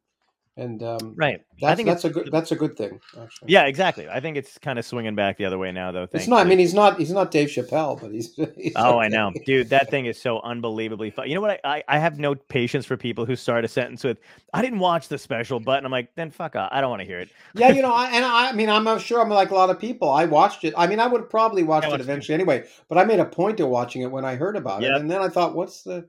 and 0.57 0.81
um, 0.83 1.13
right 1.15 1.41
that's 1.61 1.71
i 1.71 1.75
think 1.75 1.87
that's 1.87 2.03
a 2.03 2.09
good 2.09 2.29
that's 2.31 2.51
a 2.51 2.55
good 2.55 2.75
thing. 2.75 2.99
Actually. 3.21 3.51
yeah 3.51 3.65
exactly 3.65 4.09
i 4.09 4.19
think 4.19 4.37
it's 4.37 4.57
kind 4.57 4.77
of 4.79 4.85
swinging 4.85 5.13
back 5.15 5.37
the 5.37 5.45
other 5.45 5.57
way 5.57 5.71
now 5.71 5.91
though 5.91 6.07
it's 6.11 6.27
not. 6.27 6.45
I 6.45 6.49
mean, 6.49 6.59
he's 6.59 6.73
not 6.73 6.97
he's 6.97 7.11
not 7.11 7.31
Dave 7.31 7.49
Chappelle, 7.49 7.99
but 8.01 8.11
he's. 8.11 8.35
he's 8.57 8.73
Oh, 8.75 8.97
I 8.99 9.07
know, 9.07 9.31
dude. 9.45 9.69
That 9.69 9.89
thing 9.89 10.05
is 10.07 10.19
so 10.19 10.39
unbelievably 10.41 11.11
fun. 11.11 11.27
You 11.29 11.35
know 11.35 11.41
what? 11.41 11.59
I, 11.63 11.77
I, 11.77 11.83
I 11.87 11.99
have 11.99 12.17
no 12.19 12.35
patience 12.35 12.85
for 12.85 12.97
people 12.97 13.25
who 13.25 13.35
start 13.35 13.63
a 13.65 13.67
sentence 13.67 14.03
with, 14.03 14.17
"I 14.53 14.61
didn't 14.61 14.79
watch 14.79 15.07
the 15.07 15.17
special," 15.17 15.59
but 15.59 15.77
and 15.77 15.85
I'm 15.85 15.91
like, 15.91 16.13
then 16.15 16.31
fuck 16.31 16.55
off. 16.55 16.69
I 16.71 16.81
don't 16.81 16.89
want 16.89 17.01
to 17.01 17.05
hear 17.07 17.19
it. 17.19 17.29
yeah, 17.53 17.69
you 17.69 17.81
know, 17.81 17.93
I, 18.03 18.09
and 18.11 18.25
I, 18.25 18.49
I 18.49 18.53
mean, 18.53 18.69
I'm 18.69 18.99
sure 18.99 19.21
I'm 19.21 19.29
like 19.29 19.51
a 19.51 19.55
lot 19.55 19.69
of 19.69 19.79
people. 19.79 20.09
I 20.09 20.25
watched 20.25 20.63
it. 20.63 20.73
I 20.77 20.87
mean, 20.87 20.99
I 20.99 21.07
would 21.07 21.29
probably 21.29 21.63
watched 21.63 21.85
I 21.85 21.89
it 21.89 21.91
watched 21.91 22.01
it. 22.01 22.05
eventually 22.05 22.33
anyway, 22.35 22.63
but 22.89 22.97
I 22.97 23.03
made 23.03 23.19
a 23.19 23.25
point 23.25 23.59
of 23.59 23.69
watching 23.69 24.01
it 24.01 24.11
when 24.11 24.25
I 24.25 24.35
heard 24.35 24.55
about 24.55 24.81
Yep. 24.81 24.91
it, 24.91 25.01
and 25.01 25.11
then 25.11 25.21
I 25.21 25.29
thought, 25.29 25.55
what's 25.55 25.83
the 25.83 26.07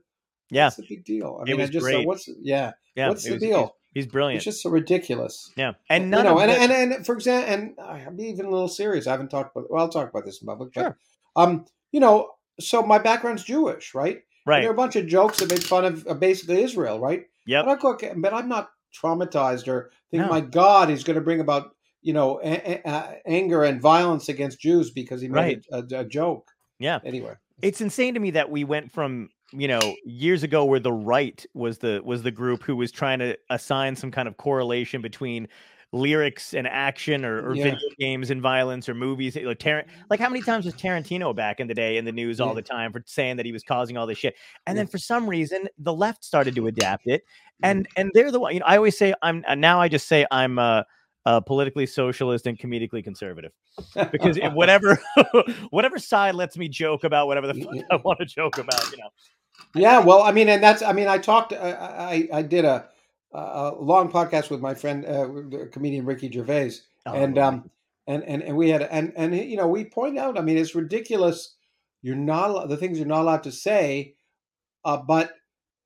Yeah, 0.49 0.65
what's 0.65 0.77
the 0.77 0.85
big 0.87 1.05
deal? 1.05 1.39
I 1.41 1.45
mean, 1.45 1.61
I 1.61 1.67
just 1.67 1.83
great. 1.85 2.05
what's 2.07 2.27
yeah, 2.41 2.71
yeah. 2.95 3.09
what's 3.09 3.23
the 3.23 3.37
deal? 3.37 3.75
He's, 3.93 4.05
brilliant. 4.05 4.37
it's 4.37 4.45
just 4.45 4.61
so 4.61 4.69
ridiculous. 4.69 5.51
yeah, 5.57 5.73
and 5.89 6.05
you 6.05 6.09
none 6.11 6.25
know, 6.25 6.35
of 6.37 6.41
and, 6.43 6.51
the- 6.51 6.73
and 6.75 6.93
and 6.93 7.05
for 7.05 7.15
example, 7.15 7.51
and 7.53 7.73
I'll 7.79 8.11
be 8.11 8.25
even 8.25 8.45
a 8.45 8.49
little 8.49 8.67
serious. 8.67 9.07
I 9.07 9.11
haven't 9.11 9.29
talked 9.29 9.55
about. 9.55 9.69
Well, 9.71 9.81
I'll 9.81 9.89
talk 9.89 10.09
about 10.09 10.25
this 10.25 10.41
in 10.41 10.47
public, 10.47 10.73
but 10.73 10.81
Sure. 10.81 10.97
um, 11.35 11.65
you 11.91 11.99
know, 11.99 12.31
so 12.59 12.83
my 12.83 12.99
background's 12.99 13.43
Jewish, 13.43 13.93
right? 13.95 14.15
And 14.15 14.23
right. 14.45 14.59
there 14.61 14.69
are 14.69 14.73
a 14.73 14.77
bunch 14.77 14.95
of 14.95 15.07
jokes 15.07 15.39
that 15.39 15.49
make 15.49 15.61
fun 15.63 15.85
of 15.85 16.05
uh, 16.07 16.13
basically 16.13 16.61
Israel, 16.63 16.99
right? 16.99 17.23
Yeah. 17.45 17.63
But, 17.63 17.83
I 18.03 18.13
but 18.15 18.33
I'm 18.33 18.47
not 18.47 18.69
traumatized 19.03 19.67
or 19.67 19.91
think, 20.11 20.23
No. 20.23 20.29
my 20.29 20.41
God, 20.41 20.89
he's 20.89 21.03
going 21.03 21.15
to 21.15 21.21
bring 21.21 21.39
about 21.39 21.75
you 22.01 22.13
know 22.13 22.39
a- 22.43 22.81
a- 22.85 23.17
anger 23.27 23.63
and 23.63 23.81
violence 23.81 24.29
against 24.29 24.59
Jews 24.59 24.91
because 24.91 25.21
he 25.21 25.27
made 25.27 25.65
Right. 25.71 25.85
a, 25.91 25.97
a, 25.97 25.99
a 26.01 26.05
joke. 26.05 26.51
Yeah. 26.79 26.99
Anyway, 27.03 27.33
it's 27.61 27.81
insane 27.81 28.13
to 28.13 28.19
me 28.19 28.31
that 28.31 28.49
we 28.49 28.63
went 28.63 28.91
from 28.91 29.29
you 29.51 29.67
know 29.67 29.95
years 30.05 30.43
ago 30.43 30.63
where 30.65 30.79
the 30.79 30.91
right 30.93 31.45
was 31.53 31.79
the 31.79 32.01
was 32.05 32.21
the 32.21 32.31
group 32.31 32.63
who 32.63 32.75
was 32.75 32.91
trying 32.91 33.19
to 33.19 33.37
assign 33.49 33.95
some 33.95 34.11
kind 34.11 34.27
of 34.27 34.37
correlation 34.37 35.01
between 35.01 35.47
lyrics 35.91 36.53
and 36.53 36.67
action 36.67 37.25
or, 37.25 37.49
or 37.49 37.55
Yeah. 37.55 37.63
video 37.63 37.79
games 37.99 38.29
and 38.29 38.43
violence 38.43 38.87
or 38.87 38.93
movies 38.93 39.35
like 39.35 39.57
Tar- 39.57 39.85
like 40.11 40.19
how 40.19 40.29
many 40.29 40.43
times 40.43 40.65
was 40.65 40.75
Tarantino 40.75 41.35
back 41.35 41.59
in 41.59 41.67
the 41.67 41.73
day 41.73 41.97
in 41.97 42.05
the 42.05 42.11
news 42.11 42.39
all 42.39 42.53
the 42.53 42.61
time 42.61 42.91
for 42.91 43.01
saying 43.07 43.37
that 43.37 43.45
he 43.47 43.51
was 43.51 43.63
causing 43.63 43.97
all 43.97 44.05
this 44.05 44.19
shit 44.19 44.35
and 44.67 44.75
Yeah. 44.77 44.81
then 44.81 44.87
for 44.87 44.99
some 44.99 45.27
reason 45.27 45.67
the 45.79 45.93
left 45.93 46.23
started 46.23 46.55
to 46.55 46.67
adapt 46.67 47.07
it 47.07 47.23
and 47.63 47.87
and 47.95 48.11
they're 48.13 48.31
the 48.31 48.39
one 48.39 48.53
you 48.53 48.59
know 48.59 48.67
I 48.67 48.77
always 48.77 48.97
say 48.99 49.15
I'm 49.23 49.43
uh, 49.47 49.55
now 49.55 49.81
I 49.81 49.87
just 49.87 50.07
say 50.07 50.27
I'm 50.29 50.59
uh 50.59 50.83
uh, 51.25 51.39
politically 51.39 51.85
socialist 51.85 52.47
and 52.47 52.57
comedically 52.57 53.03
conservative 53.03 53.51
because 54.11 54.37
whatever 54.53 54.99
whatever 55.69 55.99
side 55.99 56.35
lets 56.35 56.57
me 56.57 56.67
joke 56.67 57.03
about 57.03 57.27
whatever 57.27 57.47
the 57.47 57.61
fuck 57.61 57.75
I 57.91 57.95
want 57.97 58.19
to 58.19 58.25
joke 58.25 58.57
about, 58.57 58.91
you 58.91 58.97
know. 58.97 59.09
Yeah, 59.75 59.99
well, 59.99 60.21
I 60.23 60.31
mean, 60.31 60.47
and 60.49 60.63
that's, 60.63 60.81
I 60.81 60.93
mean, 60.93 61.07
I 61.07 61.17
talked, 61.17 61.51
I, 61.53 61.71
I, 62.31 62.37
I 62.39 62.41
did 62.41 62.63
a, 62.63 62.87
a 63.33 63.73
long 63.77 64.09
podcast 64.09 64.49
with 64.49 64.61
my 64.61 64.73
friend, 64.73 65.05
uh, 65.05 65.27
comedian 65.71 66.05
Ricky 66.05 66.31
Gervais, 66.31 66.75
Oh, 67.05 67.13
and 67.13 67.35
Lord. 67.35 67.45
um, 67.45 67.69
and 68.07 68.23
and 68.23 68.41
and 68.41 68.55
we 68.57 68.69
had, 68.69 68.83
and 68.83 69.13
and 69.15 69.35
you 69.35 69.57
know, 69.57 69.67
we 69.67 69.85
point 69.85 70.17
out, 70.17 70.37
I 70.37 70.41
mean, 70.41 70.57
it's 70.57 70.75
ridiculous. 70.75 71.55
You're 72.01 72.15
not 72.15 72.69
the 72.69 72.77
things 72.77 72.97
you're 72.97 73.07
not 73.07 73.21
allowed 73.21 73.43
to 73.43 73.51
say, 73.51 74.15
uh, 74.85 74.97
but 74.97 75.33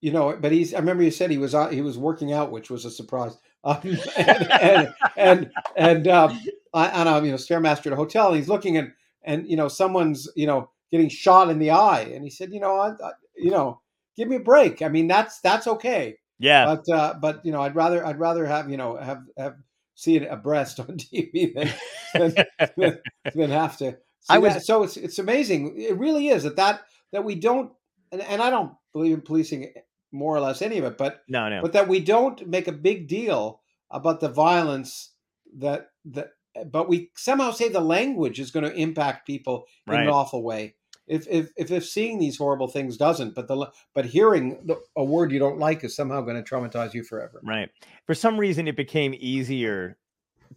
you 0.02 0.12
know, 0.12 0.38
but 0.40 0.52
he's. 0.52 0.74
I 0.74 0.80
remember 0.80 1.04
you 1.04 1.12
said 1.12 1.32
he 1.32 1.38
was 1.38 1.54
on, 1.56 1.74
he 1.74 1.82
was 1.82 1.98
working 1.98 2.32
out, 2.32 2.52
which 2.52 2.70
was 2.70 2.86
a 2.86 2.92
surprise. 2.92 3.38
Um, 3.64 3.80
and 4.18 4.52
and 4.52 4.94
and, 5.16 5.52
and 5.78 6.08
um, 6.08 6.40
I, 6.74 6.90
on 6.90 7.08
a 7.08 7.26
you 7.26 7.32
know 7.32 7.38
stairmaster 7.38 7.88
at 7.88 7.94
a 7.94 7.98
hotel, 7.98 8.28
and 8.28 8.36
he's 8.38 8.50
looking 8.50 8.78
and 8.78 8.92
and 9.24 9.48
you 9.48 9.56
know 9.56 9.68
someone's 9.68 10.30
you 10.36 10.48
know 10.48 10.70
getting 10.92 11.10
shot 11.10 11.50
in 11.50 11.60
the 11.60 11.72
eye, 11.72 12.02
and 12.14 12.24
he 12.24 12.30
said, 12.30 12.54
you 12.54 12.60
know, 12.60 12.76
I, 12.76 12.90
I, 12.90 13.12
you 13.36 13.52
know, 13.52 13.82
give 14.16 14.28
me 14.28 14.36
a 14.36 14.42
break. 14.42 14.82
I 14.82 14.90
mean, 14.90 15.08
that's 15.08 15.40
that's 15.40 15.66
okay, 15.68 16.18
yeah, 16.40 16.66
but 16.66 16.90
uh, 16.94 17.14
but 17.22 17.46
you 17.46 17.52
know, 17.52 17.62
I'd 17.62 17.76
rather 17.76 18.06
I'd 18.06 18.20
rather 18.20 18.46
have 18.46 18.70
you 18.70 18.78
know 18.78 18.98
have 18.98 19.24
have 19.38 19.56
see 19.96 20.18
a 20.18 20.36
breast 20.36 20.80
on 20.80 20.88
TV 20.98 21.54
than 21.54 21.74
than, 22.14 22.46
than, 22.78 23.00
than 23.34 23.50
have 23.50 23.78
to. 23.78 23.98
I 24.30 24.38
was- 24.40 24.56
that. 24.56 24.66
so 24.66 24.84
it's 24.84 24.98
it's 24.98 25.20
amazing. 25.20 25.80
It 25.80 25.98
really 25.98 26.28
is 26.28 26.44
that 26.44 26.58
that 26.58 26.82
that 27.12 27.24
we 27.24 27.36
don't, 27.36 27.72
and, 28.12 28.22
and 28.22 28.42
I 28.42 28.50
don't 28.50 28.74
believe 28.92 29.14
in 29.14 29.22
policing 29.22 29.74
more 30.14 30.36
or 30.36 30.40
less 30.40 30.62
any 30.62 30.78
of 30.78 30.86
it, 30.86 30.98
but 30.98 31.24
no, 31.28 31.50
no, 31.50 31.62
but 31.62 31.74
that 31.74 31.88
we 31.88 32.00
don't 32.00 32.48
make 32.48 32.68
a 32.68 32.72
big 32.72 33.08
deal 33.08 33.62
about 33.92 34.20
the 34.20 34.30
violence 34.30 35.12
that 35.58 35.90
that 36.06 36.30
but 36.68 36.88
we 36.88 37.10
somehow 37.16 37.52
say 37.52 37.68
the 37.68 37.80
language 37.82 38.40
is 38.40 38.52
going 38.52 38.64
to 38.64 38.76
impact 38.76 39.26
people 39.26 39.66
in 39.88 39.94
Right. 39.94 40.04
an 40.04 40.10
awful 40.10 40.44
way 40.44 40.76
if 41.08 41.28
if 41.28 41.50
if, 41.58 41.72
if 41.72 41.86
seeing 41.86 42.20
these 42.20 42.38
horrible 42.38 42.68
things 42.68 42.96
doesn't 42.98 43.36
but 43.36 43.48
the 43.48 43.72
but 43.94 44.06
hearing 44.06 44.60
the, 44.66 44.80
a 44.96 45.04
word 45.04 45.32
you 45.32 45.40
don't 45.40 45.60
like 45.60 45.84
is 45.84 45.96
somehow 45.96 46.22
going 46.22 46.42
to 46.42 46.50
traumatize 46.50 46.94
you 46.94 47.04
forever 47.04 47.42
right. 47.44 47.70
For 48.06 48.14
some 48.14 48.38
reason, 48.38 48.68
it 48.68 48.76
became 48.76 49.16
easier 49.18 49.98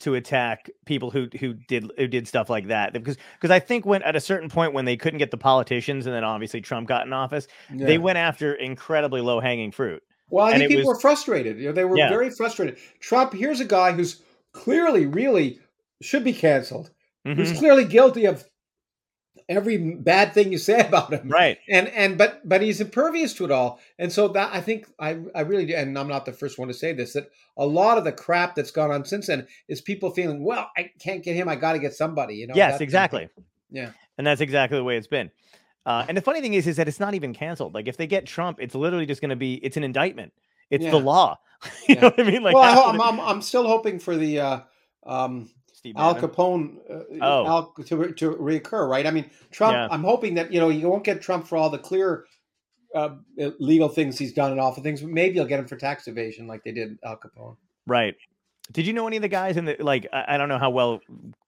to 0.01 0.15
attack 0.15 0.69
people 0.85 1.11
who 1.11 1.29
who 1.41 1.55
did 1.55 1.91
who 1.97 2.07
did 2.07 2.27
stuff 2.29 2.49
like 2.51 2.69
that 2.69 2.93
because 2.93 3.17
because 3.35 3.51
I 3.51 3.59
think 3.59 3.85
when 3.87 4.03
at 4.03 4.17
a 4.17 4.21
certain 4.21 4.49
point 4.49 4.73
when 4.73 4.85
they 4.85 4.97
couldn't 4.97 5.19
get 5.19 5.31
the 5.31 5.37
politicians 5.37 6.07
and 6.07 6.15
then 6.15 6.25
obviously 6.25 6.61
Trump 6.61 6.89
got 6.89 7.07
in 7.07 7.13
office, 7.13 7.47
they 7.71 7.99
went 7.99 8.19
after 8.19 8.55
incredibly 8.55 9.21
low 9.21 9.41
hanging 9.41 9.73
fruit. 9.73 10.03
well 10.31 10.47
i 10.47 10.51
and 10.51 10.59
think 10.59 10.71
people 10.71 10.89
was- 10.89 10.97
were 10.97 11.01
frustrated 11.01 11.59
you 11.59 11.67
know 11.67 11.73
they 11.73 11.85
were 11.85 11.97
Yeah. 11.97 12.09
very 12.09 12.31
frustrated 12.31 12.79
trump 13.01 13.33
here's 13.33 13.61
a 13.61 13.65
guy 13.65 13.93
who's 13.93 14.23
clearly 14.53 15.07
really 15.07 15.61
should 16.03 16.25
be 16.25 16.33
canceled 16.33 16.91
who's 17.25 17.53
Mhm. 17.53 17.59
clearly 17.59 17.85
guilty 17.85 18.25
of 18.25 18.45
every 19.49 19.77
bad 19.95 20.33
thing 20.33 20.51
you 20.53 20.59
say 20.59 20.81
about 20.87 21.13
him 21.13 21.29
Right. 21.29 21.59
and 21.69 21.89
and 21.89 22.19
but 22.19 22.47
but 22.49 22.63
he's 22.63 22.81
impervious 22.81 23.33
to 23.35 23.45
it 23.45 23.51
all 23.51 23.81
and 23.99 24.13
so 24.13 24.29
that 24.29 24.53
i 24.53 24.61
think 24.61 24.87
i 24.99 25.19
i 25.35 25.41
really 25.43 25.67
do 25.67 25.75
and 25.75 25.97
i'm 25.99 26.09
not 26.09 26.25
the 26.27 26.33
first 26.33 26.59
one 26.59 26.69
to 26.69 26.75
say 26.75 26.93
this 26.93 27.13
that 27.13 27.31
a 27.57 27.65
lot 27.67 27.97
of 27.99 28.05
the 28.05 28.13
crap 28.13 28.55
that's 28.55 28.71
gone 28.71 28.91
on 28.91 29.05
since 29.05 29.29
then 29.29 29.47
is 29.69 29.81
people 29.81 30.11
feeling 30.11 30.43
well 30.45 30.71
i 30.77 30.91
can't 30.99 31.23
get 31.23 31.37
him 31.37 31.49
i 31.49 31.55
got 31.57 31.73
to 31.75 31.79
get 31.79 31.95
somebody 31.95 32.35
you 32.35 32.47
know 32.47 32.55
yes, 32.57 32.81
exactly. 32.81 33.29
yeah 33.71 33.91
And 34.19 34.27
that's 34.27 34.41
exactly 34.41 34.79
the 34.79 34.85
way 34.85 34.97
it's 34.97 35.07
been. 35.07 35.31
Uh, 35.85 36.05
and 36.09 36.17
the 36.17 36.23
funny 36.23 36.41
thing 36.41 36.55
is, 36.55 36.67
is 36.67 36.77
that 36.77 36.89
it's 36.89 36.99
not 36.99 37.15
even 37.15 37.33
canceled. 37.33 37.73
Like 37.75 37.87
if 37.87 37.97
they 37.97 38.09
get 38.09 38.27
Trump, 38.27 38.59
it's 38.61 38.75
literally 38.75 39.07
just 39.07 39.21
going 39.21 39.29
to 39.31 39.37
be 39.37 39.55
it's 39.63 39.77
an 39.77 39.85
indictment. 39.85 40.33
It's 40.71 40.85
the 40.85 40.99
law. 40.99 41.39
you 41.89 41.95
Yeah. 41.95 42.01
know 42.01 42.09
what 42.09 42.21
I 42.21 42.23
mean? 42.31 42.43
Like 42.43 42.55
well 42.55 42.65
I, 42.65 42.91
am 42.91 43.01
I'm, 43.01 43.21
I'm 43.21 43.21
i'm 43.21 43.43
still 43.43 43.67
hoping 43.69 43.99
for 44.01 44.17
the 44.17 44.41
uh 44.41 44.61
um 45.05 45.49
Steve 45.87 45.95
Al 45.97 46.15
Bannon. 46.15 46.29
Capone 46.29 46.77
uh, 46.91 47.25
Oh. 47.25 47.47
Al, 47.47 47.75
to 47.85 48.13
to 48.13 48.31
reoccur, 48.33 48.89
right? 48.89 49.07
I 49.07 49.11
mean, 49.11 49.31
Trump. 49.51 49.75
Yeah. 49.75 49.89
I'm 49.91 50.03
hoping 50.03 50.35
that 50.35 50.53
you 50.53 50.61
know 50.61 50.69
you 50.69 50.89
won't 50.89 51.05
get 51.05 51.23
Trump 51.23 51.47
for 51.47 51.57
all 51.57 51.71
the 51.71 51.79
clear 51.79 52.27
uh, 52.95 53.11
legal 53.59 53.89
things 53.89 54.19
he's 54.19 54.33
done 54.33 54.51
and 54.51 54.61
awful 54.61 54.83
things, 54.83 55.01
but 55.01 55.11
maybe 55.11 55.37
you'll 55.37 55.47
get 55.47 55.61
him 55.61 55.67
for 55.67 55.77
tax 55.77 56.09
evasion 56.09 56.47
like 56.47 56.65
they 56.65 56.73
did 56.73 56.99
Al 57.05 57.17
Capone. 57.17 57.57
Right. 57.87 58.17
Did 58.73 58.87
you 58.87 58.93
know 58.93 59.07
any 59.07 59.17
of 59.17 59.23
the 59.23 59.29
guys 59.29 59.57
in 59.57 59.65
the 59.65 59.77
like? 59.79 60.07
I, 60.13 60.37
don't 60.37 60.49
know 60.49 60.59
how 60.59 60.71
well 60.71 61.01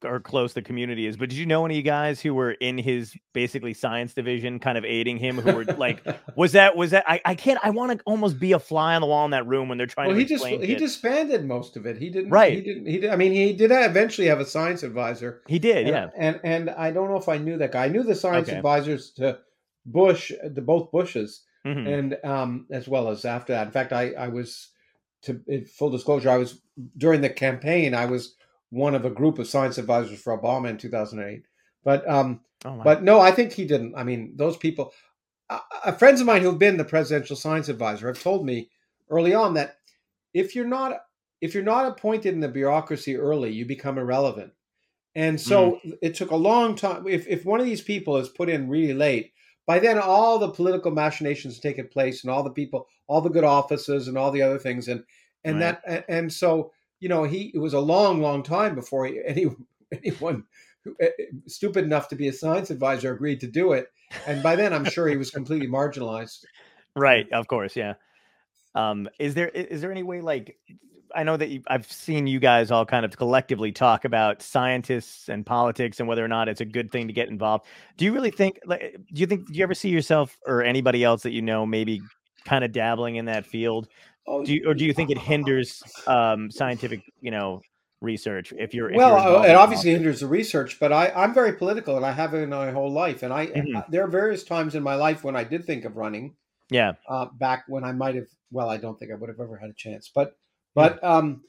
or 0.05 0.21
close 0.21 0.53
the 0.53 0.63
community 0.63 1.07
is, 1.07 1.17
but 1.17 1.29
did 1.29 1.37
you 1.37 1.47
know 1.47 1.65
any 1.65 1.83
guys 1.83 2.21
who 2.21 2.33
were 2.35 2.53
in 2.53 2.79
his 2.79 3.15
basically 3.33 3.75
science 3.75 4.15
division, 4.15 4.59
kind 4.61 4.79
of 4.79 4.85
aiding 4.85 5.17
him, 5.19 5.39
who 5.39 5.53
were 5.53 5.65
like, 5.65 6.05
was 6.37 6.53
that 6.53 6.77
was 6.77 6.93
that? 6.93 7.05
I, 7.09 7.21
I 7.25 7.35
can't. 7.35 7.59
I 7.63 7.71
want 7.71 7.93
to 7.93 8.05
almost 8.05 8.39
be 8.39 8.53
a 8.53 8.59
fly 8.59 8.95
on 8.95 9.01
the 9.01 9.07
wall 9.07 9.25
in 9.25 9.33
that 9.33 9.47
room 9.47 9.69
when 9.69 9.79
they're 9.79 9.87
trying 9.87 10.09
well, 10.09 10.17
to 10.17 10.21
he 10.21 10.27
just 10.27 10.45
explain 10.45 10.63
he 10.63 10.75
disbanded 10.77 11.45
most 11.45 11.77
of 11.77 11.87
it. 11.87 11.99
He 11.99 12.11
didn't. 12.11 12.31
Right. 12.31 12.53
He 12.53 12.61
didn't. 12.61 12.87
He 12.87 12.99
did. 12.99 13.11
I 13.11 13.17
mean, 13.17 13.33
he 13.33 13.53
did 13.53 13.73
eventually 13.73 14.29
have 14.29 14.41
a 14.41 14.47
science 14.47 14.83
advisor. 14.83 15.43
he 15.49 15.59
did, 15.59 15.87
and, 15.87 15.89
yeah. 15.89 16.11
And 16.17 16.41
and 16.45 16.71
I 16.71 16.91
don't 16.91 17.09
know 17.09 17.17
if 17.17 17.29
I 17.29 17.39
knew 17.39 17.59
that 17.59 17.73
guy. 17.73 17.87
I 17.87 17.89
knew 17.89 18.05
the 18.05 18.15
science 18.15 18.49
Okay. 18.49 18.57
advisors 18.57 19.11
to 19.13 19.39
Bush, 19.85 20.31
to 20.31 20.61
both 20.63 20.93
Bushes. 20.93 21.43
Mhm. 21.67 21.99
and 21.99 22.19
um, 22.25 22.67
as 22.71 22.87
well 22.87 23.09
as 23.09 23.25
after 23.25 23.53
that. 23.53 23.67
In 23.67 23.73
fact, 23.73 23.93
I, 23.93 24.13
I 24.13 24.29
was 24.29 24.69
to 25.23 25.65
full 25.67 25.91
disclosure, 25.91 26.31
I 26.31 26.37
was 26.39 26.61
during 26.97 27.21
the 27.21 27.31
campaign. 27.31 27.95
I 27.95 28.07
was 28.07 28.35
one 28.71 28.95
of 28.95 29.05
a 29.05 29.11
group 29.11 29.39
of 29.39 29.49
science 29.49 29.79
advisors 29.79 30.21
for 30.21 30.37
Obama 30.39 30.69
in 30.69 30.77
2008. 30.79 31.43
But 31.85 32.09
um, 32.09 32.41
Oh, 32.65 32.73
wow. 32.73 32.83
but 32.83 33.03
no, 33.05 33.21
I 33.21 33.31
think 33.31 33.53
he 33.53 33.65
didn't. 33.65 33.95
I 33.97 34.03
mean, 34.03 34.33
those 34.35 34.57
people, 34.57 34.93
uh, 35.49 35.93
friends 35.93 36.21
of 36.21 36.27
mine 36.27 36.43
who've 36.43 36.59
been 36.59 36.77
the 36.77 36.85
presidential 36.85 37.37
science 37.37 37.69
advisor 37.69 38.09
have 38.09 38.21
told 38.21 38.45
me 38.45 38.69
early 39.11 39.33
on 39.33 39.55
that 39.55 39.77
if 40.35 40.55
you're 40.55 40.67
not 40.67 40.99
if 41.41 41.55
you're 41.55 41.63
not 41.63 41.87
appointed 41.87 42.35
in 42.35 42.41
the 42.41 42.49
bureaucracy 42.49 43.17
early, 43.17 43.53
you 43.53 43.65
become 43.65 43.97
irrelevant. 43.97 44.53
And 45.15 45.41
so 45.41 45.81
it 46.03 46.17
took 46.17 46.33
a 46.33 46.37
long 46.37 46.75
time. 46.75 47.07
If 47.07 47.29
if 47.29 47.45
one 47.45 47.61
of 47.61 47.67
these 47.67 47.81
people 47.81 48.17
is 48.17 48.29
put 48.29 48.49
in 48.49 48.69
really 48.69 48.93
late, 48.95 49.33
by 49.67 49.79
then 49.79 49.99
all 49.99 50.39
the 50.41 50.51
political 50.51 50.91
machinations 50.91 51.55
have 51.55 51.63
taken 51.63 51.87
place, 51.87 52.25
and 52.25 52.31
all 52.33 52.43
the 52.43 52.51
people, 52.51 52.89
all 53.09 53.21
the 53.21 53.29
good 53.31 53.45
offices, 53.45 54.07
and 54.07 54.17
all 54.17 54.31
the 54.31 54.43
other 54.43 54.59
things, 54.59 54.87
and 54.89 55.03
and 55.45 55.61
Right. 55.61 55.79
that 55.83 56.05
and, 56.09 56.33
so 56.33 56.73
you 57.01 57.09
know 57.09 57.25
he 57.25 57.51
it 57.55 57.59
was 57.59 57.75
a 57.75 57.81
long, 57.81 58.21
long 58.23 58.43
time 58.43 58.75
before 58.75 59.07
he, 59.07 59.21
any 59.27 59.47
anyone 59.93 60.45
who, 60.85 60.95
eh, 61.01 61.09
eh, 61.19 61.25
stupid 61.47 61.85
enough 61.85 62.09
to 62.09 62.17
be 62.17 62.29
a 62.29 62.33
science 62.33 62.71
advisor 62.71 63.13
agreed 63.13 63.41
to 63.41 63.47
do 63.49 63.73
it. 63.73 63.89
And 64.27 64.43
by 64.43 64.55
then, 64.57 64.73
I'm 64.73 64.85
sure 64.85 65.09
he 65.09 65.17
was 65.17 65.31
completely 65.31 65.67
marginalized. 65.79 66.45
right 66.95 67.27
of 67.33 67.47
course 67.47 67.77
yeah 67.77 67.95
um 68.75 69.09
is 69.19 69.35
there 69.35 69.49
is 69.49 69.81
there 69.81 69.91
any 69.91 70.03
way 70.03 70.21
like 70.21 70.59
i 71.15 71.23
know 71.23 71.37
that 71.37 71.49
you, 71.49 71.63
i've 71.69 71.91
seen 71.91 72.27
you 72.27 72.41
guys 72.41 72.71
all 72.71 72.85
kind 72.85 73.05
of 73.05 73.17
collectively 73.17 73.73
talk 73.73 74.05
about 74.05 74.43
scientists 74.43 75.29
and 75.29 75.47
politics 75.47 76.01
and 76.01 76.09
whether 76.09 76.25
or 76.25 76.29
not 76.29 76.49
it's 76.49 76.61
a 76.61 76.65
good 76.65 76.91
thing 76.91 77.07
to 77.07 77.13
get 77.13 77.29
involved 77.29 77.67
do 77.97 78.05
you 78.05 78.13
really 78.13 78.31
think 78.31 78.59
like 78.67 78.97
do 79.13 79.21
you 79.21 79.27
think 79.27 79.47
do 79.47 79.55
you 79.55 79.63
ever 79.63 79.75
see 79.75 79.89
yourself 79.91 80.37
or 80.47 80.63
anybody 80.63 81.05
else 81.05 81.23
that 81.23 81.33
you 81.33 81.43
know 81.43 81.65
maybe 81.65 82.01
kind 82.45 82.65
of 82.65 82.73
dabbling 82.73 83.17
in 83.17 83.27
that 83.27 83.47
field 83.47 83.89
Oh, 84.27 84.45
do 84.45 84.53
you, 84.55 84.69
or 84.69 84.75
do 84.75 84.85
you 84.85 84.93
think 84.93 85.11
it 85.11 85.19
hinders 85.19 85.83
um 86.07 86.51
scientific 86.51 87.01
you 87.21 87.31
know 87.31 87.63
research 88.01 88.53
if 88.57 88.75
you're 88.75 88.91
if 88.91 88.97
well, 88.97 89.17
you're 89.23 89.37
uh, 89.39 89.43
it 89.45 89.55
obviously 89.57 89.91
hinders 89.91 90.21
the 90.21 90.27
research, 90.27 90.79
but 90.79 90.93
I, 90.93 91.09
I'm 91.17 91.35
very 91.35 91.55
political, 91.55 91.97
and 91.97 92.05
I 92.07 92.13
have 92.13 92.35
it 92.35 92.39
in 92.43 92.51
my 92.51 92.71
whole 92.71 92.93
life. 92.93 93.23
And 93.23 93.33
I, 93.33 93.47
Mhm. 93.47 93.77
uh, 93.77 93.83
there 93.89 94.05
are 94.05 94.09
various 94.09 94.45
times 94.45 94.75
in 94.75 94.83
my 94.83 94.95
life 94.95 95.25
when 95.25 95.35
I 95.35 95.45
did 95.45 95.65
think 95.65 95.85
of 95.85 95.97
running. 95.97 96.37
yeah 96.71 96.93
Uh, 97.09 97.27
back 97.39 97.65
when 97.69 97.83
I 97.85 97.93
might 97.93 98.15
have, 98.15 98.29
well, 98.51 98.69
I 98.69 98.77
don't 98.77 98.99
think 98.99 99.11
I 99.11 99.15
would 99.15 99.31
have 99.31 99.41
ever 99.41 99.57
had 99.57 99.71
a 99.71 99.75
chance, 99.75 100.11
but, 100.15 100.37
but 100.75 101.03
um, 101.03 101.43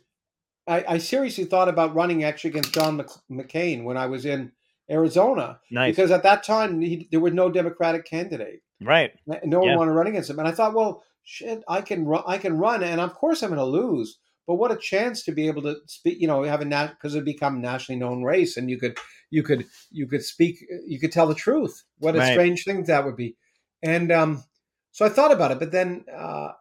I, 0.66 0.86
I 0.88 0.98
seriously 0.98 1.44
thought 1.44 1.68
about 1.68 1.94
running 1.94 2.24
actually 2.24 2.52
against 2.52 2.74
John 2.74 2.96
Mc, 2.98 3.08
McCain 3.30 3.84
when 3.84 3.98
I 3.98 4.06
was 4.06 4.26
in 4.26 4.52
Arizona, 4.90 5.60
nice 5.72 5.96
because 5.96 6.12
at 6.12 6.24
that 6.24 6.44
time 6.44 6.82
he, 6.82 7.08
there 7.12 7.20
was 7.20 7.34
no 7.34 7.50
Democratic 7.50 8.06
candidate. 8.06 8.62
right 8.82 9.12
No 9.28 9.60
one 9.60 9.68
Yeah. 9.68 9.76
wanted 9.78 9.92
to 9.92 9.98
run 9.98 10.08
against 10.08 10.30
him, 10.30 10.40
and 10.40 10.48
I 10.48 10.52
thought, 10.52 10.74
well, 10.74 11.04
shit, 11.24 11.64
I 11.68 11.82
can 11.82 12.06
run. 12.06 12.24
I 12.26 12.38
can 12.38 12.58
run, 12.58 12.84
and 12.84 13.00
of 13.00 13.14
course 13.14 13.44
I'm 13.44 13.50
going 13.50 13.60
to 13.60 13.66
lose. 13.66 14.20
But 14.48 14.56
what 14.56 14.72
a 14.72 14.78
chance 14.78 15.24
to 15.26 15.32
be 15.32 15.48
able 15.48 15.62
to 15.64 15.78
speak. 15.86 16.20
You 16.20 16.28
know, 16.28 16.42
have 16.44 16.62
a 16.62 16.66
nat 16.66 16.88
because 16.88 17.14
it 17.16 17.24
become 17.24 17.58
a 17.58 17.60
nationally 17.60 18.00
known 18.00 18.24
race, 18.24 18.58
and 18.58 18.70
you 18.70 18.80
could, 18.80 18.98
you 19.30 19.44
could, 19.44 19.66
you 19.92 20.08
could 20.08 20.24
speak. 20.24 20.56
You 20.88 21.00
could 21.00 21.12
tell 21.12 21.28
the 21.28 21.36
truth. 21.36 21.84
What 22.00 22.16
a 22.16 22.20
Right. 22.20 22.32
strange 22.32 22.64
thing 22.64 22.84
that 22.86 23.06
would 23.06 23.16
be. 23.16 23.36
And 23.84 24.12
um, 24.12 24.44
so 24.92 25.06
I 25.06 25.10
thought 25.10 25.32
about 25.32 25.52
it, 25.52 25.60
but 25.60 25.72
then 25.72 26.06
uh, 26.12 26.54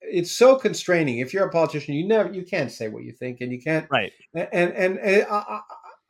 it's 0.00 0.32
so 0.32 0.56
constraining. 0.56 1.18
If 1.18 1.32
you're 1.32 1.46
a 1.46 1.50
politician, 1.50 1.94
you 1.94 2.06
never, 2.06 2.32
you 2.32 2.44
can't 2.44 2.70
say 2.70 2.88
what 2.88 3.04
you 3.04 3.12
think, 3.12 3.40
and 3.40 3.52
you 3.52 3.62
can't 3.62 3.86
right 3.90 4.12
and 4.34 4.48
and, 4.52 4.98
and 4.98 5.26
I, 5.30 5.36
I, 5.36 5.60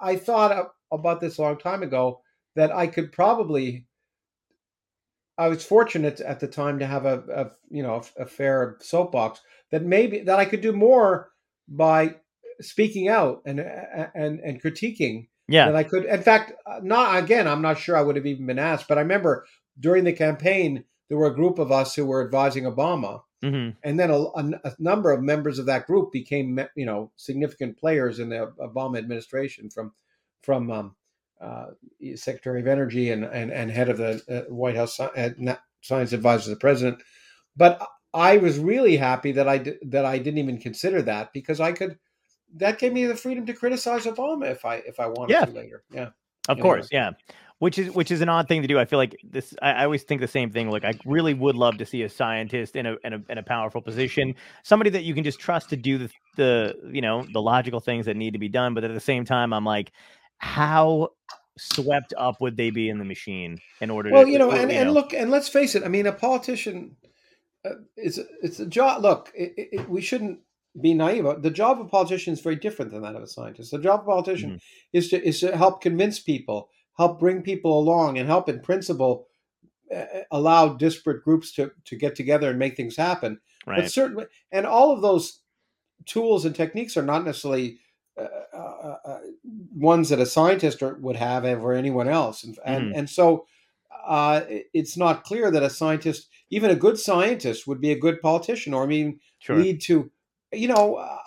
I 0.00 0.16
thought 0.16 0.72
about 0.92 1.20
this 1.20 1.38
a 1.38 1.42
long 1.42 1.58
time 1.58 1.82
ago 1.82 2.20
that 2.56 2.70
I 2.74 2.86
could 2.86 3.12
probably 3.12 3.86
I 5.38 5.48
was 5.48 5.64
fortunate 5.64 6.20
at 6.20 6.40
the 6.40 6.46
time 6.48 6.78
to 6.78 6.86
have 6.86 7.06
a, 7.06 7.22
a 7.34 7.50
you 7.70 7.82
know 7.82 8.02
a, 8.18 8.22
a 8.22 8.26
fair 8.26 8.76
soapbox 8.80 9.40
that 9.70 9.82
maybe 9.82 10.20
that 10.20 10.38
I 10.38 10.44
could 10.44 10.60
do 10.60 10.72
more 10.72 11.30
by 11.68 12.16
speaking 12.60 13.08
out 13.08 13.42
and 13.46 13.58
and 13.60 14.40
and 14.40 14.62
critiquing 14.62 15.28
Yeah. 15.48 15.66
than 15.66 15.76
I 15.76 15.84
could. 15.84 16.04
In 16.04 16.22
fact, 16.22 16.52
not 16.82 17.22
again. 17.22 17.48
I'm 17.48 17.62
not 17.62 17.78
sure 17.78 17.96
I 17.96 18.02
would 18.02 18.16
have 18.16 18.26
even 18.26 18.46
been 18.46 18.58
asked, 18.58 18.88
but 18.88 18.98
I 18.98 19.02
remember 19.02 19.46
during 19.80 20.04
the 20.04 20.12
campaign 20.12 20.84
there 21.08 21.18
were 21.18 21.26
a 21.32 21.34
group 21.34 21.58
of 21.58 21.72
us 21.72 21.94
who 21.94 22.04
were 22.06 22.24
advising 22.24 22.64
Obama, 22.64 23.22
hmm 23.42 23.70
and 23.82 23.98
then 23.98 24.10
a, 24.10 24.18
a- 24.18 24.60
a 24.64 24.72
number 24.78 25.10
of 25.12 25.22
members 25.22 25.58
of 25.58 25.66
that 25.66 25.86
group 25.86 26.12
became 26.12 26.60
you 26.76 26.84
know 26.86 27.10
significant 27.16 27.78
players 27.78 28.18
in 28.18 28.28
the 28.28 28.52
Obama 28.60 28.98
administration 28.98 29.70
from 29.70 29.92
from 30.42 30.70
um, 30.70 30.96
uh, 31.40 31.66
Secretary 32.14 32.60
of 32.60 32.66
Energy 32.66 33.10
and 33.10 33.24
and, 33.24 33.50
and 33.50 33.70
head 33.70 33.88
of 33.88 33.98
the 33.98 34.22
uh, 34.28 34.52
White 34.52 34.76
House 34.76 34.98
uh, 35.00 35.54
Science 35.80 36.12
Advisor 36.12 36.44
to 36.44 36.50
the 36.50 36.56
President. 36.56 37.02
But 37.56 37.86
I 38.14 38.36
was 38.38 38.58
really 38.58 38.96
happy 38.96 39.32
that 39.32 39.48
I 39.48 39.58
di- 39.58 39.78
that 39.82 40.04
I 40.04 40.18
didn't 40.18 40.38
even 40.38 40.58
consider 40.58 41.02
that 41.02 41.32
because 41.32 41.60
I 41.60 41.72
could. 41.72 41.98
That 42.56 42.78
gave 42.78 42.92
me 42.92 43.06
the 43.06 43.16
freedom 43.16 43.46
to 43.46 43.54
criticize 43.54 44.04
Obama 44.04 44.50
if 44.50 44.64
I 44.64 44.76
if 44.76 45.00
I 45.00 45.06
wanted 45.06 45.32
Yeah. 45.32 45.44
to 45.46 45.52
later. 45.52 45.84
Yeah. 45.90 46.10
Of 46.48 46.58
Anyway. 46.58 46.62
course, 46.62 46.88
yeah. 46.92 47.10
Which 47.60 47.78
is 47.78 47.92
which 47.92 48.10
is 48.10 48.20
an 48.20 48.28
odd 48.28 48.48
thing 48.48 48.60
to 48.62 48.68
do. 48.68 48.78
I 48.78 48.84
feel 48.84 48.98
like 48.98 49.16
this. 49.22 49.54
I, 49.62 49.70
I 49.70 49.84
always 49.84 50.02
think 50.02 50.20
the 50.20 50.26
same 50.28 50.50
thing. 50.50 50.68
Like 50.68 50.84
I 50.84 50.94
really 51.06 51.32
would 51.32 51.54
love 51.54 51.78
to 51.78 51.86
see 51.86 52.02
a 52.02 52.08
scientist 52.08 52.74
in 52.74 52.86
a, 52.86 52.96
in 53.04 53.12
a 53.12 53.22
in 53.28 53.38
a 53.38 53.42
powerful 53.42 53.80
position, 53.80 54.34
somebody 54.64 54.90
that 54.90 55.04
you 55.04 55.14
can 55.14 55.22
just 55.22 55.38
trust 55.38 55.70
to 55.70 55.76
do 55.76 55.98
the 55.98 56.10
the 56.36 56.74
you 56.92 57.00
know 57.00 57.24
the 57.32 57.40
logical 57.40 57.78
things 57.78 58.06
that 58.06 58.16
need 58.16 58.32
to 58.32 58.40
be 58.40 58.48
done. 58.48 58.74
But 58.74 58.82
at 58.82 58.92
the 58.92 59.00
same 59.00 59.24
time, 59.24 59.52
I'm 59.52 59.64
like, 59.64 59.92
how 60.42 61.08
swept 61.56 62.12
up 62.18 62.40
would 62.40 62.56
they 62.56 62.70
be 62.70 62.88
in 62.88 62.98
the 62.98 63.04
machine 63.04 63.58
in 63.80 63.90
order 63.90 64.10
Well, 64.10 64.24
to 64.24 64.30
you 64.30 64.38
know, 64.38 64.50
uh, 64.50 64.56
and, 64.56 64.72
and 64.72 64.92
look, 64.92 65.14
and 65.14 65.30
let's 65.30 65.48
face 65.48 65.74
it. 65.74 65.84
I 65.84 65.88
mean, 65.88 66.06
a 66.06 66.12
politician, 66.12 66.96
uh, 67.64 67.74
it's 67.96 68.18
it's 68.42 68.58
a 68.60 68.66
job. 68.66 69.02
Look, 69.02 69.32
it, 69.34 69.52
it, 69.56 69.88
we 69.88 70.00
shouldn't 70.00 70.40
be 70.80 70.94
naive. 70.94 71.24
The 71.42 71.50
job 71.50 71.80
of 71.80 71.86
a 71.86 71.88
politician 71.88 72.32
is 72.32 72.40
very 72.40 72.56
different 72.56 72.90
than 72.90 73.02
that 73.02 73.14
of 73.14 73.22
a 73.22 73.26
scientist. 73.28 73.70
The 73.70 73.78
job 73.78 74.00
of 74.00 74.06
a 74.06 74.10
politician 74.10 74.60
is 74.92 75.08
to 75.10 75.22
is 75.22 75.40
to 75.40 75.56
help 75.56 75.80
convince 75.80 76.18
people, 76.18 76.70
help 76.98 77.20
bring 77.20 77.42
people 77.42 77.78
along, 77.78 78.18
and 78.18 78.28
help, 78.28 78.48
in 78.48 78.60
principle, 78.60 79.28
uh, 79.94 80.04
allow 80.32 80.70
disparate 80.70 81.22
groups 81.22 81.52
to 81.52 81.70
to 81.84 81.96
get 81.96 82.16
together 82.16 82.50
and 82.50 82.58
make 82.58 82.76
things 82.76 82.96
happen. 82.96 83.38
right, 83.66 83.82
But 83.82 83.92
certainly, 83.92 84.26
and 84.50 84.66
all 84.66 84.90
of 84.90 85.02
those 85.02 85.40
tools 86.06 86.44
and 86.44 86.54
techniques 86.54 86.96
are 86.96 87.02
not 87.02 87.24
necessarily 87.24 87.78
uh, 88.16 88.28
uh, 88.52 88.96
uh, 89.04 89.18
ones 89.74 90.08
that 90.10 90.20
a 90.20 90.26
scientist 90.26 90.82
or, 90.82 90.94
would 90.94 91.16
have 91.16 91.44
over 91.44 91.72
anyone 91.72 92.08
else, 92.08 92.44
and 92.44 92.58
and, 92.64 92.94
and 92.94 93.10
so 93.10 93.46
uh, 94.06 94.42
it's 94.74 94.96
not 94.96 95.24
clear 95.24 95.50
that 95.50 95.62
a 95.62 95.70
scientist, 95.70 96.28
even 96.50 96.70
a 96.70 96.74
good 96.74 96.98
scientist, 96.98 97.66
would 97.66 97.80
be 97.80 97.92
a 97.92 97.98
good 97.98 98.20
politician, 98.20 98.74
or 98.74 98.82
I 98.82 98.86
mean, 98.86 99.20
sure, 99.38 99.56
lead 99.56 99.80
to, 99.82 100.10
you 100.52 100.68
know, 100.68 100.96
uh, 100.96 101.18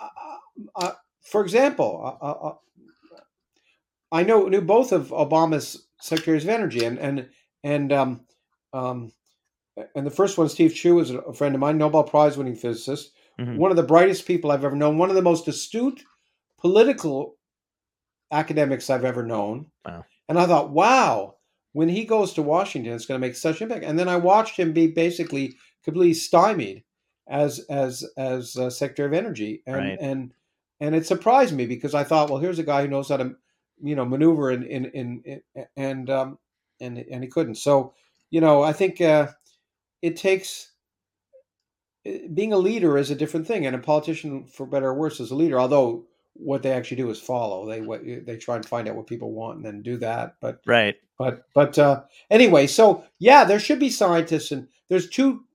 uh, 0.76 0.92
for 1.22 1.42
example, 1.42 2.18
uh, 2.22 2.26
uh, 2.26 2.56
I 4.12 4.24
know 4.24 4.48
knew 4.48 4.62
both 4.62 4.92
of 4.92 5.10
Obama's 5.10 5.88
secretaries 6.00 6.44
of 6.44 6.50
energy, 6.50 6.86
and 6.86 7.00
and 7.00 7.30
and 7.64 7.92
um, 7.92 8.26
um, 8.74 9.12
and 9.96 10.06
the 10.06 10.12
first 10.12 10.38
one, 10.38 10.50
Steve 10.50 10.74
Chu, 10.74 11.00
is 11.00 11.12
a 11.12 11.34
friend 11.34 11.56
of 11.56 11.62
mine, 11.62 11.78
Nobel 11.78 12.04
Prize 12.04 12.38
winning 12.38 12.56
physicist, 12.56 13.12
Mhm. 13.40 13.58
one 13.58 13.72
of 13.72 13.78
the 13.78 13.84
brightest 13.84 14.26
people 14.26 14.52
I've 14.52 14.64
ever 14.64 14.76
known, 14.76 14.98
one 14.98 15.10
of 15.10 15.16
the 15.16 15.22
most 15.22 15.48
astute 15.48 16.04
political 16.66 17.38
academics 18.32 18.90
I've 18.90 19.06
ever 19.06 19.24
known. 19.24 19.68
Wow. 19.86 20.04
And 20.28 20.40
I 20.40 20.48
thought, 20.48 20.72
wow, 20.72 21.36
when 21.74 21.90
he 21.90 22.06
goes 22.06 22.34
to 22.34 22.42
Washington, 22.42 22.94
it's 22.94 23.06
going 23.06 23.22
to 23.22 23.28
make 23.28 23.36
such 23.36 23.62
impact. 23.62 23.86
And 23.86 24.00
then 24.00 24.10
I 24.10 24.16
watched 24.16 24.58
him 24.58 24.74
be 24.74 24.88
basically 24.88 25.56
completely 25.84 26.16
stymied 26.16 26.84
as 27.28 27.60
as 27.70 28.04
as 28.18 28.58
uh, 28.58 28.72
Secretary 28.72 29.08
of 29.08 29.14
Energy, 29.14 29.62
and 29.68 29.76
Right. 29.76 29.98
and 30.02 30.34
and 30.80 30.96
it 30.96 31.06
surprised 31.06 31.54
me 31.56 31.68
because 31.68 31.94
I 31.94 32.04
thought, 32.04 32.30
well, 32.32 32.40
here's 32.40 32.60
a 32.60 32.64
guy 32.64 32.82
who 32.82 32.88
knows 32.88 33.10
how 33.10 33.18
to, 33.18 33.36
you 33.84 33.96
know, 33.96 34.06
maneuver 34.06 34.50
in 34.52 34.64
in 34.64 34.86
in, 34.86 35.42
in 35.56 35.66
and 35.78 36.10
um 36.10 36.40
and 36.82 36.98
and 36.98 37.24
he 37.24 37.30
couldn't. 37.30 37.56
So 37.56 37.94
you 38.32 38.42
know, 38.42 38.64
I 38.64 38.74
think 38.74 39.02
uh, 39.02 39.28
it 40.02 40.18
takes 40.18 40.72
eh, 42.06 42.28
being 42.34 42.54
a 42.54 42.58
leader 42.58 42.98
is 42.98 43.12
a 43.12 43.16
different 43.16 43.46
thing, 43.46 43.68
and 43.68 43.76
a 43.76 43.80
politician, 43.80 44.46
for 44.48 44.66
better 44.66 44.88
or 44.88 44.96
worse, 44.96 45.20
is 45.20 45.32
a 45.32 45.36
leader. 45.36 45.60
Although 45.60 46.06
what 46.38 46.62
they 46.62 46.72
actually 46.72 46.98
do 46.98 47.10
is 47.10 47.20
follow. 47.20 47.66
They 47.68 47.82
what 47.82 48.04
they 48.04 48.38
try 48.38 48.58
and 48.58 48.66
find 48.66 48.88
out 48.88 48.96
what 48.96 49.08
people 49.08 49.32
want 49.32 49.58
and 49.58 49.66
then 49.66 49.82
do 49.82 49.98
that. 49.98 50.36
But 50.42 50.60
right, 50.66 50.96
but 51.18 51.44
but 51.54 51.80
uh, 51.80 52.04
anyway, 52.30 52.68
so 52.68 53.04
yeah, 53.20 53.44
there 53.46 53.60
should 53.60 53.80
be 53.80 53.90
scientists, 53.90 54.52
and 54.52 54.68
there's 54.90 55.10
two, 55.10 55.46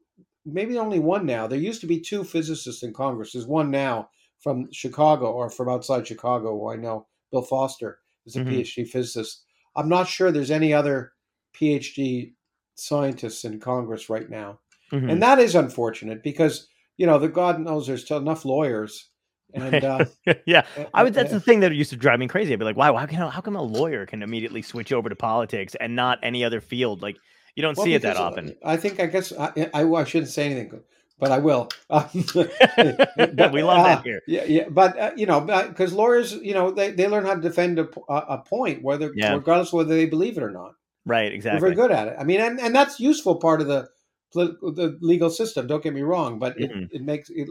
maybe 0.46 0.78
only 0.78 0.98
one 0.98 1.26
now. 1.26 1.46
There 1.46 1.58
used 1.58 1.82
to 1.82 1.86
be 1.86 2.00
two 2.00 2.24
physicists 2.24 2.82
in 2.82 2.92
Congress. 2.94 3.32
There's 3.32 3.46
one 3.46 3.70
now 3.70 4.08
from 4.38 4.68
Chicago 4.72 5.32
or 5.32 5.50
from 5.50 5.68
outside 5.68 6.06
Chicago. 6.06 6.58
Who 6.58 6.70
I 6.70 6.76
know 6.76 7.06
Bill 7.30 7.42
Foster 7.42 7.98
is 8.26 8.36
a 8.36 8.40
Mhm. 8.40 8.60
PhD 8.60 8.88
physicist. 8.88 9.44
I'm 9.76 9.88
not 9.88 10.08
sure 10.08 10.32
there's 10.32 10.50
any 10.50 10.72
other 10.72 11.12
PhD 11.54 12.32
scientists 12.74 13.44
in 13.44 13.60
Congress 13.60 14.08
right 14.08 14.30
now, 14.30 14.60
Mhm. 14.92 15.12
and 15.12 15.22
that 15.22 15.38
is 15.38 15.54
unfortunate 15.54 16.22
because 16.22 16.68
you 16.96 17.06
know 17.06 17.18
the 17.18 17.28
God 17.28 17.60
knows 17.60 17.86
there's 17.86 18.04
still 18.04 18.16
enough 18.16 18.46
lawyers. 18.46 19.09
And 19.54 19.84
uh, 19.84 20.04
yeah, 20.46 20.66
I 20.94 21.02
would. 21.02 21.14
That's 21.14 21.30
the 21.30 21.40
thing 21.40 21.60
that 21.60 21.74
used 21.74 21.90
to 21.90 21.96
drive 21.96 22.18
me 22.18 22.28
crazy. 22.28 22.52
I'd 22.52 22.58
be 22.58 22.64
like, 22.64 22.76
"Wow, 22.76 22.96
how 22.96 23.06
can 23.06 23.18
how 23.18 23.40
come 23.40 23.56
a 23.56 23.62
lawyer 23.62 24.06
can 24.06 24.22
immediately 24.22 24.62
switch 24.62 24.92
over 24.92 25.08
to 25.08 25.16
politics 25.16 25.74
and 25.80 25.96
not 25.96 26.18
any 26.22 26.44
other 26.44 26.60
field? 26.60 27.02
Like, 27.02 27.16
you 27.56 27.62
don't 27.62 27.76
Well, 27.76 27.86
see 27.86 27.94
it 27.94 28.02
that 28.02 28.16
uh, 28.16 28.20
often." 28.20 28.54
I 28.64 28.76
think 28.76 29.00
I 29.00 29.06
guess 29.06 29.32
I, 29.32 29.70
I, 29.74 29.84
I 29.84 30.04
shouldn't 30.04 30.30
say 30.30 30.46
anything, 30.46 30.80
but 31.18 31.32
I 31.32 31.38
will. 31.38 31.68
Um, 31.90 32.08
we 32.36 33.62
love 33.62 33.84
uh, 33.84 33.96
that 33.96 34.02
here. 34.04 34.20
Yeah, 34.28 34.44
yeah, 34.44 34.68
but 34.68 34.98
uh, 34.98 35.10
you 35.16 35.26
know, 35.26 35.40
because 35.40 35.92
lawyers, 35.92 36.34
you 36.34 36.54
know, 36.54 36.70
they, 36.70 36.92
they 36.92 37.08
learn 37.08 37.26
how 37.26 37.34
to 37.34 37.40
defend 37.40 37.78
a 37.80 38.38
point, 38.38 38.82
whether 38.82 39.12
Yeah. 39.16 39.34
regardless 39.34 39.68
of 39.68 39.74
whether 39.74 39.94
they 39.96 40.06
believe 40.06 40.36
it 40.36 40.42
or 40.44 40.50
not. 40.50 40.74
Right, 41.06 41.26
They're 41.26 41.34
exactly. 41.34 41.60
very 41.60 41.74
good 41.74 41.90
at 41.90 42.08
it. 42.08 42.16
I 42.18 42.24
mean, 42.24 42.40
and, 42.40 42.60
and 42.60 42.74
that's 42.74 43.00
useful 43.00 43.36
part 43.36 43.60
of 43.60 43.66
the 43.66 43.88
the 44.32 44.96
legal 45.00 45.30
system. 45.30 45.66
Don't 45.66 45.82
get 45.82 45.94
me 45.94 46.02
wrong, 46.02 46.38
but 46.38 46.60
it, 46.60 46.70
Mhm. 46.70 46.88
it 46.92 47.02
makes 47.02 47.30
it, 47.30 47.48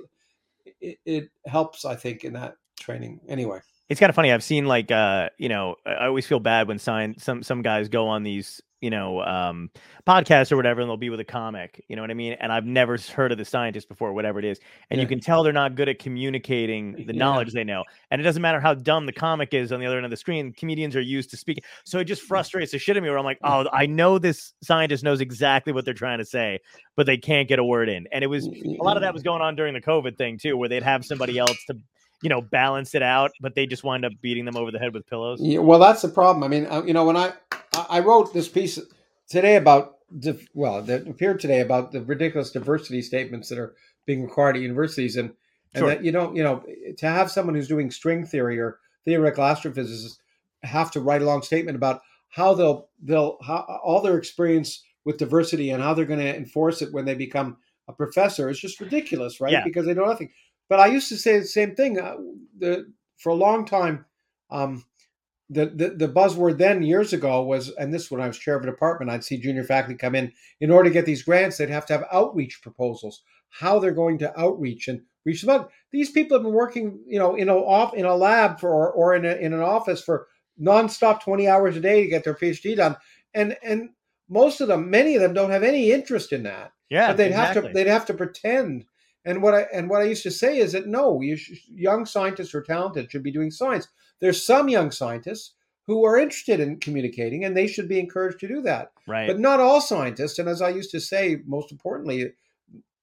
it 0.81 0.99
it 1.05 1.29
helps. 1.45 1.85
I 1.85 1.95
think 1.95 2.23
in 2.23 2.33
that 2.33 2.55
training. 2.79 3.19
Anyway, 3.27 3.59
It's 3.89 3.99
kind 3.99 4.09
of 4.09 4.15
funny. 4.15 4.31
I've 4.31 4.43
seen 4.43 4.65
like 4.65 4.91
uh, 4.91 5.29
you 5.37 5.49
know, 5.49 5.75
I 5.85 6.05
always 6.05 6.27
feel 6.27 6.39
bad 6.39 6.67
when 6.67 6.77
sign 6.79 7.15
some 7.17 7.41
some 7.43 7.61
guys 7.61 7.89
go 7.89 8.07
on 8.07 8.23
these 8.23 8.61
you 8.81 8.89
know 8.91 9.21
um 9.23 9.69
podcasts 10.07 10.51
or 10.51 10.55
whatever, 10.57 10.79
and 10.79 10.89
they'll 10.89 10.95
be 10.95 11.09
with 11.09 11.19
a 11.19 11.25
comic. 11.25 11.83
You 11.89 11.95
know 11.95 12.03
what 12.03 12.11
I 12.11 12.13
mean? 12.13 12.33
And 12.39 12.51
I've 12.51 12.65
never 12.65 12.97
heard 12.97 13.31
of 13.31 13.37
the 13.39 13.45
scientist 13.45 13.89
before, 13.89 14.13
whatever 14.13 14.37
it 14.37 14.45
is, 14.45 14.59
and 14.91 15.01
you 15.01 15.07
can 15.07 15.19
tell 15.19 15.41
they're 15.43 15.51
not 15.51 15.73
good 15.75 15.89
at 15.89 15.97
communicating 15.99 16.93
the 16.93 17.13
Yeah. 17.13 17.19
knowledge 17.19 17.51
they 17.51 17.63
know. 17.63 17.83
And 18.11 18.21
it 18.21 18.23
doesn't 18.23 18.41
matter 18.41 18.59
how 18.59 18.75
dumb 18.75 19.07
the 19.07 19.11
comic 19.11 19.53
is 19.55 19.71
on 19.71 19.79
the 19.79 19.87
other 19.87 19.97
end 19.97 20.05
of 20.05 20.11
the 20.11 20.17
screen. 20.17 20.53
Comedians 20.53 20.95
are 20.95 21.01
used 21.01 21.31
to 21.31 21.37
speaking, 21.37 21.63
so 21.83 21.97
it 21.97 22.05
just 22.05 22.21
frustrates 22.21 22.71
the 22.71 22.77
shit 22.79 22.95
out 22.95 22.99
of 22.99 23.03
me. 23.03 23.09
Where 23.09 23.17
I'm 23.17 23.25
like, 23.25 23.39
oh, 23.43 23.67
I 23.73 23.87
know 23.87 24.19
this 24.19 24.53
scientist 24.61 25.03
knows 25.03 25.19
exactly 25.19 25.73
what 25.73 25.83
they're 25.83 25.93
trying 25.95 26.19
to 26.19 26.25
say, 26.25 26.59
but 26.95 27.07
they 27.07 27.17
can't 27.17 27.47
get 27.49 27.57
a 27.57 27.63
word 27.63 27.89
in. 27.89 28.07
And 28.11 28.23
it 28.23 28.27
was 28.27 28.45
a 28.45 28.83
lot 28.83 28.97
of 28.97 29.01
that 29.01 29.13
was 29.15 29.23
going 29.23 29.41
on 29.41 29.55
during 29.55 29.73
the 29.73 29.81
COVID 29.81 30.15
thing 30.15 30.37
too, 30.37 30.55
where 30.57 30.69
they'd 30.69 30.83
have 30.83 31.03
somebody 31.03 31.37
else 31.39 31.57
to, 31.65 31.77
you 32.21 32.29
know, 32.29 32.41
balance 32.41 32.95
it 32.95 33.01
out, 33.01 33.31
but 33.41 33.55
they 33.55 33.65
just 33.65 33.83
wind 33.83 34.05
up 34.05 34.11
beating 34.21 34.45
them 34.45 34.57
over 34.57 34.71
the 34.71 34.79
head 34.79 34.93
with 34.93 35.07
pillows. 35.07 35.39
Yeah, 35.41 35.59
well, 35.59 35.79
that's 35.79 36.01
the 36.01 36.09
problem. 36.09 36.43
I 36.43 36.47
mean, 36.47 36.67
uh, 36.69 36.83
you 36.85 36.93
know, 36.93 37.05
when 37.05 37.17
I 37.17 37.33
I 37.73 37.85
I 37.89 37.99
wrote 37.99 38.33
this 38.33 38.47
piece 38.47 38.79
today 39.29 39.55
about 39.55 39.97
well, 40.53 40.81
that 40.81 41.07
appeared 41.07 41.39
today 41.39 41.61
about 41.61 41.91
the 41.91 42.01
ridiculous 42.01 42.51
diversity 42.51 43.01
statements 43.01 43.49
that 43.49 43.59
are 43.59 43.75
being 44.05 44.23
required 44.23 44.55
at 44.55 44.61
universities, 44.61 45.15
and 45.15 45.31
and 45.73 45.81
Sure. 45.81 45.89
that 45.89 46.03
you 46.03 46.11
don't, 46.11 46.35
you 46.35 46.43
know, 46.43 46.63
to 46.97 47.07
have 47.07 47.29
someone 47.29 47.55
who's 47.55 47.67
doing 47.67 47.91
string 47.91 48.25
theory 48.25 48.59
or 48.59 48.79
theoretical 49.05 49.43
astrophysicists 49.43 50.17
have 50.63 50.91
to 50.91 50.99
write 50.99 51.21
a 51.21 51.25
long 51.25 51.41
statement 51.41 51.75
about 51.75 52.01
how 52.29 52.53
they'll 52.53 52.89
they'll 53.01 53.37
how 53.41 53.79
all 53.83 54.01
their 54.01 54.17
experience 54.17 54.83
with 55.05 55.17
diversity 55.17 55.71
and 55.71 55.81
how 55.81 55.93
they're 55.93 56.05
going 56.05 56.19
to 56.19 56.35
enforce 56.35 56.81
it 56.81 56.91
when 56.93 57.05
they 57.05 57.15
become 57.15 57.57
a 57.87 57.93
professor 57.93 58.49
is 58.49 58.59
just 58.59 58.79
ridiculous, 58.79 59.41
right? 59.41 59.51
Yeah. 59.51 59.63
Because 59.63 59.85
they 59.85 59.93
know 59.93 60.05
nothing. 60.05 60.29
But 60.69 60.79
I 60.79 60.87
used 60.87 61.09
to 61.09 61.17
say 61.17 61.39
the 61.39 61.45
same 61.45 61.75
thing. 61.75 61.99
Uh, 61.99 62.15
the 62.57 62.93
for 63.17 63.29
a 63.31 63.35
long 63.35 63.65
time, 63.65 64.05
um, 64.49 64.85
the, 65.49 65.65
the 65.65 65.89
the 65.89 66.07
buzzword 66.07 66.57
then 66.57 66.83
years 66.83 67.11
ago 67.11 67.41
was, 67.43 67.69
and 67.71 67.93
this 67.93 68.11
when 68.11 68.21
I 68.21 68.27
was 68.27 68.37
chair 68.37 68.55
of 68.55 68.63
a 68.63 68.67
department, 68.67 69.11
I'd 69.11 69.23
see 69.23 69.37
junior 69.37 69.63
faculty 69.63 69.97
come 69.97 70.15
in. 70.15 70.31
In 70.61 70.71
order 70.71 70.89
to 70.89 70.93
get 70.93 71.05
these 71.05 71.23
grants, 71.23 71.57
they'd 71.57 71.69
have 71.69 71.87
to 71.87 71.93
have 71.93 72.05
outreach 72.11 72.61
proposals, 72.61 73.23
how 73.49 73.79
they're 73.79 73.91
going 73.91 74.19
to 74.19 74.39
outreach 74.39 74.87
and 74.87 75.01
reach 75.25 75.41
them 75.41 75.49
out. 75.49 75.71
These 75.91 76.11
people 76.11 76.37
have 76.37 76.43
been 76.43 76.53
working, 76.53 76.99
you 77.07 77.19
know, 77.19 77.35
in 77.35 77.49
a 77.49 77.55
off 77.55 77.93
in 77.95 78.05
a 78.05 78.15
lab 78.15 78.59
for 78.59 78.69
or, 78.69 78.91
or 78.91 79.15
in 79.15 79.25
a, 79.25 79.33
in 79.33 79.53
an 79.53 79.61
office 79.61 80.03
for 80.03 80.27
nonstop, 80.61 81.21
twenty 81.21 81.47
hours 81.47 81.75
a 81.75 81.79
day 81.79 82.03
to 82.03 82.09
get 82.09 82.23
their 82.23 82.35
PhD 82.35 82.75
done, 82.75 82.95
and 83.33 83.57
and 83.63 83.89
most 84.29 84.61
of 84.61 84.67
them, 84.67 84.91
many 84.91 85.15
of 85.15 85.21
them, 85.21 85.33
don't 85.33 85.49
have 85.49 85.63
any 85.63 85.91
interest 85.91 86.31
in 86.31 86.43
that 86.43 86.71
Yeah, 86.89 87.07
but 87.07 87.17
they'd 87.17 87.27
exactly. 87.27 87.61
have 87.61 87.71
to 87.71 87.73
they'd 87.73 87.87
have 87.89 88.05
to 88.05 88.13
pretend 88.13 88.85
and 89.25 89.41
what 89.41 89.53
i 89.53 89.61
and 89.73 89.89
what 89.89 90.01
i 90.01 90.05
used 90.05 90.23
to 90.23 90.31
say 90.31 90.57
is 90.57 90.71
that 90.71 90.87
no 90.87 91.21
you 91.21 91.35
sh- 91.35 91.61
young 91.69 92.05
scientists 92.05 92.51
who 92.51 92.57
are 92.57 92.63
talented 92.63 93.11
should 93.11 93.23
be 93.23 93.31
doing 93.31 93.51
science 93.51 93.87
there's 94.19 94.45
some 94.45 94.69
young 94.69 94.91
scientists 94.91 95.53
who 95.89 96.05
are 96.05 96.19
interested 96.19 96.59
in 96.59 96.77
communicating, 96.77 97.45
and 97.45 97.57
they 97.57 97.65
should 97.65 97.89
be 97.89 97.99
encouraged 97.99 98.39
to 98.39 98.47
do 98.47 98.61
that. 98.61 98.91
Right. 99.07 99.25
But 99.25 99.39
not 99.39 99.59
all 99.59 99.81
scientists, 99.81 100.37
and 100.37 100.47
as 100.47 100.61
I 100.61 100.69
used 100.69 100.91
to 100.91 100.99
say, 100.99 101.41
most 101.47 101.71
importantly, 101.71 102.33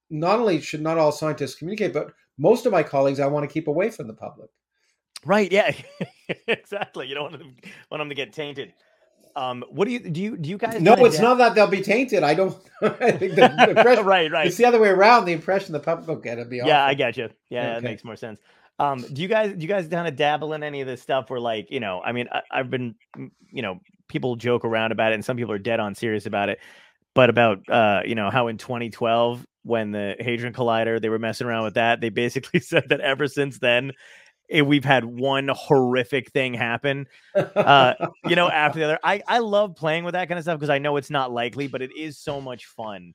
not 0.09 0.39
only 0.39 0.61
should 0.61 0.83
not 0.83 0.97
all 0.97 1.11
scientists 1.11 1.57
communicate, 1.57 1.93
but 1.93 2.13
most 2.39 2.65
of 2.65 2.71
my 2.71 2.85
colleagues 2.85 3.19
I 3.19 3.27
want 3.27 3.43
to 3.43 3.53
keep 3.53 3.67
away 3.67 3.91
from 3.91 4.07
the 4.07 4.15
public. 4.15 4.51
Right. 5.25 5.51
Yeah. 5.51 5.75
exactly. 6.47 7.09
You 7.09 7.17
don't 7.17 7.33
want 7.33 7.39
them, 7.39 7.57
want 7.91 8.01
them 8.03 8.09
to 8.09 8.15
get 8.15 8.33
tainted. 8.33 8.73
Um, 9.37 9.63
what 9.69 9.85
do 9.85 9.93
you 9.93 10.01
do? 10.01 10.21
You 10.21 10.37
do 10.39 10.49
you 10.49 10.57
guys? 10.57 10.81
No, 10.81 10.95
it's 11.05 11.19
da- 11.19 11.23
not 11.23 11.35
that 11.39 11.55
they'll 11.55 11.67
be 11.67 11.83
tainted. 11.83 12.23
I 12.23 12.33
don't. 12.35 12.57
I 12.83 13.13
think 13.13 13.35
the, 13.35 13.49
the 13.57 13.71
impression, 13.77 14.07
right. 14.07 14.33
Right. 14.33 14.47
It's 14.47 14.57
the 14.57 14.65
other 14.65 14.81
way 14.81 14.89
around. 14.89 15.27
The 15.27 15.33
impression 15.33 15.73
the 15.75 15.81
public 15.81 16.09
will 16.09 16.17
get 16.17 16.39
it. 16.39 16.49
Be 16.49 16.57
Yeah, 16.57 16.83
I 16.83 16.87
awful. 16.87 16.97
get 16.97 17.17
you. 17.19 17.29
Yeah, 17.51 17.75
that 17.75 17.83
makes 17.83 18.03
more 18.03 18.17
sense. 18.17 18.41
Um, 18.79 19.05
do 19.13 19.23
you 19.23 19.29
guys 19.29 19.53
do 19.53 19.61
you 19.61 19.69
guys 19.69 19.89
kind 19.89 20.09
of 20.09 20.17
dabble 20.17 20.55
in 20.55 20.63
any 20.63 20.81
of 20.81 20.87
this 20.87 21.01
stuff 21.03 21.31
where 21.31 21.41
like 21.41 21.71
you 21.71 21.81
know 21.81 22.01
I 22.03 22.13
mean 22.13 22.29
I, 22.33 22.43
I've 22.51 22.71
been 22.71 22.95
mm, 23.17 23.31
you 23.51 23.63
know 23.63 23.81
people 24.09 24.37
joke 24.37 24.65
around 24.65 24.93
about 24.93 25.13
it 25.13 25.17
and 25.17 25.25
some 25.25 25.37
people 25.37 25.53
are 25.53 25.59
dead 25.59 25.81
on 25.81 25.95
serious 25.95 26.27
about 26.27 26.49
it, 26.49 26.59
but 27.15 27.29
about 27.31 27.67
uh 27.69 28.03
you 28.07 28.15
know 28.15 28.31
how 28.31 28.49
in 28.49 28.57
2012 28.59 29.47
when 29.63 29.91
the 29.93 30.17
Hadron 30.21 30.53
Collider 30.53 31.01
they 31.01 31.09
were 31.09 31.19
messing 31.19 31.47
around 31.47 31.65
with 31.65 31.75
that 31.75 32.01
they 32.01 32.09
basically 32.09 32.61
said 32.73 32.89
that 32.89 33.01
ever 33.01 33.29
since 33.29 33.59
then 33.59 33.93
we've 34.65 34.85
had 34.85 35.05
one 35.05 35.49
horrific 35.49 36.31
thing 36.31 36.55
happen 36.55 37.07
uh, 37.35 37.95
you 38.27 38.37
know 38.37 38.49
after 38.51 38.79
the 38.79 38.85
other. 38.85 38.99
I 39.03 39.23
I 39.27 39.39
love 39.39 39.77
playing 39.77 40.05
with 40.05 40.15
that 40.15 40.29
kind 40.29 40.39
of 40.39 40.45
stuff 40.45 40.59
because 40.59 40.71
I 40.71 40.79
know 40.79 40.97
it's 40.97 41.11
not 41.11 41.33
likely, 41.33 41.67
but 41.67 41.83
it 41.83 41.91
is 41.97 42.19
so 42.19 42.41
much 42.41 42.67
fun. 42.67 43.15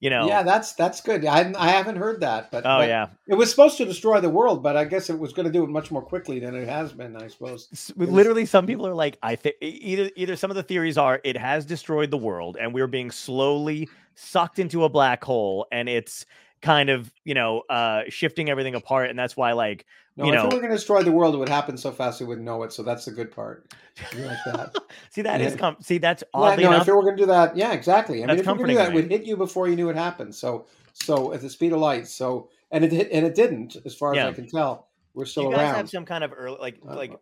You 0.00 0.10
know. 0.10 0.26
Yeah, 0.26 0.42
that's 0.42 0.72
that's 0.72 1.00
good. 1.00 1.24
I 1.24 1.52
I 1.56 1.70
haven't 1.70 1.94
heard 1.94 2.22
that, 2.22 2.50
but 2.50 2.66
Oh 2.66 2.78
but 2.78 2.88
yeah. 2.88 3.06
it 3.28 3.36
was 3.36 3.50
supposed 3.50 3.76
to 3.76 3.84
destroy 3.84 4.20
the 4.20 4.28
world, 4.28 4.60
but 4.60 4.76
I 4.76 4.84
guess 4.84 5.08
it 5.08 5.16
was 5.16 5.32
going 5.32 5.46
to 5.46 5.52
do 5.52 5.62
it 5.62 5.68
much 5.70 5.92
more 5.92 6.02
quickly 6.02 6.40
than 6.40 6.56
it 6.56 6.68
has 6.68 6.92
been. 6.92 7.14
I 7.16 7.28
suppose. 7.28 7.68
Was- 7.70 8.10
literally 8.10 8.44
some 8.44 8.66
people 8.66 8.84
are 8.84 8.94
like 8.94 9.16
i 9.22 9.36
think 9.36 9.54
either 9.60 10.10
either 10.16 10.34
some 10.34 10.50
of 10.50 10.56
the 10.56 10.62
theories 10.64 10.98
are 10.98 11.20
it 11.22 11.36
has 11.36 11.64
destroyed 11.64 12.10
the 12.10 12.16
world 12.18 12.56
and 12.60 12.74
we're 12.74 12.88
being 12.88 13.12
slowly 13.12 13.88
sucked 14.16 14.58
into 14.58 14.82
a 14.82 14.88
black 14.88 15.22
hole 15.22 15.66
and 15.70 15.88
it's 15.88 16.26
kind 16.62 16.90
of 16.90 17.12
you 17.24 17.34
know 17.34 17.62
uh 17.70 18.02
shifting 18.08 18.50
everything 18.50 18.74
apart 18.74 19.08
and 19.08 19.18
that's 19.18 19.36
why 19.36 19.52
like 19.52 19.84
No, 20.16 20.26
You 20.26 20.32
if 20.32 20.36
know- 20.36 20.42
it 20.42 20.52
were 20.52 20.60
going 20.60 20.70
to 20.70 20.76
destroy 20.76 21.02
the 21.02 21.10
world, 21.12 21.34
it 21.34 21.38
would 21.38 21.48
happen 21.48 21.76
so 21.76 21.90
fast 21.90 22.20
we 22.20 22.26
wouldn't 22.26 22.44
know 22.44 22.62
it. 22.64 22.72
So 22.72 22.82
that's 22.82 23.06
the 23.06 23.12
good 23.12 23.30
part. 23.30 23.72
You 24.14 24.24
like 24.26 24.36
that? 24.46 24.74
see 25.10 25.22
that 25.22 25.40
is 25.40 25.52
Yeah. 25.52 25.58
com- 25.58 25.76
see 25.80 25.98
that's 25.98 26.22
yeah, 26.34 26.40
oddly 26.40 26.64
no, 26.64 26.70
enough 26.70 26.82
if 26.82 26.88
it 26.88 26.94
were 26.94 27.02
going 27.02 27.16
to 27.16 27.22
do 27.22 27.26
that, 27.26 27.56
yeah, 27.56 27.72
exactly. 27.72 28.22
I 28.22 28.26
mean, 28.26 28.38
if 28.38 28.46
it 28.46 28.50
were 28.50 28.54
going 28.56 28.68
to 28.68 28.72
do 28.74 28.78
that, 28.78 28.92
would 28.92 29.10
hit 29.10 29.24
you 29.24 29.36
before 29.36 29.68
you 29.68 29.76
knew 29.76 29.88
it 29.88 29.96
happened. 29.96 30.34
So, 30.34 30.66
so 30.92 31.32
at 31.32 31.40
the 31.40 31.48
speed 31.48 31.72
of 31.72 31.80
light. 31.80 32.06
So, 32.08 32.50
and 32.70 32.84
it 32.84 32.92
hit, 32.92 33.08
and 33.10 33.24
it 33.24 33.34
didn't, 33.34 33.76
as 33.86 33.94
far 33.94 34.14
Yeah. 34.14 34.26
as 34.28 34.32
I 34.32 34.34
can 34.34 34.48
tell. 34.48 34.88
We're 35.14 35.24
do 35.24 35.30
still 35.30 35.42
you 35.44 35.50
guys 35.50 35.60
around. 35.60 35.74
have 35.74 35.90
some 35.90 36.04
kind 36.06 36.24
of 36.24 36.32
early 36.34 36.56
like 36.58 36.78
Uh, 36.88 36.96
like 36.96 37.12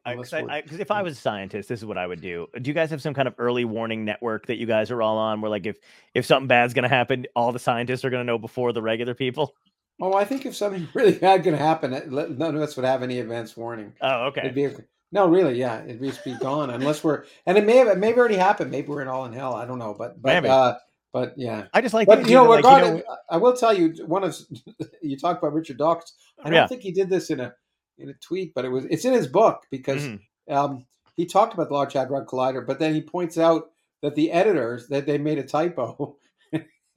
because 0.65 0.79
if 0.79 0.93
i 0.93 1.03
was 1.03 1.15
a 1.19 1.21
scientist 1.21 1.69
this 1.69 1.81
is 1.81 1.85
what 1.85 1.99
i 1.99 2.07
would 2.07 2.21
do 2.21 2.47
do 2.63 2.71
you 2.71 2.73
guys 2.73 2.89
have 2.91 3.03
some 3.03 3.13
kind 3.15 3.27
of 3.27 3.35
early 3.37 3.65
warning 3.65 4.05
network 4.05 4.47
that 4.47 4.59
you 4.59 4.67
guys 4.67 4.93
are 4.93 5.03
all 5.03 5.19
on 5.19 5.41
where 5.41 5.51
like 5.51 5.67
if 5.67 5.77
if 6.15 6.25
something 6.25 6.47
bad's 6.47 6.73
going 6.73 6.85
to 6.85 6.89
happen 6.89 7.27
all 7.35 7.51
the 7.51 7.59
scientists 7.59 8.05
are 8.05 8.11
going 8.11 8.21
to 8.21 8.25
know 8.25 8.39
before 8.39 8.73
the 8.73 8.81
regular 8.81 9.13
people 9.13 9.57
Oh, 10.01 10.15
I 10.15 10.25
think 10.25 10.47
if 10.47 10.57
something 10.57 10.89
really 10.95 11.13
bad 11.19 11.43
going 11.43 11.57
to 11.57 11.63
happen, 11.63 11.91
none 12.11 12.57
of 12.57 12.63
us 12.63 12.77
would 12.77 12.85
have 12.87 13.03
any 13.03 13.19
advance 13.19 13.57
warning. 13.57 13.93
oh 14.01 14.27
okay 14.27 14.41
It'd 14.43 14.55
be 14.55 14.69
no, 15.13 15.27
really, 15.29 15.59
yeah, 15.59 15.83
it'd 15.83 16.01
just 16.01 16.25
be 16.25 16.35
gone 16.35 16.71
unless 16.71 17.03
we're. 17.03 17.25
And 17.45 17.59
it 17.59 17.65
may 17.65 17.79
have, 17.79 17.89
it 17.89 17.99
may 17.99 18.09
have 18.09 18.17
already 18.19 18.37
happened. 18.37 18.71
Maybe 18.71 18.87
we're 18.89 19.03
in 19.03 19.09
all 19.09 19.25
in 19.25 19.33
hell. 19.33 19.55
I 19.55 19.67
don't 19.67 19.81
know, 19.81 19.93
but 19.99 20.23
but 20.23 20.47
uh, 20.47 20.77
but 21.13 21.35
yeah. 21.37 21.67
i 21.75 21.81
just 21.81 21.93
like 21.95 22.07
But 22.07 22.29
you 22.29 22.35
know, 22.37 22.45
like, 22.45 22.63
you 22.63 22.71
regarding, 22.71 22.95
know- 22.99 23.17
I 23.29 23.37
will 23.39 23.55
tell 23.57 23.75
you 23.77 23.93
one 24.07 24.23
of 24.23 24.37
you 25.03 25.19
talked 25.19 25.43
about 25.43 25.53
Richard 25.53 25.79
Dawkins. 25.79 26.15
I 26.39 26.45
don't 26.45 26.53
Yeah. 26.55 26.67
think 26.69 26.83
he 26.83 26.93
did 26.93 27.09
this 27.11 27.31
in 27.31 27.41
a 27.41 27.53
in 27.99 28.09
a 28.11 28.15
tweet, 28.15 28.55
but 28.55 28.65
it 28.65 28.69
was 28.69 28.85
it's 28.85 29.05
in 29.05 29.13
his 29.13 29.27
book 29.27 29.65
because 29.71 30.03
Mhm. 30.07 30.21
um, 30.49 30.87
he 31.17 31.27
talked 31.27 31.55
about 31.55 31.69
the 31.69 31.75
Large 31.75 31.95
Hadron 31.95 32.25
Collider, 32.27 32.65
but 32.65 32.79
then 32.79 32.95
he 32.95 33.03
points 33.03 33.37
out 33.37 33.71
that 34.03 34.15
the 34.15 34.31
editors 34.31 34.87
that 34.89 35.07
they 35.07 35.19
made 35.19 35.39
a 35.39 35.43
typo. 35.43 36.17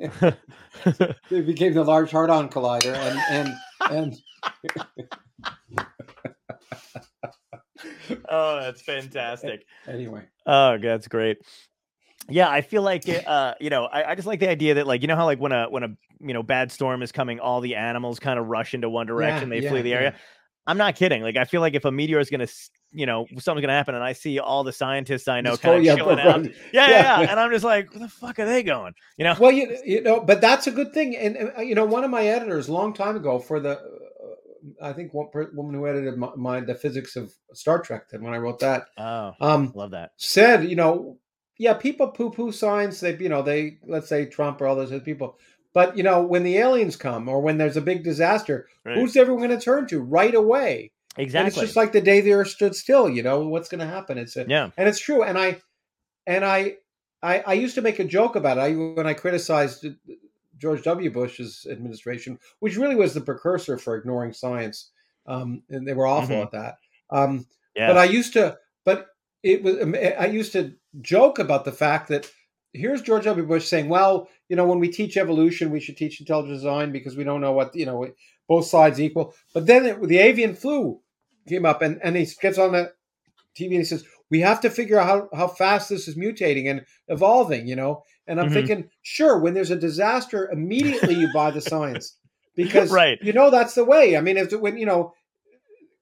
it 1.31 1.45
became 1.45 1.73
the 1.73 1.83
Large 1.83 2.11
Hardon 2.11 2.49
Collider, 2.49 2.93
and 2.95 3.19
and 3.29 3.53
and. 3.91 4.13
oh 8.29 8.59
that's 8.59 8.81
fantastic 8.81 9.65
anyway, 9.87 10.23
Oh, 10.45 10.77
that's 10.77 11.07
great. 11.07 11.37
Yeah, 12.29 12.49
I 12.49 12.61
feel 12.61 12.81
like 12.81 13.07
it, 13.09 13.27
uh, 13.27 13.55
you 13.59 13.69
know, 13.69 13.85
I, 13.85 14.11
I 14.11 14.15
just 14.15 14.27
like 14.27 14.39
the 14.39 14.49
idea 14.49 14.75
that 14.75 14.87
like 14.87 15.01
you 15.01 15.07
know 15.07 15.15
how 15.15 15.25
like 15.25 15.39
when 15.39 15.51
a 15.51 15.69
when 15.69 15.83
a 15.83 15.89
you 16.21 16.33
know 16.33 16.43
bad 16.43 16.71
storm 16.71 17.01
is 17.01 17.11
coming, 17.11 17.39
all 17.39 17.59
the 17.61 17.75
animals 17.75 18.19
kind 18.19 18.39
of 18.39 18.47
rush 18.47 18.73
into 18.73 18.89
one 18.89 19.07
direction, 19.07 19.49
they 19.49 19.59
yeah, 19.59 19.69
flee 19.69 19.81
the 19.81 19.89
yeah. 19.89 19.95
area. 19.95 20.15
I'm 20.65 20.77
not 20.77 20.95
kidding. 20.95 21.21
Like 21.21 21.35
I 21.37 21.43
feel 21.45 21.59
like 21.61 21.73
if 21.73 21.83
a 21.85 21.91
meteor 21.91 22.19
is 22.19 22.29
gonna, 22.29 22.43
s- 22.43 22.69
you 22.93 23.05
know, 23.05 23.25
something's 23.39 23.61
gonna 23.61 23.73
happen, 23.73 23.95
and 23.95 24.03
I 24.03 24.13
see 24.13 24.39
all 24.39 24.63
the 24.63 24.71
scientists 24.71 25.27
I 25.27 25.41
know 25.41 25.51
Just 25.51 25.61
kind 25.63 25.77
of 25.77 25.83
yeah, 25.83 25.95
chilling 25.95 26.19
out, 26.19 26.45
yeah, 26.45 26.51
yeah, 26.73 26.89
Yeah. 26.89 27.21
yeah, 27.21 27.31
and 27.31 27.39
I'm 27.39 27.51
just 27.51 27.65
like, 27.65 27.89
where 27.91 27.99
the 27.99 28.07
fuck 28.07 28.39
are 28.39 28.45
they 28.45 28.63
going? 28.63 28.93
You 29.17 29.25
know? 29.25 29.35
Well, 29.39 29.51
you, 29.51 29.77
you 29.85 30.01
know, 30.01 30.19
but 30.19 30.41
that's 30.41 30.67
a 30.67 30.71
good 30.71 30.93
thing. 30.93 31.15
And 31.17 31.51
uh, 31.57 31.61
you 31.61 31.75
know, 31.75 31.85
one 31.85 32.03
of 32.03 32.11
my 32.11 32.25
editors, 32.27 32.69
long 32.69 32.93
time 32.93 33.15
ago, 33.15 33.39
for 33.39 33.59
the, 33.59 33.71
uh, 33.79 34.81
I 34.81 34.93
think 34.93 35.13
one 35.13 35.29
per- 35.31 35.51
woman 35.53 35.73
who 35.75 35.87
edited 35.87 36.17
my, 36.17 36.29
my 36.37 36.59
the 36.61 36.75
physics 36.75 37.15
of 37.15 37.33
Star 37.53 37.79
Trek, 37.81 38.09
then 38.09 38.21
when 38.23 38.33
I 38.33 38.37
wrote 38.37 38.59
that, 38.59 38.85
Oh, 38.97 39.33
um, 39.41 39.71
love 39.75 39.91
that. 39.91 40.11
said, 40.17 40.65
you 40.69 40.75
know, 40.75 41.17
yeah, 41.57 41.73
people 41.73 42.07
poo 42.09 42.31
poo 42.31 42.51
science. 42.51 42.99
They, 42.99 43.15
you 43.17 43.29
know, 43.29 43.41
they 43.41 43.77
let's 43.87 44.07
say 44.09 44.25
Trump 44.25 44.61
or 44.61 44.67
all 44.67 44.75
those 44.75 44.91
other 44.91 44.99
people, 45.03 45.37
but 45.73 45.97
you 45.97 46.03
know, 46.03 46.21
when 46.23 46.43
the 46.43 46.57
aliens 46.57 46.95
come 46.95 47.27
or 47.27 47.41
when 47.41 47.57
there's 47.57 47.77
a 47.77 47.81
big 47.81 48.03
disaster, 48.03 48.67
Right. 48.85 48.97
who's 48.97 49.15
everyone 49.15 49.47
going 49.47 49.57
to 49.59 49.63
turn 49.63 49.87
to 49.87 49.99
right 50.01 50.33
away? 50.35 50.91
And 51.17 51.47
it's 51.47 51.57
just 51.57 51.75
like 51.75 51.91
the 51.91 52.01
day 52.01 52.21
the 52.21 52.33
Earth 52.33 52.49
stood 52.49 52.75
still. 52.75 53.09
You 53.09 53.23
know, 53.23 53.47
what's 53.47 53.69
going 53.69 53.79
to 53.79 53.87
happen? 53.87 54.17
It's 54.17 54.35
a, 54.35 54.45
yeah. 54.47 54.69
and 54.77 54.87
it's 54.89 54.99
true. 54.99 55.23
And 55.23 55.37
I, 55.37 55.61
and 56.25 56.43
I, 56.43 56.75
I, 57.21 57.39
I 57.45 57.53
used 57.53 57.75
to 57.75 57.81
make 57.81 57.99
a 57.99 58.03
joke 58.03 58.35
about 58.35 58.57
it 58.57 58.61
I, 58.61 58.71
when 58.73 59.07
I 59.07 59.13
criticized 59.13 59.85
George 60.57 60.83
W. 60.83 61.11
Bush's 61.11 61.67
administration, 61.69 62.39
which 62.59 62.77
really 62.77 62.95
was 62.95 63.13
the 63.13 63.21
precursor 63.21 63.77
for 63.77 63.95
ignoring 63.95 64.33
science, 64.33 64.91
um, 65.27 65.63
and 65.69 65.87
they 65.87 65.93
were 65.93 66.07
awful 66.07 66.35
Mhm. 66.37 66.43
at 66.43 66.51
that. 66.51 66.75
Um, 67.09 67.45
Yeah. 67.75 67.87
But 67.87 67.97
I 67.97 68.05
used 68.05 68.33
to, 68.33 68.57
but 68.85 69.07
it 69.41 69.63
was 69.63 69.77
I 69.77 70.27
used 70.27 70.51
to 70.53 70.73
joke 71.01 71.39
about 71.39 71.65
the 71.65 71.71
fact 71.71 72.07
that 72.09 72.29
here's 72.71 73.01
George 73.01 73.23
W. 73.25 73.45
Bush 73.45 73.65
saying, 73.67 73.89
"Well, 73.89 74.29
you 74.47 74.55
know, 74.55 74.65
when 74.67 74.79
we 74.79 74.89
teach 74.89 75.17
evolution, 75.17 75.71
we 75.71 75.79
should 75.79 75.97
teach 75.97 76.19
intelligent 76.19 76.55
design 76.55 76.91
because 76.91 77.17
we 77.17 77.23
don't 77.23 77.41
know 77.41 77.51
what 77.51 77.75
you 77.75 77.85
know, 77.85 78.07
both 78.47 78.65
sides 78.67 79.01
equal." 79.01 79.33
But 79.53 79.65
then 79.65 79.85
it, 79.85 80.01
the 80.07 80.19
avian 80.19 80.55
flu 80.55 81.01
came 81.47 81.65
up, 81.65 81.81
and 81.81 81.99
and 82.03 82.15
he 82.15 82.25
gets 82.41 82.57
on 82.57 82.71
the 82.73 82.93
TV 83.57 83.71
and 83.71 83.79
he 83.79 83.83
says, 83.83 84.03
"We 84.31 84.39
have 84.41 84.61
to 84.61 84.69
figure 84.69 84.99
out 84.99 85.07
how, 85.31 85.37
how 85.37 85.47
fast 85.47 85.89
this 85.89 86.07
is 86.07 86.15
mutating 86.15 86.69
and 86.69 86.85
evolving," 87.07 87.67
you 87.67 87.75
know. 87.75 88.03
And 88.27 88.39
I'm 88.39 88.49
Mhm. 88.49 88.53
thinking, 88.53 88.89
sure, 89.01 89.37
when 89.39 89.53
there's 89.53 89.71
a 89.71 89.75
disaster, 89.75 90.49
immediately 90.51 91.15
you 91.15 91.27
buy 91.27 91.51
the 91.51 91.61
science 91.73 92.17
because 92.55 92.91
Right. 92.91 93.19
you 93.21 93.33
know 93.33 93.49
that's 93.49 93.75
the 93.75 93.83
way. 93.85 94.15
I 94.17 94.21
mean, 94.21 94.37
if 94.37 94.51
when 94.53 94.77
you 94.77 94.85
know 94.85 95.13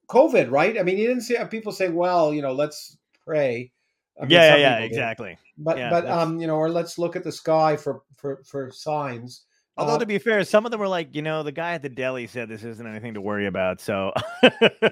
COVID, 0.08 0.50
right? 0.50 0.78
I 0.78 0.82
mean, 0.82 0.98
you 0.98 1.06
didn't 1.08 1.22
see 1.22 1.36
people 1.50 1.72
saying, 1.72 1.94
"Well, 1.94 2.32
you 2.34 2.42
know, 2.42 2.52
let's 2.52 2.96
pray." 3.24 3.72
I 4.18 4.22
mean, 4.22 4.30
yeah, 4.30 4.54
yeah, 4.54 4.56
yeah, 4.56 4.78
did. 4.80 4.86
exactly. 4.86 5.38
But 5.58 5.78
Yeah, 5.78 5.90
but 5.90 6.02
that's- 6.04 6.22
um, 6.22 6.38
you 6.40 6.46
know, 6.46 6.56
or 6.56 6.70
let's 6.70 6.98
look 6.98 7.16
at 7.16 7.24
the 7.24 7.32
sky 7.32 7.76
for 7.76 8.02
for 8.16 8.42
for 8.44 8.70
signs. 8.70 9.44
Although 9.82 9.96
Uh, 9.96 9.98
to 10.00 10.06
be 10.06 10.18
fair, 10.18 10.42
some 10.44 10.64
of 10.64 10.70
them 10.70 10.80
were 10.80 10.88
like, 10.88 11.14
you 11.14 11.22
know, 11.22 11.42
the 11.42 11.52
guy 11.52 11.74
at 11.74 11.82
the 11.82 11.88
deli 11.88 12.26
said 12.26 12.48
this 12.48 12.64
isn't 12.64 12.86
anything 12.86 13.14
to 13.14 13.20
worry 13.20 13.46
about. 13.46 13.80
So 13.80 14.12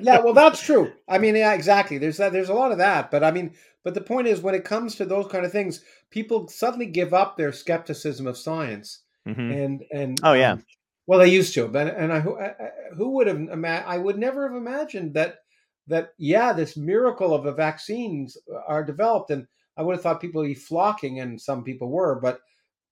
yeah, 0.01 0.21
well, 0.21 0.35
that's 0.35 0.63
true. 0.63 0.93
I 1.09 1.19
mean, 1.19 1.37
yeah, 1.37 1.53
exactly. 1.55 1.99
There's 1.99 2.17
that. 2.19 2.33
There's 2.33 2.49
a 2.49 2.55
lot 2.55 2.73
of 2.73 2.79
that. 2.79 3.11
But 3.11 3.25
I 3.25 3.31
mean, 3.31 3.53
but 3.85 3.95
the 3.95 4.01
point 4.01 4.27
is, 4.29 4.41
when 4.43 4.55
it 4.55 4.65
comes 4.65 4.95
to 4.97 5.05
those 5.05 5.27
kind 5.29 5.45
of 5.47 5.53
things, 5.53 5.83
people 6.11 6.49
suddenly 6.49 6.87
give 6.87 7.15
up 7.15 7.37
their 7.37 7.53
skepticism 7.53 8.27
of 8.27 8.37
science, 8.37 9.01
Mhm. 9.27 9.65
and 9.65 9.83
and 9.93 10.21
Oh, 10.23 10.33
yeah. 10.35 10.53
um, 10.53 10.65
well, 11.07 11.19
they 11.19 11.29
used 11.29 11.55
to, 11.55 11.67
but 11.69 11.95
and 11.97 12.13
I 12.13 12.21
who, 12.21 12.39
I- 12.39 12.51
I- 12.51 12.95
who 12.97 13.11
would 13.11 13.27
have 13.27 13.37
ima- 13.39 13.85
I 13.87 13.99
would 13.99 14.19
never 14.19 14.47
have 14.49 14.57
imagined 14.57 15.15
that 15.15 15.39
that 15.87 16.11
yeah, 16.19 16.53
this 16.53 16.77
miracle 16.77 17.35
of 17.35 17.43
the 17.45 17.53
vaccines 17.53 18.37
are 18.69 18.85
developed, 18.85 19.31
and 19.31 19.47
I 19.77 19.83
would 19.83 19.95
have 19.95 20.03
thought 20.03 20.21
people 20.21 20.43
would 20.43 20.49
be 20.49 20.55
flocking, 20.55 21.21
and 21.21 21.41
some 21.41 21.65
people 21.65 21.89
were, 21.91 22.21
but 22.21 22.41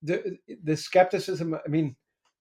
the 0.03 0.39
the 0.63 0.77
skepticism. 0.77 1.55
I 1.55 1.69
mean, 1.69 1.97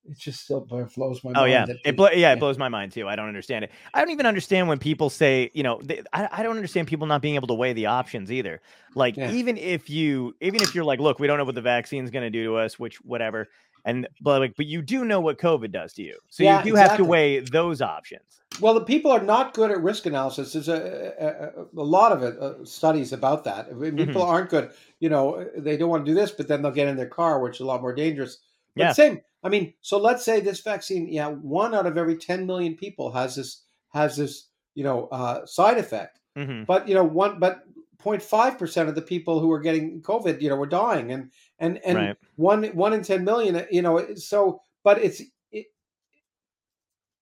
it 0.05 0.17
just 0.17 0.41
still 0.41 0.61
blows 0.61 1.23
my 1.23 1.33
Oh 1.35 1.45
mind. 1.45 1.51
yeah, 1.51 1.65
it 1.85 1.95
blo- 1.95 2.11
yeah, 2.11 2.33
it 2.33 2.39
blows 2.39 2.57
my 2.57 2.69
mind 2.69 2.91
too. 2.93 3.07
I 3.07 3.15
don't 3.15 3.27
understand 3.27 3.65
it. 3.65 3.71
I 3.93 4.01
don't 4.01 4.11
even 4.11 4.25
understand 4.25 4.67
when 4.67 4.79
people 4.79 5.09
say, 5.09 5.51
you 5.53 5.63
know, 5.63 5.79
they, 5.83 6.01
I, 6.13 6.29
I 6.31 6.43
don't 6.43 6.55
understand 6.55 6.87
people 6.87 7.07
not 7.07 7.21
being 7.21 7.35
able 7.35 7.47
to 7.47 7.53
weigh 7.53 7.73
the 7.73 7.87
options 7.87 8.31
either. 8.31 8.61
Like 8.95 9.17
Yeah. 9.17 9.27
even 9.27 9.57
if 9.57 9.89
you, 9.89 10.35
even 10.41 10.61
if 10.61 10.75
you're 10.75 10.85
like, 10.85 10.99
look, 10.99 11.19
we 11.19 11.27
don't 11.27 11.37
know 11.37 11.43
what 11.45 11.55
the 11.55 11.61
vaccine's 11.61 12.11
going 12.11 12.23
to 12.23 12.29
do 12.29 12.45
to 12.45 12.55
us, 12.57 12.79
which 12.79 12.97
whatever, 13.03 13.49
and 13.87 14.07
but 14.21 14.39
like, 14.39 14.55
but 14.55 14.65
you 14.67 14.81
do 14.81 15.05
know 15.05 15.19
what 15.19 15.39
COVID 15.39 15.71
does 15.71 15.93
to 15.93 16.03
you, 16.03 16.17
so 16.29 16.43
Yeah, 16.43 16.59
you 16.63 16.71
do 16.71 16.75
have 16.75 16.97
to 16.97 17.03
weigh 17.03 17.39
those 17.39 17.81
options. 17.81 18.41
Well, 18.59 18.73
the 18.73 18.81
people 18.85 19.11
are 19.11 19.21
not 19.21 19.53
good 19.53 19.69
at 19.69 19.81
risk 19.81 20.05
analysis. 20.07 20.53
There's 20.53 20.67
a, 20.67 21.13
a, 21.19 21.61
a- 21.61 21.83
lot 21.83 22.11
of 22.11 22.23
it, 22.23 22.39
uh, 22.39 22.65
studies 22.65 23.13
about 23.13 23.43
that. 23.43 23.67
People 23.69 23.85
Mm-hmm. 23.91 24.17
aren't 24.17 24.49
good. 24.49 24.71
You 24.99 25.09
know, 25.09 25.47
they 25.55 25.77
don't 25.77 25.89
want 25.89 26.05
to 26.05 26.11
do 26.11 26.15
this, 26.15 26.31
but 26.31 26.47
then 26.47 26.61
they'll 26.61 26.71
get 26.71 26.87
in 26.87 26.97
their 26.97 27.07
car, 27.07 27.39
which 27.39 27.55
is 27.57 27.61
a 27.61 27.65
lot 27.65 27.81
more 27.81 27.93
dangerous. 27.93 28.39
But 28.75 28.83
Yeah. 28.85 28.93
same. 28.93 29.21
I 29.43 29.49
mean, 29.49 29.73
so 29.81 29.99
let's 29.99 30.25
say 30.25 30.39
this 30.39 30.61
vaccine, 30.61 31.07
yeah, 31.11 31.27
one 31.27 31.75
out 31.75 31.85
of 31.85 31.97
every 31.97 32.17
10 32.17 32.45
million 32.47 32.75
people 32.75 33.11
has 33.11 33.35
this 33.35 33.63
has 33.89 34.17
this, 34.17 34.49
you 34.75 34.83
know, 34.83 35.07
uh, 35.11 35.45
side 35.45 35.77
effect. 35.77 36.19
hmm 36.35 36.63
But 36.63 36.87
you 36.87 36.95
know, 36.95 37.03
one 37.03 37.39
but 37.39 37.63
0.5 38.03 38.57
percent 38.57 38.89
of 38.89 38.95
the 38.95 39.01
people 39.03 39.39
who 39.39 39.51
are 39.51 39.59
getting 39.59 40.01
COVID, 40.01 40.41
you 40.41 40.49
know, 40.49 40.55
were 40.55 40.65
dying, 40.65 41.11
and 41.11 41.31
and 41.59 41.79
and 41.85 41.97
Right. 41.97 42.17
one 42.35 42.63
one 42.67 42.93
in 42.93 43.03
ten 43.03 43.23
million, 43.23 43.65
you 43.71 43.81
know. 43.81 44.15
So, 44.15 44.61
but 44.83 44.99
it's 44.99 45.21
it, 45.51 45.67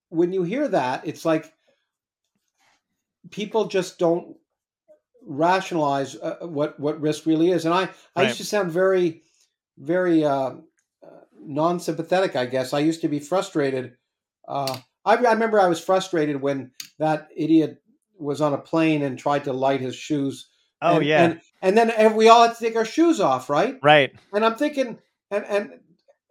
when 0.09 0.31
you 0.31 0.43
hear 0.43 0.67
that, 0.67 1.07
it's 1.07 1.25
like 1.25 1.53
people 3.31 3.65
just 3.67 3.97
don't 3.99 4.37
rationalize 5.25 6.15
uh, 6.15 6.37
what 6.41 6.79
what 6.79 7.01
risk 7.01 7.25
really 7.25 7.51
is. 7.51 7.65
And 7.65 7.73
I 7.73 7.89
I 8.15 8.21
Right. 8.21 8.27
used 8.27 8.37
to 8.37 8.45
sound 8.45 8.71
very 8.71 9.23
very 9.77 10.23
uh, 10.23 10.51
uh, 11.03 11.21
non-sympathetic. 11.39 12.35
I 12.35 12.45
guess 12.45 12.73
I 12.73 12.79
used 12.79 13.01
to 13.01 13.07
be 13.07 13.19
frustrated. 13.19 13.97
Uh, 14.47 14.77
I, 15.03 15.15
I 15.15 15.33
remember 15.33 15.59
I 15.59 15.67
was 15.67 15.83
frustrated 15.83 16.41
when 16.41 16.71
that 16.99 17.29
idiot 17.35 17.81
was 18.17 18.39
on 18.41 18.53
a 18.53 18.57
plane 18.57 19.01
and 19.01 19.19
tried 19.19 19.43
to 19.45 19.53
light 19.53 19.81
his 19.81 19.95
shoes. 19.95 20.49
Oh 20.81 20.97
and, 20.97 21.05
yeah. 21.05 21.23
and, 21.23 21.41
and 21.61 21.77
then 21.77 22.15
we 22.15 22.29
all 22.29 22.47
had 22.47 22.55
to 22.57 22.63
take 22.63 22.75
our 22.75 22.85
shoes 22.85 23.19
off, 23.19 23.49
right? 23.49 23.77
right. 23.81 24.13
And 24.33 24.45
I'm 24.45 24.55
thinking, 24.55 24.99
and 25.31 25.45
and 25.45 25.69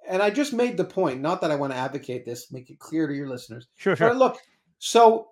and 0.08 0.22
I 0.22 0.30
just 0.30 0.52
made 0.52 0.76
the 0.76 0.84
point. 0.84 1.20
Not 1.20 1.40
that 1.40 1.50
I 1.50 1.56
want 1.56 1.72
to 1.72 1.78
advocate 1.78 2.24
this, 2.24 2.52
make 2.52 2.70
it 2.70 2.78
clear 2.78 3.06
to 3.06 3.14
your 3.14 3.28
listeners. 3.28 3.66
Sure. 3.76 3.94
But 3.94 3.98
Sure. 3.98 4.14
look, 4.14 4.38
so 4.78 5.28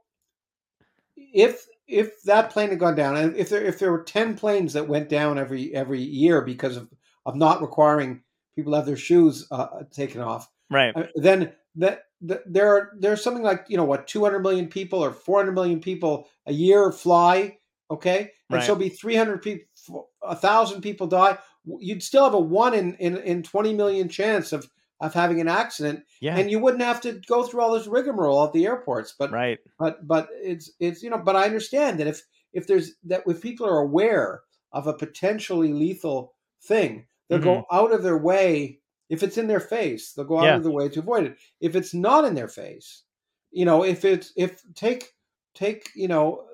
if 1.16 1.66
if 1.86 2.22
that 2.22 2.50
plane 2.50 2.70
had 2.70 2.78
gone 2.78 2.94
down, 2.94 3.16
and 3.16 3.36
if 3.36 3.48
there 3.48 3.62
if 3.62 3.78
there 3.78 3.92
were 3.92 4.02
ten 4.02 4.34
planes 4.36 4.72
that 4.72 4.88
went 4.88 5.08
down 5.08 5.38
every 5.38 5.74
every 5.74 6.00
year 6.00 6.40
because 6.42 6.76
of 6.76 6.90
of 7.26 7.36
not 7.36 7.60
requiring 7.60 8.22
people 8.56 8.72
to 8.72 8.76
have 8.76 8.86
their 8.86 8.96
shoes 8.96 9.46
uh, 9.50 9.66
taken 9.90 10.20
off, 10.20 10.50
Right. 10.70 10.94
uh, 10.96 11.04
then 11.14 11.52
that, 11.76 12.04
that 12.22 12.42
there 12.46 12.74
are 12.74 12.92
there's 12.98 13.22
something 13.22 13.42
like 13.42 13.66
you 13.68 13.76
know 13.76 13.84
what 13.84 14.06
200 14.06 14.40
million 14.40 14.68
people 14.68 15.04
or 15.04 15.12
400 15.12 15.52
million 15.52 15.80
people 15.80 16.28
a 16.46 16.52
year 16.52 16.92
fly 16.92 17.58
okay 17.90 18.30
and 18.50 18.58
Right. 18.58 18.64
so 18.64 18.74
be 18.74 18.88
300 18.88 19.42
people 19.42 20.08
a 20.22 20.36
thousand 20.36 20.82
people 20.82 21.06
die 21.06 21.38
you'd 21.78 22.02
still 22.02 22.24
have 22.24 22.34
a 22.34 22.40
one 22.40 22.74
in, 22.74 22.94
in 22.96 23.16
in 23.18 23.42
20 23.42 23.74
million 23.74 24.08
chance 24.08 24.52
of 24.52 24.68
of 25.00 25.12
having 25.14 25.40
an 25.40 25.48
accident 25.48 26.04
Yeah. 26.20 26.36
and 26.36 26.50
you 26.50 26.58
wouldn't 26.60 26.82
have 26.82 27.00
to 27.02 27.20
go 27.26 27.42
through 27.42 27.60
all 27.60 27.72
this 27.72 27.86
rigmarole 27.86 28.44
at 28.44 28.52
the 28.52 28.66
airports 28.66 29.14
but 29.18 29.30
right. 29.32 29.58
but 29.78 30.06
but 30.06 30.28
it's 30.32 30.70
it's 30.80 31.02
you 31.02 31.10
know 31.10 31.18
but 31.18 31.36
i 31.36 31.44
understand 31.44 31.98
that 32.00 32.06
if 32.06 32.22
if 32.52 32.66
there's 32.66 32.92
that 33.04 33.22
if 33.26 33.40
people 33.40 33.66
are 33.66 33.80
aware 33.80 34.42
of 34.72 34.86
a 34.86 34.94
potentially 34.94 35.72
lethal 35.72 36.34
thing 36.62 37.06
they'll 37.28 37.38
go 37.38 37.56
mm-hmm. 37.62 37.76
out 37.76 37.92
of 37.92 38.02
their 38.02 38.18
way 38.18 38.78
if 39.08 39.22
it's 39.22 39.36
in 39.38 39.48
their 39.48 39.60
face 39.60 40.12
they'll 40.12 40.24
go 40.24 40.38
out 40.38 40.44
Yeah. 40.44 40.56
of 40.56 40.62
their 40.62 40.72
way 40.72 40.88
to 40.88 41.00
avoid 41.00 41.24
it 41.24 41.36
if 41.60 41.74
it's 41.74 41.92
not 41.94 42.24
in 42.24 42.34
their 42.34 42.48
face 42.48 43.02
you 43.50 43.64
know 43.64 43.82
if 43.84 44.04
it's 44.04 44.32
if 44.36 44.62
take 44.74 45.08
take 45.54 45.90
you 45.96 46.08
know 46.08 46.44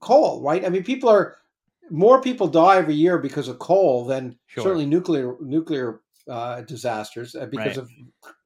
coal 0.00 0.40
right 0.42 0.64
i 0.64 0.68
mean 0.68 0.82
people 0.84 1.08
are 1.08 1.36
more 1.90 2.20
people 2.20 2.46
die 2.46 2.76
every 2.76 2.94
year 2.94 3.18
because 3.18 3.48
of 3.48 3.58
coal 3.58 4.04
than 4.04 4.36
Sure. 4.46 4.64
certainly 4.64 4.86
nuclear 4.86 5.34
nuclear 5.40 6.00
uh, 6.28 6.60
disasters 6.62 7.34
uh, 7.34 7.46
because 7.46 7.78
Right. 7.78 7.78
of 7.78 7.90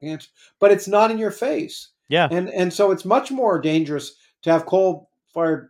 cancer 0.01 0.29
but 0.59 0.71
it's 0.71 0.87
not 0.87 1.11
in 1.11 1.17
your 1.17 1.31
face 1.31 1.89
Yeah. 2.09 2.27
and 2.31 2.49
and 2.49 2.71
so 2.71 2.91
it's 2.91 3.03
much 3.05 3.31
more 3.31 3.59
dangerous 3.59 4.15
to 4.43 4.51
have 4.51 4.65
coal 4.65 5.09
fired 5.33 5.69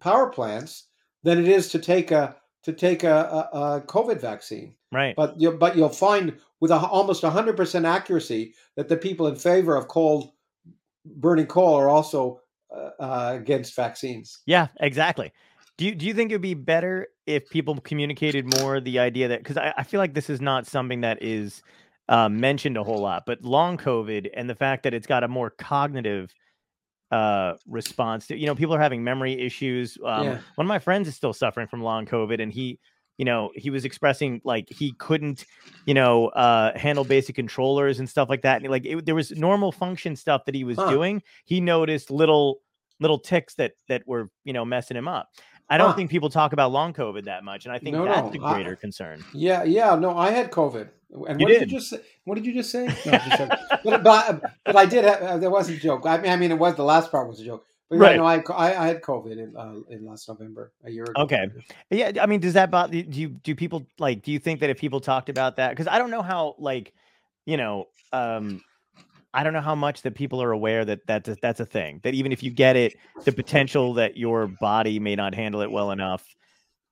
power 0.00 0.28
plants 0.30 0.84
than 1.22 1.38
it 1.38 1.48
is 1.48 1.68
to 1.70 1.78
take 1.78 2.10
a 2.10 2.36
to 2.64 2.72
take 2.72 3.04
a, 3.04 3.48
a, 3.52 3.58
a 3.76 3.80
COVID 3.82 4.20
vaccine. 4.20 4.74
Right. 4.92 5.14
But 5.16 5.40
you 5.40 5.52
but 5.52 5.76
you'll 5.76 5.88
find 5.88 6.36
with 6.60 6.70
a, 6.70 6.76
almost 6.76 7.22
hundred 7.22 7.56
percent 7.56 7.86
accuracy 7.86 8.54
that 8.76 8.88
the 8.88 8.96
people 8.96 9.26
in 9.28 9.36
favor 9.36 9.76
of 9.76 9.86
coal 9.88 10.34
burning 11.04 11.46
coal 11.46 11.74
are 11.74 11.88
also 11.88 12.40
uh, 12.74 12.90
uh, 13.00 13.32
against 13.40 13.74
vaccines. 13.74 14.42
Yeah, 14.46 14.68
exactly. 14.80 15.32
Do 15.76 15.84
you 15.84 15.94
do 15.94 16.06
you 16.06 16.14
think 16.14 16.30
it 16.30 16.34
would 16.34 16.42
be 16.42 16.54
better 16.54 17.08
if 17.26 17.48
people 17.50 17.80
communicated 17.80 18.44
more 18.44 18.80
the 18.80 18.98
idea 18.98 19.28
that 19.28 19.40
because 19.40 19.56
I, 19.56 19.72
I 19.76 19.82
feel 19.84 19.98
like 19.98 20.14
this 20.14 20.28
is 20.28 20.40
not 20.40 20.66
something 20.66 21.02
that 21.02 21.22
is 21.22 21.62
uh, 22.08 22.28
mentioned 22.28 22.76
a 22.76 22.82
whole 22.84 23.00
lot, 23.00 23.24
but 23.26 23.42
long 23.42 23.76
COVID 23.76 24.30
and 24.34 24.48
the 24.50 24.54
fact 24.54 24.82
that 24.84 24.94
it's 24.94 25.06
got 25.06 25.22
a 25.24 25.28
more 25.28 25.50
cognitive 25.50 26.34
uh 27.10 27.54
response 27.66 28.26
to 28.26 28.36
you 28.36 28.44
know 28.46 28.54
people 28.54 28.74
are 28.74 28.80
having 28.80 29.02
memory 29.02 29.40
issues 29.40 29.96
um 30.04 30.24
Yeah. 30.24 30.40
one 30.56 30.66
of 30.66 30.68
my 30.68 30.78
friends 30.78 31.08
is 31.08 31.16
still 31.16 31.32
suffering 31.32 31.66
from 31.66 31.82
long 31.82 32.04
covid 32.04 32.38
and 32.42 32.52
he 32.52 32.78
you 33.18 33.24
know 33.24 33.50
he 33.54 33.68
was 33.70 33.84
expressing 33.84 34.40
like 34.44 34.68
he 34.70 34.92
couldn't 34.92 35.44
you 35.84 35.92
know 35.94 36.28
uh 36.28 36.76
handle 36.78 37.04
basic 37.04 37.34
controllers 37.36 37.98
and 37.98 38.08
stuff 38.08 38.28
like 38.30 38.42
that 38.42 38.62
and 38.62 38.70
like 38.70 38.86
it, 38.86 39.04
there 39.04 39.14
was 39.14 39.30
normal 39.32 39.70
function 39.72 40.16
stuff 40.16 40.44
that 40.46 40.54
he 40.54 40.64
was 40.64 40.76
Huh. 40.78 40.88
doing 40.90 41.22
he 41.44 41.60
noticed 41.60 42.10
little 42.10 42.60
little 43.00 43.18
ticks 43.18 43.54
that 43.56 43.72
that 43.88 44.06
were 44.06 44.30
you 44.44 44.52
know 44.52 44.64
messing 44.64 44.96
him 44.96 45.08
up 45.08 45.28
i 45.68 45.76
don't 45.76 45.90
Huh. 45.90 45.96
think 45.96 46.10
people 46.10 46.30
talk 46.30 46.52
about 46.52 46.70
long 46.72 46.92
covid 46.94 47.24
that 47.24 47.42
much 47.44 47.64
and 47.66 47.72
i 47.74 47.78
think 47.78 47.94
No, 47.96 48.04
that's 48.04 48.26
no, 48.34 48.40
the 48.40 48.40
I- 48.46 48.54
greater 48.54 48.76
concern 48.76 49.24
Yeah, 49.34 49.64
yeah. 49.64 49.94
No, 49.96 50.16
I 50.16 50.30
had 50.30 50.50
COVID. 50.50 50.88
And 51.10 51.40
You 51.40 51.44
what 51.44 51.48
did. 51.52 51.60
did? 51.60 51.70
you 51.72 51.78
just 51.78 51.88
say? 51.90 52.00
What 52.24 52.34
did 52.36 52.44
you 52.44 52.52
just 52.52 52.70
say? 52.70 52.84
No, 52.86 53.12
just 53.12 53.38
but, 53.82 54.02
but 54.04 54.42
but 54.66 54.76
I 54.76 54.84
did. 54.84 55.04
Have, 55.04 55.22
uh, 55.22 55.36
there 55.38 55.50
was 55.50 55.70
a 55.70 55.76
joke. 55.76 56.04
I 56.04 56.18
mean, 56.18 56.30
I 56.30 56.36
mean, 56.36 56.50
it 56.52 56.58
was 56.58 56.74
the 56.76 56.84
last 56.84 57.10
part 57.10 57.26
was 57.26 57.40
a 57.40 57.44
joke. 57.46 57.64
But 57.90 57.98
Right. 57.98 58.16
no, 58.16 58.24
I, 58.26 58.42
I 58.52 58.84
I 58.84 58.86
had 58.88 59.00
COVID 59.00 59.38
in 59.38 59.56
uh, 59.56 59.76
in 59.88 60.04
last 60.04 60.28
November 60.28 60.72
a 60.84 60.90
year 60.90 61.04
ago. 61.04 61.22
Okay. 61.22 61.48
Yeah, 61.90 62.12
I 62.20 62.26
mean, 62.26 62.40
does 62.40 62.52
that 62.52 62.70
bother? 62.70 63.00
Do 63.02 63.18
you 63.20 63.28
do 63.28 63.54
people 63.54 63.86
like? 63.98 64.22
Do 64.22 64.30
you 64.30 64.38
think 64.38 64.60
that 64.60 64.68
if 64.70 64.78
people 64.78 65.00
talked 65.00 65.28
about 65.30 65.56
that, 65.56 65.70
because 65.70 65.86
I 65.88 65.98
don't 65.98 66.10
know 66.10 66.20
how, 66.22 66.54
like, 66.58 66.92
you 67.46 67.56
know, 67.56 67.86
um, 68.12 68.62
I 69.32 69.42
don't 69.42 69.54
know 69.54 69.62
how 69.62 69.74
much 69.74 70.02
that 70.02 70.14
people 70.14 70.42
are 70.42 70.52
aware 70.52 70.84
that 70.84 71.00
that's 71.06 71.28
a, 71.30 71.36
that's 71.40 71.60
a 71.60 71.64
thing. 71.64 72.00
That 72.02 72.12
even 72.12 72.30
if 72.30 72.42
you 72.42 72.50
get 72.50 72.76
it, 72.76 72.94
the 73.24 73.32
potential 73.32 73.94
that 73.94 74.18
your 74.18 74.48
body 74.60 74.98
may 74.98 75.16
not 75.16 75.34
handle 75.34 75.62
it 75.62 75.70
well 75.70 75.90
enough, 75.90 76.24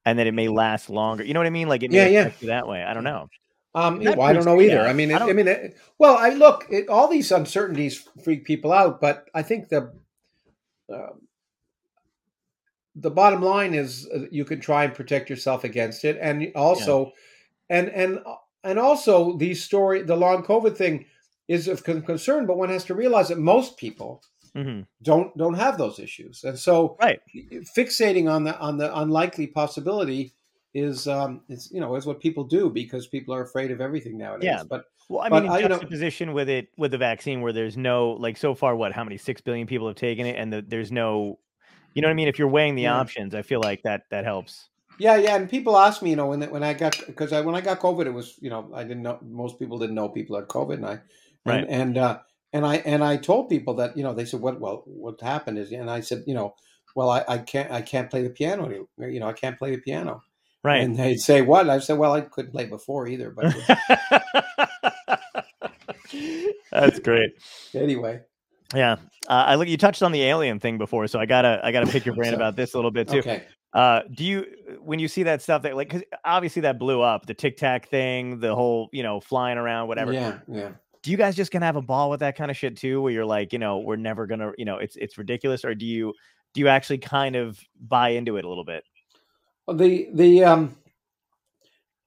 and 0.07 0.19
that 0.19 0.27
it 0.27 0.33
may 0.33 0.49
last 0.49 0.89
longer. 0.89 1.25
You 1.25 1.35
know 1.35 1.41
what 1.41 1.47
I 1.47 1.51
mean? 1.51 1.69
Like 1.69 1.83
it 1.83 1.91
may 1.91 2.11
Yeah, 2.11 2.25
yeah. 2.25 2.31
you 2.41 2.47
that 2.49 2.67
way. 2.67 2.83
I 2.83 2.95
don't 2.95 3.05
know. 3.05 3.29
Um, 3.75 4.01
well, 4.03 4.23
I 4.23 4.33
don't 4.33 4.47
know 4.47 4.63
either. 4.63 4.81
out. 4.81 4.87
I 4.87 4.95
mean, 4.95 5.13
I 5.13 5.17
it, 5.17 5.19
don't- 5.19 5.29
I, 5.29 5.33
mean, 5.35 5.49
it, 5.49 5.77
well, 5.99 6.17
I 6.17 6.31
look, 6.31 6.65
it, 6.71 6.89
all 6.89 7.09
these 7.09 7.31
uncertainties 7.31 8.09
freak 8.25 8.47
people 8.47 8.73
out, 8.73 9.03
but 9.03 9.29
I 9.35 9.43
think 9.43 9.69
the 9.69 9.93
um 10.93 11.21
the 12.97 13.11
bottom 13.11 13.43
line 13.43 13.75
is 13.75 14.09
uh, 14.15 14.27
you 14.31 14.45
can 14.45 14.61
try 14.61 14.85
and 14.85 14.95
protect 14.95 15.29
yourself 15.29 15.65
against 15.65 16.05
it, 16.05 16.19
and 16.21 16.51
also, 16.55 17.13
and 17.69 17.89
and 17.91 18.21
and 18.65 18.79
also 18.79 19.37
the 19.37 19.55
story, 19.55 20.03
the 20.03 20.17
long 20.17 20.43
COVID 20.43 20.77
thing 20.77 21.07
is 21.49 21.69
of 21.69 21.85
concern, 21.85 22.47
but 22.47 22.57
one 22.57 22.71
has 22.71 22.85
to 22.85 22.95
realize 22.95 23.29
that 23.29 23.39
most 23.39 23.77
people 23.77 24.23
hmm 24.55 24.83
don't 25.03 25.37
don't 25.37 25.55
have 25.55 25.77
those 25.77 25.99
issues, 25.99 26.43
and 26.45 26.59
so 26.59 26.97
Right. 27.01 27.21
fixating 27.77 28.31
on 28.31 28.45
the 28.45 28.59
on 28.59 28.79
the 28.79 28.99
unlikely 28.99 29.47
possibility 29.49 30.33
is 30.73 31.07
um 31.07 31.43
is 31.49 31.71
you 31.71 31.81
know 31.81 31.95
is 31.97 32.07
what 32.07 32.21
people 32.21 32.45
do 32.45 32.71
because 32.71 33.07
people 33.07 33.35
are 33.35 33.43
afraid 33.45 33.71
of 33.71 33.81
everything 33.81 34.17
nowadays. 34.17 34.47
Yeah. 34.47 34.63
But 34.69 34.85
Well, 35.09 35.21
I 35.23 35.29
But, 35.29 35.43
mean, 35.45 35.53
uh, 35.53 35.55
in 35.57 35.63
you 35.63 35.69
know- 35.69 35.75
juxtaposition 35.77 36.33
with 36.33 36.49
it 36.49 36.69
with 36.77 36.91
the 36.91 36.99
vaccine, 36.99 37.41
where 37.41 37.53
there's 37.53 37.77
no 37.77 38.13
like 38.13 38.37
so 38.37 38.55
far, 38.55 38.75
what 38.75 38.93
how 38.93 39.05
many 39.05 39.17
six 39.17 39.41
billion 39.41 39.67
people 39.67 39.87
have 39.87 39.97
taken 39.97 40.27
it, 40.27 40.37
and 40.37 40.53
the, 40.53 40.63
there's 40.67 40.91
no, 40.91 41.39
you 41.95 42.03
know 42.03 42.09
what 42.09 42.13
I 42.13 42.15
mean? 42.15 42.29
If 42.29 42.39
you're 42.39 42.49
weighing 42.49 42.75
the 42.75 42.83
Yeah. 42.83 42.99
options, 42.99 43.35
I 43.35 43.43
feel 43.43 43.61
like 43.61 43.83
that 43.85 44.03
that 44.11 44.25
helps. 44.25 44.69
yeah, 44.99 45.17
yeah, 45.17 45.37
and 45.37 45.49
people 45.49 45.77
ask 45.77 46.03
me, 46.03 46.11
you 46.11 46.17
know, 46.17 46.27
when 46.27 46.41
when 46.51 46.63
I 46.63 46.73
got 46.75 46.97
because 47.07 47.33
I 47.33 47.41
when 47.43 47.55
I 47.55 47.61
got 47.61 47.79
COVID, 47.81 48.07
it 48.07 48.11
was 48.15 48.37
you 48.41 48.51
know 48.51 48.71
I 48.75 48.83
didn't 48.83 49.03
know 49.03 49.19
most 49.23 49.59
people 49.59 49.79
didn't 49.79 49.95
know 49.95 50.09
people 50.09 50.37
had 50.37 50.49
COVID, 50.49 50.75
and 50.75 50.87
I 50.87 50.99
Right. 51.45 51.61
and 51.61 51.71
and 51.71 51.99
uh, 51.99 52.19
and 52.53 52.67
I 52.67 52.77
and 52.79 53.05
I 53.05 53.17
told 53.17 53.49
people 53.49 53.75
that 53.75 53.97
you 53.97 54.03
know 54.03 54.13
they 54.15 54.25
said 54.25 54.41
what 54.41 54.59
well 54.59 54.83
what 54.87 55.21
happened 55.21 55.59
is 55.59 55.71
and 55.71 55.89
I 55.89 56.01
said 56.01 56.25
you 56.27 56.35
know 56.35 56.55
well 56.97 57.11
I, 57.11 57.25
I 57.29 57.39
can't 57.39 57.71
I 57.71 57.83
can't 57.83 58.11
play 58.11 58.23
the 58.23 58.31
piano 58.31 58.65
any- 58.67 59.13
you 59.15 59.21
know 59.21 59.29
I 59.29 59.33
can't 59.35 59.57
play 59.59 59.71
the 59.71 59.81
piano 59.81 60.23
Right. 60.65 60.81
and 60.83 60.97
they'd 60.97 61.21
say 61.21 61.43
what 61.43 61.61
and 61.61 61.71
I 61.71 61.79
said 61.79 61.99
well 61.99 62.15
I 62.15 62.23
couldn't 62.23 62.51
play 62.51 62.65
before 62.67 63.07
either 63.07 63.31
but 63.31 63.55
That's 66.73 66.99
great. 67.01 67.31
anyway 67.75 68.21
Yeah, 68.75 68.93
uh, 69.29 69.45
I 69.47 69.55
look. 69.57 69.69
You 69.69 69.77
touched 69.77 70.03
on 70.03 70.13
the 70.13 70.23
alien 70.25 70.59
thing 70.61 70.79
before, 70.79 71.07
so 71.07 71.19
I 71.19 71.27
gotta 71.27 71.61
I 71.63 71.73
gotta 71.73 71.87
pick 71.87 72.05
your 72.07 72.15
brain 72.15 72.31
So- 72.31 72.37
about 72.37 72.57
this 72.57 72.75
a 72.75 72.77
little 72.79 72.91
bit 72.91 73.09
too. 73.09 73.19
okay 73.21 73.45
Uh, 73.73 74.01
do 74.15 74.25
you 74.25 74.47
when 74.81 74.99
you 74.99 75.07
see 75.09 75.23
that 75.25 75.43
stuff 75.43 75.63
that 75.63 75.77
like 75.77 75.89
because 75.89 76.03
obviously 76.25 76.63
that 76.63 76.79
blew 76.79 77.03
up 77.03 77.27
the 77.27 77.35
Tic 77.35 77.57
Tac 77.59 77.89
thing, 77.89 78.41
the 78.41 78.55
whole 78.55 78.89
you 78.93 79.03
know 79.03 79.21
flying 79.21 79.59
around 79.59 79.89
whatever. 79.89 80.13
yeah 80.13 80.39
yeah 80.49 80.71
Do 81.03 81.11
you 81.11 81.17
guys 81.17 81.37
just 81.37 81.53
gonna 81.53 81.67
have 81.67 81.77
a 81.77 81.83
ball 81.83 82.11
with 82.11 82.21
that 82.21 82.37
kind 82.37 82.51
of 82.51 82.57
shit 82.57 82.77
too, 82.77 83.01
where 83.03 83.13
you're 83.13 83.27
like, 83.27 83.53
you 83.53 83.59
know, 83.59 83.79
we're 83.79 83.97
never 83.97 84.27
gonna, 84.27 84.53
you 84.59 84.65
know, 84.65 84.79
it's 84.79 84.97
it's 84.97 85.19
ridiculous, 85.19 85.65
or 85.65 85.75
do 85.75 85.85
you 85.87 86.15
do 86.55 86.61
you 86.61 86.69
actually 86.69 86.99
kind 86.99 87.37
of 87.37 87.61
buy 87.81 88.11
into 88.11 88.37
it 88.39 88.45
a 88.45 88.49
little 88.49 88.65
bit? 88.65 88.83
Well, 89.67 89.77
the 89.77 90.09
the 90.15 90.43
um 90.45 90.75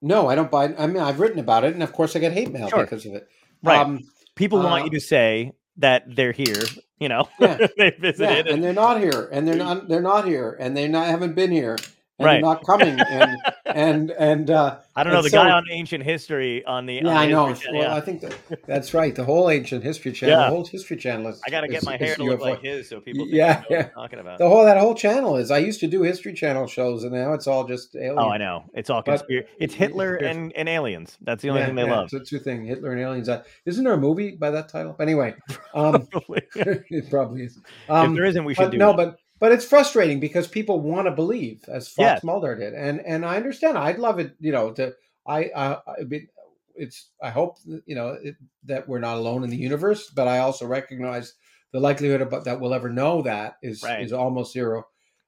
no 0.02 0.28
I 0.28 0.36
don't 0.36 0.50
buy 0.50 0.74
I 0.76 0.88
mean 0.88 0.98
I've 1.04 1.20
written 1.20 1.40
about 1.40 1.64
it 1.66 1.74
and 1.74 1.84
of 1.84 1.94
course 1.94 2.16
I 2.16 2.20
get 2.20 2.32
hate 2.34 2.52
mail 2.52 2.68
Sure. 2.70 2.84
because 2.84 3.06
of 3.06 3.14
it 3.14 3.28
Right. 3.64 3.80
um 3.80 4.00
People 4.36 4.60
want 4.60 4.84
uh, 4.84 4.86
you 4.86 4.92
to 4.92 5.00
say 5.02 5.52
that 5.78 6.04
they're 6.16 6.32
here, 6.32 6.64
you 7.00 7.10
know, 7.10 7.28
Yeah. 7.40 7.58
they 7.78 7.94
yeah, 8.18 8.42
visited. 8.42 8.48
and 8.48 8.64
they're 8.64 8.74
not 8.74 9.00
here 9.02 9.30
and 9.32 9.48
they're 9.48 9.56
not 9.56 9.88
they're 9.88 10.02
not 10.02 10.26
here 10.26 10.56
and 10.60 10.76
they 10.78 10.88
not 10.88 11.08
haven't 11.08 11.36
been 11.36 11.52
here 11.52 11.78
and 12.20 12.26
Right. 12.26 12.42
not 12.42 12.66
coming. 12.66 13.00
And 13.00 13.38
and 13.66 14.12
and 14.12 14.50
uh, 14.52 14.80
I 14.96 15.04
don't 15.04 15.14
know 15.14 15.22
the 15.22 15.30
so- 15.30 15.38
guy 15.42 15.50
on 15.52 15.64
ancient 15.72 16.04
history 16.04 16.64
on 16.66 16.86
the. 16.86 17.00
on 17.00 17.06
yeah, 17.06 17.14
the 17.14 17.20
I 17.20 17.26
know. 17.28 17.54
Channel, 17.54 17.80
Well, 17.80 17.90
yeah. 17.90 17.96
I 17.96 18.02
think 18.02 18.22
that, 18.22 18.36
that's 18.68 18.94
right. 18.94 19.16
The 19.16 19.24
whole 19.24 19.50
ancient 19.50 19.84
history 19.84 20.12
channel, 20.12 20.38
Yeah. 20.38 20.46
the 20.50 20.56
whole 20.56 20.66
history 20.66 20.98
channel 20.98 21.28
is. 21.30 21.42
I 21.46 21.50
got 21.50 21.62
to 21.62 21.68
get 21.70 21.84
my 21.84 21.96
hair 21.98 22.16
to 22.16 22.24
look 22.24 22.40
UFO. 22.42 22.44
like 22.44 22.62
his 22.62 22.90
so 22.90 23.00
people. 23.00 23.26
Think 23.26 23.34
Yeah, 23.36 23.46
I 23.46 23.54
know 23.54 23.60
what 23.60 23.70
yeah. 23.72 23.78
I'm 23.86 23.92
talking 23.94 24.20
about. 24.20 24.38
The 24.40 24.50
whole 24.50 24.66
that 24.66 24.78
whole 24.78 24.96
channel 24.96 25.38
is. 25.38 25.50
I 25.52 25.60
used 25.60 25.80
to 25.80 25.88
do 25.88 26.02
history 26.04 26.34
channel 26.34 26.68
shows, 26.68 27.04
and 27.04 27.14
now 27.14 27.34
it's 27.34 27.48
all 27.48 27.64
just 27.66 27.96
alien. 27.96 28.20
Oh, 28.20 28.30
I 28.30 28.38
know. 28.38 28.66
It's 28.74 28.90
all 28.90 29.02
conspiracy. 29.02 29.48
It's 29.60 29.74
Hitler 29.74 30.20
Yes. 30.22 30.36
and, 30.36 30.54
and 30.56 30.68
aliens. 30.70 31.18
That's 31.22 31.42
the 31.42 31.50
only 31.50 31.62
Yeah, 31.62 31.68
thing 31.68 31.76
they 31.76 31.84
yeah, 31.86 31.96
love. 31.96 32.06
It's 32.06 32.14
a 32.14 32.20
true 32.26 32.40
thing. 32.40 32.66
Hitler 32.66 32.92
and 32.92 33.00
aliens. 33.02 33.30
Uh, 33.30 33.44
isn't 33.66 33.84
there 33.84 33.94
a 33.94 33.98
movie 33.98 34.32
by 34.36 34.50
that 34.52 34.68
title? 34.70 34.96
Anyway, 35.00 35.36
um, 35.74 36.08
if 36.30 36.46
it 36.92 37.10
probably 37.10 37.44
is. 37.44 37.58
Um, 37.88 38.14
there 38.16 38.26
isn't, 38.26 38.44
we 38.44 38.54
should 38.56 38.64
but 38.64 38.72
do 38.72 38.78
no, 38.78 38.88
one. 38.92 38.98
but 38.98 39.19
but 39.40 39.52
it's 39.52 39.66
frustrating 39.66 40.20
because 40.20 40.48
people 40.48 40.80
want 40.82 41.08
to 41.08 41.12
believe, 41.12 41.64
as 41.68 41.88
Fox. 41.90 42.24
Mulder 42.24 42.56
did, 42.56 42.74
and 42.74 43.00
and 43.06 43.26
I 43.26 43.38
understand. 43.38 43.78
I'd 43.78 44.00
love 44.00 44.20
it, 44.20 44.36
you 44.40 44.52
know. 44.52 44.72
To 44.74 44.94
I, 45.28 45.50
I, 45.56 45.74
I 46.00 46.04
be- 46.08 46.28
it's. 46.76 47.10
I 47.22 47.30
hope 47.30 47.58
you 47.86 47.96
know 47.96 48.18
it, 48.22 48.36
that 48.66 48.88
we're 48.88 49.00
not 49.00 49.18
alone 49.18 49.44
in 49.44 49.50
the 49.50 49.58
universe, 49.58 50.10
but 50.10 50.28
I 50.28 50.40
also 50.40 50.66
recognize 50.68 51.34
the 51.72 51.80
likelihood 51.80 52.22
about 52.22 52.46
that 52.46 52.60
we'll 52.60 52.74
ever 52.74 52.90
know 52.90 53.22
that 53.24 53.58
is 53.62 53.84
Right. 53.84 54.02
is 54.04 54.14
almost 54.14 54.54
zero. 54.54 54.86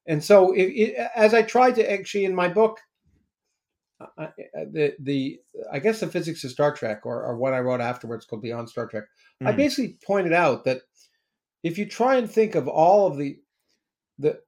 And 0.07 0.24
so, 0.24 0.53
it, 0.53 0.64
it, 0.64 1.07
as 1.16 1.34
I 1.36 1.43
tried 1.43 1.76
to 1.76 1.91
actually 1.91 2.26
in 2.26 2.34
my 2.34 2.47
book, 2.47 2.80
I, 4.18 4.24
I- 4.26 4.30
the 4.72 4.95
the 4.99 5.39
I 5.72 5.80
guess 5.80 5.99
the 5.99 6.07
physics 6.07 6.43
of 6.43 6.51
Star 6.51 6.74
Trek, 6.74 7.05
or, 7.05 7.24
or 7.24 7.38
what 7.38 7.53
I 7.53 7.59
wrote 7.59 7.82
afterwards 7.82 8.26
called 8.26 8.41
Beyond 8.41 8.70
Star 8.70 8.88
Trek, 8.88 9.03
I 9.45 9.51
Mhm. 9.51 9.57
basically 9.57 9.97
pointed 10.05 10.34
out 10.34 10.66
that 10.66 10.82
if 11.64 11.78
you 11.78 11.86
try 11.86 12.16
and 12.16 12.30
think 12.30 12.55
of 12.55 12.68
all 12.68 13.05
of 13.07 13.18
the 13.18 13.38
the 14.22 14.39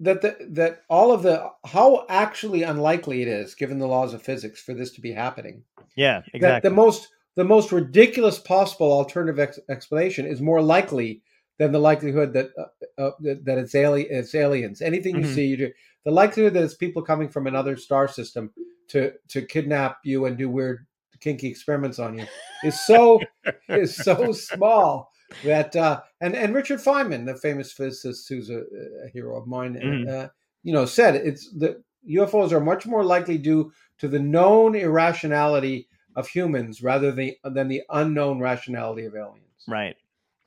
that 0.00 0.22
the, 0.22 0.36
that 0.50 0.82
all 0.88 1.12
of 1.12 1.22
the 1.22 1.50
how 1.66 2.06
actually 2.08 2.62
unlikely 2.62 3.22
it 3.22 3.28
is 3.28 3.54
given 3.54 3.78
the 3.78 3.86
laws 3.86 4.14
of 4.14 4.22
physics 4.22 4.62
for 4.62 4.74
this 4.74 4.92
to 4.92 5.00
be 5.00 5.12
happening 5.12 5.62
yeah, 5.96 6.18
that 6.20 6.32
exactly. 6.34 6.70
the 6.70 6.74
most 6.74 7.08
the 7.36 7.44
most 7.44 7.72
ridiculous 7.72 8.38
possible 8.38 8.90
alternative 8.90 9.38
ex- 9.38 9.60
explanation 9.68 10.26
is 10.26 10.40
more 10.40 10.62
likely 10.62 11.22
than 11.58 11.72
the 11.72 11.78
likelihood 11.78 12.32
that 12.32 12.50
uh, 12.58 13.02
uh, 13.02 13.10
that, 13.20 13.44
that 13.44 13.58
it's 13.58 13.74
alien 13.74 14.08
it's 14.10 14.34
aliens 14.34 14.80
anything 14.80 15.16
you 15.16 15.24
Mhm. 15.24 15.34
see 15.34 15.46
you 15.46 15.56
do 15.56 15.70
the 16.04 16.10
likelihood 16.10 16.54
that 16.54 16.62
it's 16.62 16.74
people 16.74 17.02
coming 17.02 17.28
from 17.28 17.46
another 17.46 17.76
star 17.76 18.08
system 18.08 18.52
to 18.88 19.12
to 19.28 19.42
kidnap 19.42 19.98
you 20.04 20.26
and 20.26 20.38
do 20.38 20.48
weird 20.48 20.86
kinky 21.20 21.48
experiments 21.48 21.98
on 21.98 22.18
you 22.18 22.26
is 22.64 22.78
so 22.86 23.20
is 23.68 23.96
so 23.96 24.32
small 24.52 25.10
that 25.44 25.74
uh 25.76 26.00
and 26.20 26.34
and 26.34 26.54
richard 26.54 26.78
feynman 26.80 27.26
the 27.26 27.36
famous 27.36 27.72
physicist 27.72 28.28
who's 28.28 28.50
a, 28.50 28.62
a 29.04 29.08
hero 29.12 29.36
of 29.38 29.46
mine 29.46 29.74
Mhm. 29.74 30.08
uh, 30.08 30.28
you 30.62 30.72
know 30.72 30.86
said 30.86 31.14
it's 31.16 31.50
the 31.52 31.82
ufos 32.08 32.52
are 32.52 32.60
much 32.60 32.86
more 32.86 33.04
likely 33.04 33.38
due 33.38 33.72
to 33.98 34.08
the 34.08 34.18
known 34.18 34.74
irrationality 34.74 35.88
of 36.14 36.28
humans 36.28 36.82
rather 36.82 37.12
than 37.12 37.32
than 37.44 37.68
the 37.68 37.82
unknown 37.90 38.40
rationality 38.40 39.04
of 39.04 39.14
aliens 39.14 39.64
right. 39.66 39.96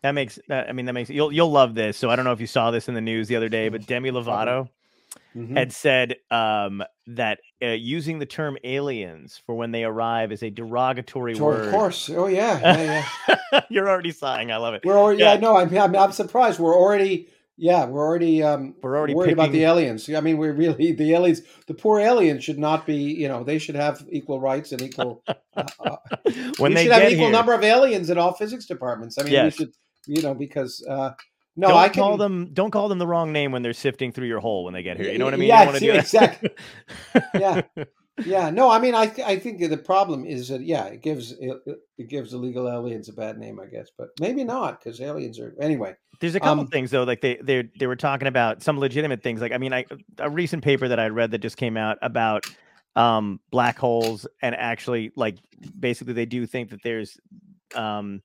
That 0.01 0.11
makes 0.13 0.39
that. 0.47 0.69
I 0.69 0.71
mean, 0.71 0.85
that 0.85 0.93
makes 0.93 1.09
you'll 1.09 1.29
you'll 1.29 1.51
love 1.51 1.75
this. 1.75 1.97
So 1.97 2.09
I 2.09 2.15
don't 2.15 2.23
know 2.23 2.31
if 2.31 2.39
you 2.39 2.47
saw 2.47 2.71
this 2.71 2.87
in 2.87 2.93
the 2.93 3.01
news 3.01 3.27
the 3.27 3.35
other 3.35 3.49
day, 3.49 3.67
but 3.67 3.85
Demi 3.85 4.11
Lovato 4.11 4.69
Mhm. 5.35 5.55
had 5.57 5.71
said 5.71 6.15
um, 6.31 6.83
that 7.07 7.39
uh, 7.63 7.67
using 7.67 8.17
the 8.19 8.25
term 8.25 8.57
aliens 8.63 9.41
for 9.45 9.53
when 9.55 9.71
they 9.71 9.83
arrive 9.83 10.31
is 10.31 10.41
a 10.43 10.49
derogatory 10.49 11.35
Sure, 11.35 11.45
word. 11.45 11.65
of 11.65 11.71
course 11.71 12.09
oh 12.09 12.27
yeah 12.27 12.59
yeah, 12.77 13.05
yeah. 13.51 13.61
You're 13.69 13.87
already 13.89 14.11
sighing. 14.11 14.51
I 14.51 14.57
love 14.57 14.73
it. 14.73 14.81
we're 14.83 14.97
already 14.97 15.19
Yeah. 15.21 15.33
yeah, 15.35 15.39
no 15.39 15.55
I'm, 15.57 15.75
I'm 15.77 15.95
i'm 15.95 16.11
surprised 16.11 16.59
we're 16.59 16.75
already 16.75 17.29
yeah 17.57 17.85
we're 17.85 18.01
already 18.05 18.41
um 18.41 18.73
We're 18.81 18.97
already 18.97 19.13
worried 19.13 19.33
about 19.33 19.51
the 19.51 19.63
aliens 19.63 20.09
i 20.13 20.19
mean 20.21 20.37
we're 20.37 20.53
really 20.53 20.93
the 20.93 21.13
aliens 21.13 21.41
the 21.67 21.73
poor 21.73 21.99
aliens 21.99 22.43
should 22.43 22.57
not 22.57 22.87
be 22.87 22.95
you 22.95 23.27
know 23.27 23.43
they 23.43 23.59
should 23.59 23.75
have 23.75 24.03
equal 24.09 24.39
rights 24.39 24.71
and 24.71 24.81
equal 24.81 25.21
uh, 25.27 25.63
uh, 25.79 25.95
when 26.57 26.71
we 26.71 26.75
they 26.75 26.83
should 26.85 26.93
have 26.93 27.01
get 27.03 27.11
equal 27.11 27.25
here. 27.25 27.33
number 27.33 27.53
of 27.53 27.63
aliens 27.63 28.09
in 28.09 28.17
all 28.17 28.33
physics 28.33 28.65
departments 28.65 29.17
i 29.19 29.23
mean 29.23 29.33
Yes. 29.33 29.45
we 29.59 29.65
should 29.65 29.73
you 30.07 30.21
know 30.21 30.33
because 30.33 30.83
uh 30.89 31.11
no 31.59 31.67
don't 31.69 31.77
i 31.77 31.89
can 31.89 32.01
call 32.03 32.17
them. 32.17 32.49
Don't 32.53 32.71
call 32.71 32.87
them 32.89 32.99
the 32.99 33.07
wrong 33.07 33.31
name 33.31 33.51
when 33.51 33.61
they're 33.61 33.73
sifting 33.73 34.11
through 34.11 34.27
your 34.27 34.39
hole 34.39 34.63
when 34.63 34.73
they 34.73 34.83
get 34.83 34.97
here. 34.97 35.11
You 35.11 35.17
know 35.17 35.25
what 35.25 35.33
I 35.33 35.37
mean? 35.37 35.49
Yeah, 35.49 35.59
you 35.59 35.65
don't 35.65 35.73
wanna 35.73 35.79
do 35.79 35.91
that. 35.93 36.03
exactly. 36.03 36.49
yeah 37.35 37.61
yeah 38.25 38.49
no 38.49 38.69
i 38.69 38.79
mean 38.79 38.93
i 38.93 39.05
th- 39.07 39.25
i 39.25 39.37
think 39.37 39.59
the 39.59 39.77
problem 39.77 40.25
is 40.25 40.49
that 40.49 40.61
yeah 40.61 40.85
it 40.85 41.01
gives 41.01 41.31
it, 41.39 41.57
it 41.97 42.09
gives 42.09 42.33
illegal 42.33 42.67
aliens 42.69 43.07
a 43.07 43.13
bad 43.13 43.37
name 43.37 43.59
i 43.59 43.65
guess 43.65 43.87
but 43.97 44.09
maybe 44.19 44.43
not 44.43 44.77
because 44.79 44.99
aliens 44.99 45.39
are 45.39 45.55
anyway 45.61 45.95
There's 46.19 46.35
a 46.35 46.39
couple 46.41 46.63
Um, 46.63 46.67
things 46.67 46.91
though, 46.91 47.03
like 47.03 47.21
they 47.21 47.37
they 47.41 47.69
they 47.79 47.87
were 47.87 47.95
talking 47.95 48.27
about 48.27 48.61
some 48.61 48.77
legitimate 48.77 49.23
things. 49.23 49.39
Like 49.39 49.53
I 49.53 49.57
mean, 49.57 49.71
I 49.71 49.85
a 50.17 50.29
recent 50.29 50.65
paper 50.65 50.89
that 50.89 50.99
I 50.99 51.07
read 51.07 51.31
that 51.31 51.37
just 51.39 51.55
came 51.55 51.77
out 51.77 51.97
about 52.01 52.45
um 52.97 53.39
black 53.51 53.77
holes 53.79 54.27
and 54.41 54.53
actually 54.53 55.11
like 55.15 55.37
basically 55.79 56.13
they 56.13 56.25
do 56.25 56.45
think 56.45 56.71
that 56.71 56.81
there's 56.83 57.17
um 57.73 58.21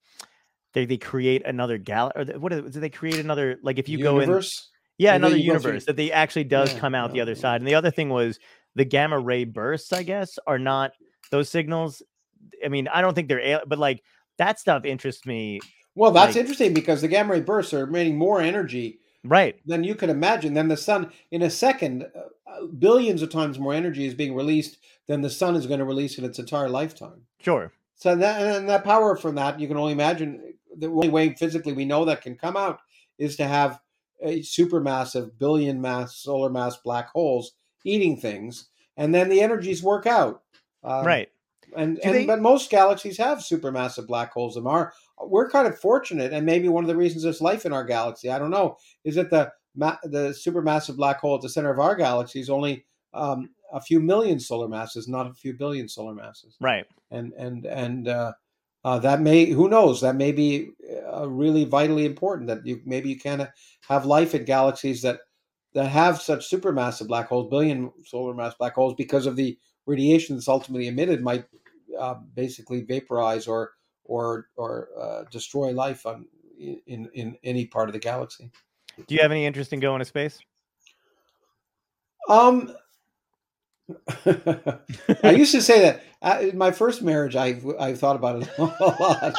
they 0.75 0.85
they 0.85 0.97
create 0.99 1.45
another 1.47 1.79
gal 1.79 2.12
or 2.14 2.25
what 2.39 2.53
is, 2.53 2.72
do 2.72 2.81
they 2.81 2.91
create 2.91 3.18
another 3.18 3.59
like 3.62 3.79
if 3.79 3.89
you 3.89 3.99
go 4.03 4.16
in 4.16 4.22
universe? 4.29 4.70
Yeah 4.99 5.14
and 5.14 5.25
another 5.25 5.39
universe 5.39 5.87
that 5.87 5.97
they 5.97 6.12
actually 6.12 6.45
does 6.45 6.72
Yeah, 6.72 6.81
come 6.81 6.95
out 6.95 7.12
the 7.12 7.20
other 7.20 7.33
yeah. 7.33 7.39
side 7.41 7.61
and 7.61 7.66
the 7.68 7.75
other 7.75 7.91
thing 7.91 8.09
was 8.11 8.39
the 8.75 8.85
gamma 8.85 9.18
ray 9.18 9.45
bursts 9.45 9.93
i 9.93 10.03
guess 10.03 10.39
are 10.47 10.59
not 10.59 10.93
those 11.31 11.49
signals. 11.49 12.03
I 12.64 12.68
mean 12.68 12.89
i 12.89 13.01
don't 13.01 13.14
think 13.14 13.29
they're 13.29 13.62
but 13.66 13.79
like 13.79 14.03
that 14.39 14.59
stuff 14.61 14.85
interests 14.85 15.25
me 15.27 15.61
well 15.95 16.11
that's 16.11 16.35
Like- 16.35 16.41
interesting 16.43 16.75
because 16.75 17.01
the 17.01 17.09
gamma 17.09 17.33
ray 17.33 17.41
bursts 17.41 17.72
are 17.72 17.85
emitting 17.85 18.16
more 18.18 18.41
energy 18.41 18.99
right. 19.25 19.57
than 19.66 19.85
you 19.85 19.95
could 19.95 20.11
imagine 20.11 20.55
than 20.55 20.68
the 20.68 20.77
sun 20.77 21.11
in 21.31 21.43
a 21.43 21.51
second 21.51 22.07
uh, 22.14 22.66
billions 22.79 23.22
of 23.22 23.31
times 23.31 23.59
more 23.59 23.75
energy 23.75 24.07
is 24.07 24.14
being 24.14 24.35
released 24.35 24.79
than 25.07 25.22
the 25.22 25.31
sun 25.31 25.57
is 25.57 25.66
going 25.66 25.79
to 25.81 25.85
release 25.85 26.18
in 26.18 26.25
its 26.25 26.39
entire 26.39 26.68
lifetime. 26.68 27.20
Sure. 27.41 27.72
So 27.97 28.14
that 28.16 28.41
and 28.57 28.68
that 28.68 28.85
power 28.85 29.16
from 29.16 29.35
that, 29.37 29.59
you 29.59 29.66
can 29.68 29.77
only 29.77 29.93
imagine 29.93 30.55
the 30.79 30.89
only 30.89 31.09
way 31.09 31.35
physically 31.35 31.72
we 31.72 31.85
know 31.85 32.05
that 32.05 32.22
can 32.22 32.37
come 32.37 32.57
out 32.57 32.81
is 33.18 33.37
to 33.37 33.47
have 33.47 33.81
a 34.22 34.41
supermassive 34.41 35.31
billion 35.39 35.81
mass 35.81 36.16
solar 36.16 36.51
mass 36.51 36.77
black 36.77 37.09
holes 37.11 37.53
eating 37.85 38.16
things, 38.16 38.68
and 38.97 39.14
then 39.14 39.29
the 39.29 39.41
energies 39.41 39.83
work 39.83 40.07
out. 40.07 40.43
Um, 40.83 41.05
right 41.07 41.29
And, 41.77 41.99
and 42.05 42.14
they- 42.14 42.27
but 42.27 42.41
most 42.41 42.70
galaxies 42.70 43.18
have 43.18 43.39
supermassive 43.39 44.07
black 44.07 44.33
holes. 44.33 44.57
And 44.57 44.66
our 44.66 44.93
we're 45.20 45.49
kind 45.51 45.66
of 45.66 45.79
fortunate, 45.79 46.33
and 46.33 46.45
maybe 46.47 46.68
one 46.68 46.85
of 46.85 46.89
the 46.89 46.97
reasons 46.97 47.22
there's 47.22 47.41
life 47.41 47.64
in 47.66 47.72
our 47.72 47.85
galaxy, 47.85 48.31
I 48.31 48.39
don't 48.39 48.51
know, 48.51 48.77
is 49.05 49.14
that 49.16 49.31
the 49.31 49.53
ma- 49.75 49.97
the 50.05 50.31
supermassive 50.31 50.97
black 50.97 51.18
hole 51.20 51.35
at 51.37 51.41
the 51.43 51.49
center 51.49 51.70
of 51.70 51.79
our 51.81 51.95
galaxy 51.97 52.41
is 52.41 52.51
only 52.51 52.85
um, 53.12 53.51
a 53.72 53.81
few 53.81 54.01
million 54.01 54.39
solar 54.41 54.68
masses, 54.68 55.09
not 55.09 55.27
a 55.29 55.35
few 55.35 55.53
billion 55.55 55.89
solar 55.89 56.14
masses 56.14 56.57
right 56.61 56.87
and 57.11 57.33
and 57.35 57.64
and 57.66 58.09
uh, 58.09 58.33
uh, 58.85 58.99
that 58.99 59.20
may 59.20 59.47
who 59.47 59.68
knows? 59.68 60.03
That 60.03 60.16
may 60.16 60.32
be 60.32 60.70
uh, 61.12 61.28
really 61.28 61.64
vitally 61.64 62.05
important 62.05 62.49
that 62.49 62.66
you 62.66 62.82
maybe 62.85 63.09
you 63.09 63.18
can 63.18 63.49
have 63.89 64.05
life 64.05 64.35
in 64.35 64.45
galaxies 64.45 65.03
that 65.03 65.20
that 65.72 65.89
have 65.89 66.20
such 66.20 66.49
supermassive 66.51 67.09
black 67.09 67.28
holes 67.28 67.49
billion 67.51 67.91
solar 68.05 68.35
mass 68.35 68.55
black 68.55 68.74
holes 68.74 68.95
because 68.95 69.26
of 69.26 69.37
the 69.37 69.59
radiation 69.87 70.37
that's 70.37 70.49
ultimately 70.49 70.87
emitted 70.87 71.22
might 71.22 71.47
uh, 71.99 72.14
basically 72.35 72.82
vaporize 72.82 73.47
or 73.47 73.72
or 74.05 74.49
or 74.57 74.89
uh, 75.01 75.24
destroy 75.30 75.70
life 75.70 76.05
on 76.05 76.26
in 76.59 77.09
in 77.14 77.37
any 77.43 77.66
part 77.66 77.89
of 77.89 77.95
the 77.95 77.99
galaxy. 77.99 78.51
Do 79.07 79.14
you 79.14 79.22
have 79.22 79.32
any 79.32 79.47
interest 79.47 79.72
in 79.72 79.80
going 79.80 80.01
to 80.01 80.05
space? 80.05 80.39
Um 82.28 82.74
I 84.26 85.35
used 85.37 85.53
to 85.53 85.61
say 85.61 85.80
that 85.80 86.03
in 86.25 86.57
my 86.57 86.70
first 86.70 87.03
marriage, 87.03 87.37
I 87.37 87.61
I 87.79 87.95
thought 87.95 88.16
about 88.16 88.43
it 88.43 88.49
a 88.59 88.62
lot, 88.62 89.35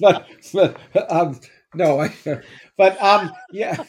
but 0.00 0.26
but 0.52 1.10
um, 1.10 1.40
no, 1.74 2.00
I, 2.00 2.14
but 2.76 3.02
um, 3.02 3.32
yeah. 3.50 3.82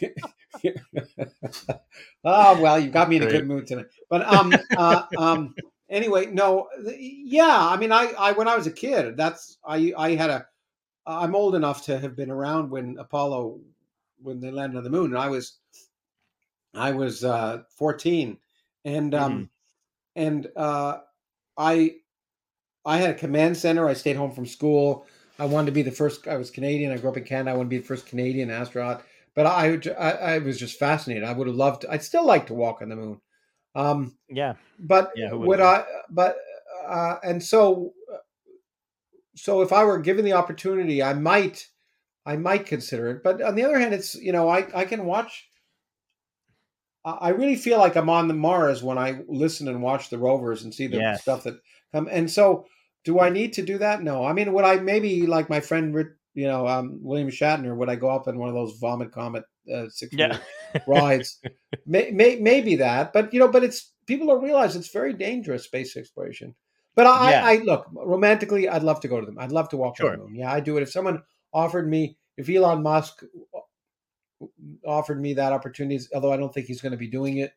oh 2.23 2.61
well, 2.61 2.79
you 2.79 2.89
got 2.89 3.09
me 3.09 3.17
in 3.17 3.23
a 3.23 3.27
good 3.27 3.47
mood 3.47 3.67
tonight. 3.67 3.87
But 4.09 4.21
um, 4.21 4.53
uh, 4.77 5.03
um, 5.17 5.55
anyway, 5.89 6.27
no, 6.27 6.69
yeah. 6.97 7.67
I 7.69 7.77
mean, 7.77 7.91
I, 7.91 8.13
I 8.17 8.31
when 8.31 8.47
I 8.47 8.55
was 8.55 8.67
a 8.67 8.71
kid, 8.71 9.17
that's 9.17 9.57
I 9.65 9.93
I 9.97 10.15
had 10.15 10.29
a. 10.29 10.45
I'm 11.05 11.35
old 11.35 11.55
enough 11.55 11.83
to 11.85 11.99
have 11.99 12.15
been 12.15 12.31
around 12.31 12.69
when 12.69 12.97
Apollo, 12.97 13.59
when 14.21 14.39
they 14.39 14.51
landed 14.51 14.77
on 14.77 14.85
the 14.85 14.89
moon, 14.89 15.07
and 15.07 15.17
I 15.17 15.27
was, 15.27 15.57
I 16.73 16.91
was 16.91 17.25
uh, 17.25 17.63
14, 17.77 18.37
and 18.85 19.13
um, 19.13 19.49
and 20.15 20.47
uh, 20.55 20.99
I, 21.57 21.95
I 22.85 22.97
had 22.97 23.11
a 23.11 23.15
command 23.15 23.57
center. 23.57 23.87
I 23.87 23.93
stayed 23.93 24.15
home 24.15 24.31
from 24.31 24.45
school. 24.45 25.05
I 25.39 25.45
wanted 25.45 25.67
to 25.67 25.71
be 25.71 25.81
the 25.81 25.91
first. 25.91 26.27
I 26.27 26.37
was 26.37 26.51
Canadian. 26.51 26.91
I 26.91 26.97
grew 26.97 27.09
up 27.09 27.17
in 27.17 27.23
Canada. 27.23 27.51
I 27.51 27.53
wanted 27.55 27.69
to 27.69 27.75
be 27.75 27.79
the 27.79 27.87
first 27.87 28.05
Canadian 28.05 28.49
astronaut. 28.49 29.03
But 29.35 29.47
I, 29.47 29.79
I, 29.97 30.11
I 30.11 30.37
was 30.39 30.59
just 30.59 30.77
fascinated. 30.77 31.23
I 31.23 31.33
would 31.33 31.47
have 31.47 31.55
loved. 31.55 31.85
I'd 31.89 32.03
still 32.03 32.25
like 32.25 32.47
to 32.47 32.53
walk 32.53 32.81
on 32.81 32.89
the 32.89 32.95
moon. 32.95 33.21
Um, 33.75 34.15
yeah 34.29 34.53
but 34.79 35.11
Yeah, 35.15 35.33
would? 35.33 35.59
I? 35.59 35.85
But 36.09 36.37
uh, 36.87 37.15
and 37.23 37.41
so, 37.41 37.93
so 39.35 39.61
if 39.61 39.71
I 39.71 39.83
were 39.83 39.99
given 39.99 40.25
the 40.25 40.33
opportunity, 40.33 41.01
I 41.01 41.13
might, 41.13 41.67
I 42.25 42.35
might 42.35 42.65
consider 42.65 43.09
it. 43.09 43.23
But 43.23 43.41
on 43.41 43.55
the 43.55 43.63
other 43.63 43.79
hand, 43.79 43.93
it's 43.93 44.15
you 44.15 44.31
know 44.31 44.49
I 44.49 44.67
I 44.75 44.85
can 44.85 45.05
watch. 45.05 45.49
I 47.05 47.29
really 47.29 47.55
feel 47.55 47.77
like 47.79 47.95
I'm 47.95 48.09
on 48.09 48.27
the 48.27 48.33
Mars 48.33 48.81
when 48.81 48.97
I 48.97 49.21
listen 49.27 49.67
and 49.67 49.81
watch 49.81 50.09
the 50.09 50.17
rovers 50.17 50.63
and 50.63 50.73
see 50.73 50.87
the 50.87 50.97
Yes. 50.97 51.21
stuff 51.21 51.43
that 51.43 51.55
come. 51.91 52.07
And 52.11 52.29
so, 52.31 52.65
do 53.03 53.19
I 53.19 53.29
need 53.29 53.53
to 53.53 53.61
do 53.61 53.77
that? 53.79 54.01
No. 54.01 54.23
I 54.23 54.31
mean, 54.33 54.53
would 54.53 54.63
I 54.63 54.77
maybe 54.77 55.27
like 55.27 55.49
my 55.49 55.59
friend, 55.59 55.93
you 56.33 56.47
know, 56.47 56.65
um, 56.67 56.99
William 57.01 57.29
Shatner? 57.29 57.75
Would 57.75 57.89
I 57.89 57.95
go 57.97 58.09
up 58.09 58.27
in 58.29 58.39
one 58.39 58.47
of 58.47 58.55
those 58.55 58.77
vomit 58.79 59.11
comet 59.11 59.43
uh, 59.73 59.89
six 59.89 60.15
Yeah. 60.15 60.37
rides? 60.87 61.39
may, 61.85 62.11
may, 62.11 62.37
maybe 62.37 62.77
that, 62.77 63.11
but 63.11 63.33
you 63.33 63.39
know, 63.39 63.49
but 63.49 63.63
it's 63.63 63.91
people 64.05 64.27
don't 64.27 64.43
realize 64.43 64.75
it's 64.75 64.89
very 64.93 65.13
dangerous 65.13 65.65
space 65.65 65.97
exploration. 65.97 66.55
But 66.95 67.07
I, 67.07 67.31
Yeah. 67.31 67.45
I, 67.45 67.51
I 67.51 67.55
look 67.63 67.87
romantically. 67.91 68.69
I'd 68.69 68.83
love 68.83 69.01
to 69.01 69.07
go 69.09 69.19
to 69.19 69.25
them. 69.25 69.37
I'd 69.39 69.51
love 69.51 69.67
to 69.69 69.77
walk 69.77 69.97
Sure. 69.97 70.11
on 70.13 70.19
the 70.19 70.23
moon. 70.25 70.35
Yeah, 70.35 70.51
I 70.53 70.61
do 70.61 70.77
it. 70.77 70.83
If 70.83 70.91
someone 70.91 71.23
offered 71.51 71.89
me, 71.89 72.17
if 72.37 72.49
Elon 72.49 72.83
Musk 72.83 73.23
offered 74.85 75.21
me 75.21 75.33
that 75.35 75.51
opportunity, 75.53 75.99
although 76.13 76.31
I 76.33 76.37
don't 76.37 76.53
think 76.53 76.67
he's 76.67 76.81
going 76.81 76.91
to 76.91 76.97
be 76.97 77.07
doing 77.07 77.37
it, 77.37 77.53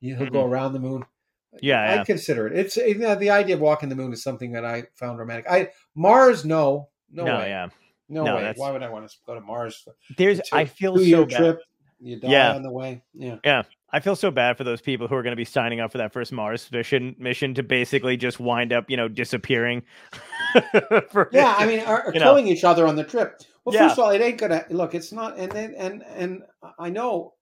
he'll 0.00 0.30
go 0.30 0.44
around 0.44 0.72
the 0.72 0.80
moon. 0.80 1.02
Mm-hmm. 1.02 1.58
Yeah, 1.62 1.90
I'd 1.90 1.94
yeah. 1.96 2.04
consider 2.04 2.46
it. 2.46 2.58
It's 2.58 2.76
you 2.76 2.96
know, 2.98 3.14
the 3.14 3.30
idea 3.30 3.54
of 3.54 3.60
walking 3.62 3.88
the 3.88 3.94
moon 3.96 4.12
is 4.12 4.22
something 4.22 4.52
that 4.52 4.64
I 4.64 4.84
found 4.96 5.18
romantic. 5.18 5.46
I 5.50 5.70
Mars, 5.94 6.44
no, 6.44 6.88
no, 7.10 7.24
No, 7.24 7.38
way, 7.38 7.48
yeah. 7.48 7.68
no, 8.08 8.24
No, 8.24 8.34
way. 8.36 8.40
that's- 8.42 8.58
Why 8.58 8.70
would 8.70 8.82
I 8.82 8.90
want 8.90 9.08
to 9.08 9.16
go 9.26 9.34
to 9.34 9.40
Mars? 9.40 9.86
There's 10.16 10.40
I 10.52 10.66
feel 10.66 10.98
so 10.98 11.24
bad. 11.24 11.36
trip. 11.36 11.60
You 12.00 12.20
die 12.20 12.28
Yeah. 12.30 12.54
on 12.54 12.62
the 12.62 12.70
way. 12.70 13.02
Yeah, 13.14 13.36
yeah. 13.44 13.62
I 13.90 14.00
feel 14.00 14.16
so 14.16 14.30
bad 14.30 14.58
for 14.58 14.64
those 14.64 14.80
people 14.82 15.08
who 15.08 15.14
are 15.14 15.22
going 15.22 15.32
to 15.32 15.36
be 15.36 15.44
signing 15.46 15.80
up 15.80 15.92
for 15.92 15.98
that 15.98 16.12
first 16.12 16.30
Mars 16.32 16.68
mission 16.70 17.16
mission 17.18 17.54
to 17.54 17.62
basically 17.62 18.16
just 18.16 18.38
wind 18.38 18.72
up, 18.72 18.90
you 18.90 18.96
know, 18.96 19.08
disappearing. 19.08 19.82
for, 21.10 21.30
Yeah, 21.32 21.54
I 21.56 21.66
mean, 21.66 21.80
are, 21.80 22.02
are 22.02 22.12
You 22.12 22.20
know. 22.20 22.26
killing 22.26 22.48
each 22.48 22.64
other 22.64 22.86
on 22.86 22.96
the 22.96 23.04
trip. 23.04 23.40
Well, 23.64 23.74
Yeah. 23.74 23.88
first 23.88 23.98
of 23.98 24.04
all, 24.04 24.10
it 24.10 24.20
ain't 24.20 24.38
gonna 24.38 24.64
look. 24.70 24.94
It's 24.94 25.12
not, 25.12 25.38
and 25.38 25.50
then 25.52 25.74
and 25.76 26.02
and 26.06 26.42
I 26.78 26.90
know 26.90 27.34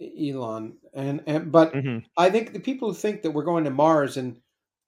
Elon, 0.00 0.76
and 0.94 1.22
and 1.26 1.50
but 1.50 1.72
Mhm. 1.74 2.04
I 2.16 2.30
think 2.30 2.52
the 2.52 2.60
people 2.60 2.88
who 2.88 2.94
think 2.94 3.22
that 3.22 3.30
we're 3.32 3.44
going 3.44 3.64
to 3.64 3.70
Mars 3.70 4.16
and 4.16 4.40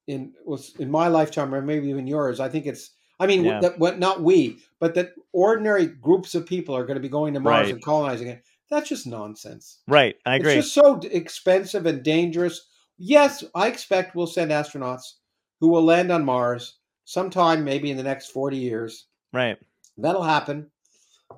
in 0.07 0.33
was 0.45 0.73
in 0.79 0.89
my 0.89 1.07
lifetime 1.09 1.53
or 1.53 1.61
maybe 1.61 1.87
even 1.89 2.07
yours, 2.07 2.39
I 2.39 2.49
think 2.49 2.65
it's. 2.65 2.91
I 3.19 3.27
mean, 3.27 3.45
Yeah. 3.45 3.59
that 3.59 3.77
what 3.77 3.99
not 3.99 4.21
we, 4.23 4.57
but 4.79 4.95
that 4.95 5.11
ordinary 5.31 5.85
groups 5.85 6.33
of 6.33 6.45
people 6.47 6.75
are 6.75 6.85
going 6.85 6.95
to 6.95 7.01
be 7.01 7.09
going 7.09 7.35
to 7.35 7.39
Mars 7.39 7.65
Right. 7.65 7.73
and 7.75 7.83
colonizing 7.83 8.29
it. 8.29 8.43
That's 8.71 8.87
just 8.89 9.05
nonsense. 9.05 9.79
Right, 9.87 10.15
I 10.25 10.37
agree. 10.37 10.53
It's 10.53 10.73
just 10.73 10.73
so 10.73 10.97
expensive 11.11 11.85
and 11.85 12.01
dangerous. 12.01 12.67
Yes, 12.97 13.43
I 13.53 13.67
expect 13.67 14.15
we'll 14.15 14.27
send 14.27 14.49
astronauts 14.49 15.15
who 15.59 15.67
will 15.67 15.83
land 15.83 16.11
on 16.11 16.23
Mars 16.23 16.77
sometime, 17.03 17.65
maybe 17.65 17.91
in 17.91 17.97
the 17.97 18.03
next 18.03 18.29
forty 18.31 18.57
years. 18.57 19.07
Right. 19.33 19.57
That'll 19.97 20.23
happen. 20.23 20.71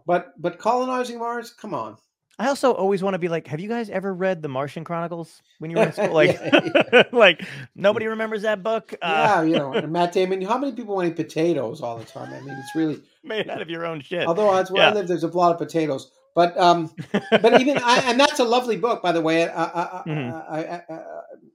But 0.06 0.40
but 0.40 0.60
colonizing 0.60 1.18
Mars, 1.18 1.52
come 1.52 1.74
on. 1.74 1.98
I 2.38 2.48
also 2.48 2.72
always 2.72 3.04
want 3.04 3.14
to 3.14 3.20
be 3.20 3.28
like, 3.28 3.48
have 3.48 3.60
you 3.60 3.70
guys 3.70 3.90
ever 3.92 4.12
read 4.14 4.42
the 4.42 4.48
Martian 4.48 4.84
Chronicles 4.84 5.42
when 5.60 5.70
you 5.70 5.78
were 5.78 5.84
in 5.84 5.94
school? 5.94 6.14
Like, 6.14 6.40
Yeah, 6.42 7.04
like 7.12 7.46
nobody 7.76 8.08
remembers 8.08 8.42
that 8.44 8.64
book. 8.64 8.94
Uh, 9.02 9.08
yeah, 9.08 9.42
you 9.44 9.56
know, 9.56 9.74
and 9.74 9.92
Matt 9.92 10.14
Damon. 10.14 10.42
How 10.44 10.58
many 10.60 10.74
people 10.74 10.96
want 10.96 11.08
to 11.08 11.12
eat 11.12 11.28
potatoes 11.28 11.82
all 11.82 11.98
the 11.98 12.06
time? 12.06 12.32
I 12.32 12.40
mean, 12.42 12.56
it's 12.58 12.76
really. 12.76 13.02
made 13.24 13.50
out 13.50 13.62
of 13.62 13.70
your 13.70 13.86
own 13.86 14.02
shit. 14.02 14.28
Although 14.28 14.54
that's 14.54 14.70
where 14.70 14.84
I 14.84 14.94
live, 14.94 15.08
there's 15.08 15.24
a 15.24 15.28
lot 15.28 15.52
of 15.52 15.58
potatoes. 15.58 16.12
But 16.36 16.58
um, 16.58 16.92
but 17.30 17.60
even 17.62 17.78
I, 17.78 18.04
and 18.08 18.20
that's 18.20 18.40
a 18.40 18.44
lovely 18.44 18.78
book, 18.78 19.02
by 19.04 19.12
the 19.12 19.22
way. 19.22 19.48
I, 19.48 19.64
I, 19.64 20.04
Mhm. 20.08 20.50
I, 20.50 20.82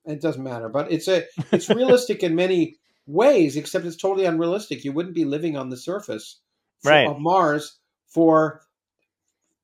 it 0.07 0.21
doesn't 0.21 0.43
matter, 0.43 0.69
but 0.69 0.91
it's 0.91 1.09
a 1.09 1.25
it's 1.53 1.69
realistic 1.69 2.23
in 2.23 2.35
many 2.35 2.77
ways, 3.07 3.57
except 3.57 3.85
it's 3.85 3.97
totally 3.97 4.27
unrealistic. 4.27 4.85
You 4.85 4.93
wouldn't 4.93 5.15
be 5.15 5.25
living 5.25 5.57
on 5.57 5.69
the 5.71 5.77
surface 5.77 6.41
Right. 6.85 7.07
of 7.09 7.19
Mars 7.19 7.79
for 8.09 8.63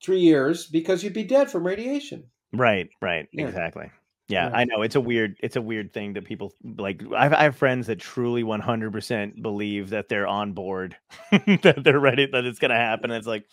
three 0.03 0.21
years 0.21 0.67
because 0.67 1.03
you'd 1.03 1.13
be 1.15 1.25
dead 1.25 1.51
from 1.51 1.67
radiation. 1.67 2.25
Right, 2.53 2.89
right, 3.01 3.29
Yeah. 3.33 3.47
exactly. 3.47 3.91
Yeah, 4.29 4.49
Yeah. 4.49 4.57
I 4.57 4.65
know 4.65 4.83
it's 4.83 4.95
a 4.97 5.01
weird, 5.01 5.37
it's 5.41 5.57
a 5.57 5.63
weird 5.63 5.93
thing 5.93 6.15
that 6.15 6.25
people 6.25 6.55
like. 6.79 7.03
I've, 7.15 7.33
I 7.33 7.43
have 7.45 7.57
friends 7.57 7.87
that 7.89 8.01
truly 8.01 8.43
100% 8.43 9.43
believe 9.43 9.91
that 9.91 10.09
they're 10.09 10.27
on 10.27 10.53
board, 10.53 10.97
that 11.31 11.83
they're 11.85 12.01
ready, 12.01 12.27
that 12.27 12.45
it's 12.45 12.59
gonna 12.59 12.77
happen. 12.77 13.11
It's 13.11 13.27
like, 13.27 13.45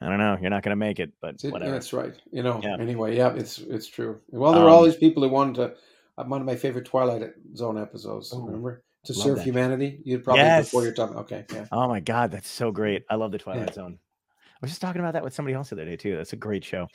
I 0.00 0.08
don't 0.08 0.18
know, 0.18 0.36
you're 0.40 0.50
not 0.50 0.62
gonna 0.62 0.76
make 0.76 1.00
it, 1.00 1.12
but 1.22 1.42
It- 1.42 1.50
whatever. 1.52 1.72
That's 1.72 1.92
right. 1.92 2.14
You 2.30 2.42
know. 2.42 2.60
Yeah. 2.62 2.76
Anyway, 2.78 3.16
yeah, 3.16 3.34
it's 3.34 3.58
it's 3.58 3.86
true. 3.88 4.20
Well, 4.30 4.52
there 4.52 4.62
were 4.62 4.68
all 4.68 4.80
Um, 4.84 4.90
these 4.90 4.96
people 4.96 5.22
who 5.22 5.28
wanted 5.30 5.54
to. 5.56 5.74
Uh, 6.18 6.24
one 6.24 6.40
of 6.40 6.46
my 6.46 6.56
favorite 6.56 6.86
Twilight 6.86 7.22
Zone 7.56 7.76
episodes. 7.78 8.32
Ooh, 8.32 8.44
remember 8.46 8.82
to 9.04 9.12
serve 9.14 9.36
that. 9.36 9.44
humanity. 9.44 10.00
You'd 10.04 10.24
probably 10.24 10.42
Yes. 10.44 10.66
before 10.66 10.82
your 10.82 10.92
time. 10.94 11.14
Okay. 11.18 11.44
Yeah. 11.52 11.66
Oh 11.72 11.88
my 11.88 12.00
god, 12.00 12.30
that's 12.30 12.48
so 12.48 12.70
great! 12.72 13.04
I 13.10 13.16
love 13.16 13.32
the 13.32 13.38
Twilight 13.38 13.68
Yeah. 13.68 13.74
Zone. 13.74 13.98
I 14.32 14.58
was 14.62 14.70
just 14.70 14.80
talking 14.80 15.00
about 15.00 15.12
that 15.12 15.22
with 15.24 15.34
somebody 15.34 15.54
else 15.54 15.68
the 15.70 15.76
other 15.76 15.84
day 15.84 15.96
too. 15.96 16.16
That's 16.16 16.32
a 16.32 16.36
great 16.36 16.64
show. 16.64 16.88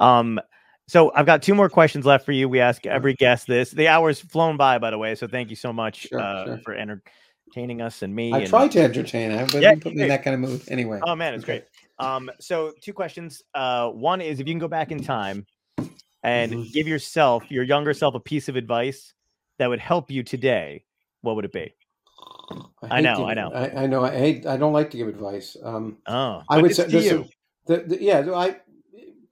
Um, 0.00 0.38
so 0.88 1.10
I've 1.14 1.24
got 1.26 1.42
two 1.42 1.54
more 1.54 1.68
questions 1.70 2.04
left 2.06 2.24
for 2.26 2.32
you. 2.32 2.48
We 2.48 2.60
ask 2.60 2.84
every 2.86 3.14
guest 3.14 3.46
this. 3.46 3.70
The 3.70 3.88
hour's 3.88 4.20
flown 4.20 4.56
by, 4.58 4.78
by 4.78 4.90
the 4.90 4.98
way. 4.98 5.14
So 5.14 5.26
thank 5.26 5.48
you 5.50 5.56
so 5.56 5.72
much 5.72 6.08
Sure, 6.08 6.20
uh, 6.20 6.44
sure. 6.44 6.58
for 6.58 6.74
entertaining 6.74 7.80
us 7.80 8.02
and 8.02 8.14
me. 8.14 8.32
I 8.32 8.40
and- 8.40 8.46
tried 8.48 8.70
to 8.72 8.80
entertain. 8.82 9.32
I 9.32 9.44
but 9.46 9.62
Yeah, 9.62 9.72
you 9.72 9.80
put 9.80 9.94
me 9.94 10.02
in 10.02 10.08
that 10.08 10.22
kind 10.22 10.34
of 10.34 10.40
mood. 10.40 10.62
Anyway. 10.68 11.00
Oh 11.02 11.14
man, 11.16 11.32
it's 11.34 11.44
Okay. 11.44 11.60
great. 11.60 11.64
Um, 11.98 12.30
so 12.40 12.72
two 12.80 12.92
questions. 12.92 13.42
Uh, 13.54 13.90
one 13.90 14.20
is 14.20 14.40
if 14.40 14.46
you 14.46 14.52
can 14.52 14.58
go 14.58 14.68
back 14.68 14.90
in 14.90 15.02
time 15.02 15.46
and 16.22 16.52
Mhm. 16.52 16.72
give 16.72 16.86
yourself, 16.88 17.50
your 17.50 17.64
younger 17.64 17.94
self, 17.94 18.14
a 18.14 18.20
piece 18.20 18.48
of 18.48 18.56
advice 18.56 19.14
that 19.58 19.68
would 19.68 19.80
help 19.80 20.10
you 20.10 20.22
today, 20.22 20.84
what 21.22 21.36
would 21.36 21.44
it 21.44 21.52
be? 21.52 21.74
I 22.82 22.96
hate 22.96 23.02
know, 23.02 23.26
I 23.26 23.34
know. 23.34 23.50
I, 23.52 23.84
I 23.84 23.86
know. 23.86 24.04
I 24.04 24.16
hate. 24.16 24.46
I 24.46 24.56
don't 24.56 24.72
like 24.72 24.90
to 24.90 24.96
give 24.96 25.08
advice. 25.08 25.56
Um, 25.62 25.98
Oh, 26.06 26.42
I 26.48 26.58
would 26.58 26.74
say 26.74 26.88
you. 26.88 27.26
the, 27.66 27.78
the, 27.78 28.02
yeah. 28.02 28.30
I 28.32 28.56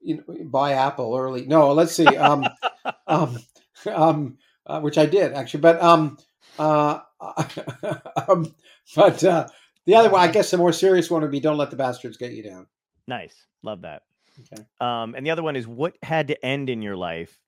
you 0.01 0.17
know 0.17 0.45
buy 0.45 0.73
Apple 0.73 1.15
early. 1.17 1.47
No, 1.47 1.73
let's 1.73 1.93
see. 1.93 2.17
Um, 2.17 2.45
um, 3.07 3.39
um, 3.93 4.39
uh, 4.67 4.81
which 4.81 4.99
I 4.99 5.07
did 5.07 5.33
actually, 5.35 5.61
but 5.61 5.81
um, 5.83 6.19
uh, 6.59 7.01
um, 8.29 8.55
but 8.95 9.23
uh, 9.25 9.49
the 9.87 9.95
other 9.95 10.11
one, 10.11 10.21
I 10.21 10.31
guess, 10.31 10.51
the 10.51 10.57
more 10.57 10.73
serious 10.73 11.11
one 11.11 11.23
would 11.23 11.31
be 11.31 11.41
don't 11.41 11.59
let 11.59 11.71
the 11.71 11.77
bastards 11.77 12.17
get 12.17 12.33
you 12.33 12.43
down. 12.43 12.67
Nice, 13.07 13.47
love 13.63 13.83
that. 13.83 14.03
Okay. 14.41 14.65
Um, 14.81 15.15
and 15.15 15.25
the 15.25 15.31
other 15.31 15.43
one 15.43 15.57
is 15.57 15.67
what 15.67 15.97
had 16.03 16.29
to 16.29 16.45
end 16.45 16.69
in 16.71 16.83
your 16.83 16.97
life 16.97 17.39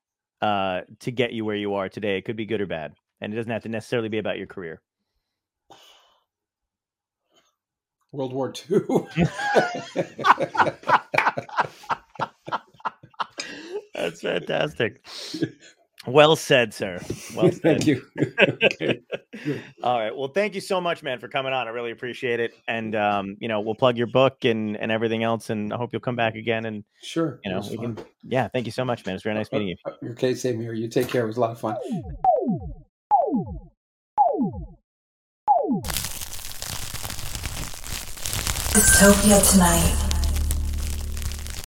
uh, 0.41 0.81
to 0.99 1.11
get 1.11 1.33
you 1.33 1.45
where 1.45 1.55
you 1.55 1.75
are 1.75 1.89
today? 1.89 2.17
It 2.17 2.25
could 2.25 2.35
be 2.35 2.45
good 2.45 2.61
or 2.61 2.67
bad, 2.67 2.93
and 3.21 3.33
it 3.33 3.35
doesn't 3.35 3.51
have 3.51 3.63
to 3.63 3.69
necessarily 3.69 4.09
be 4.09 4.19
about 4.19 4.37
your 4.37 4.47
career. 4.47 4.81
World 8.11 8.33
War 8.33 8.53
II. 8.69 8.79
That's 13.93 14.21
fantastic. 14.21 15.05
Well 16.07 16.37
said, 16.37 16.73
sir. 16.73 16.99
Well 17.35 17.51
said. 17.51 17.61
Thank 17.61 17.85
you. 17.87 18.01
okay. 18.39 19.01
All 19.83 19.99
right. 19.99 20.15
Well, 20.15 20.29
thank 20.29 20.55
you 20.55 20.61
so 20.61 20.79
much, 20.79 21.03
man, 21.03 21.19
for 21.19 21.27
coming 21.27 21.51
on. 21.51 21.67
I 21.67 21.71
really 21.71 21.91
appreciate 21.91 22.39
it. 22.39 22.53
And 22.67 22.95
um, 22.95 23.35
you 23.39 23.47
know, 23.49 23.59
we'll 23.59 23.75
plug 23.75 23.97
your 23.97 24.07
book 24.07 24.45
and 24.45 24.77
and 24.77 24.89
everything 24.91 25.23
else. 25.23 25.49
And 25.49 25.73
I 25.73 25.77
hope 25.77 25.91
you'll 25.91 25.99
come 25.99 26.15
back 26.15 26.35
again. 26.35 26.65
And 26.65 26.83
Sure. 27.01 27.39
you 27.43 27.51
know, 27.51 27.59
we 27.69 27.75
fun. 27.75 27.95
can. 27.95 28.05
Yeah. 28.23 28.47
Thank 28.47 28.65
you 28.65 28.71
so 28.71 28.85
much, 28.85 29.05
man. 29.05 29.15
It's 29.15 29.23
very 29.23 29.35
nice 29.35 29.51
meeting 29.51 29.67
you. 29.67 29.75
Uh, 29.85 29.91
Okay, 30.11 30.33
same 30.33 30.59
here. 30.61 30.73
You 30.73 30.87
take 30.87 31.09
care. 31.09 31.23
It 31.23 31.27
was 31.27 31.37
a 31.37 31.41
lot 31.41 31.51
of 31.51 31.59
fun. 31.59 31.75
Dystopia 38.73 39.39
tonight. 39.51 40.06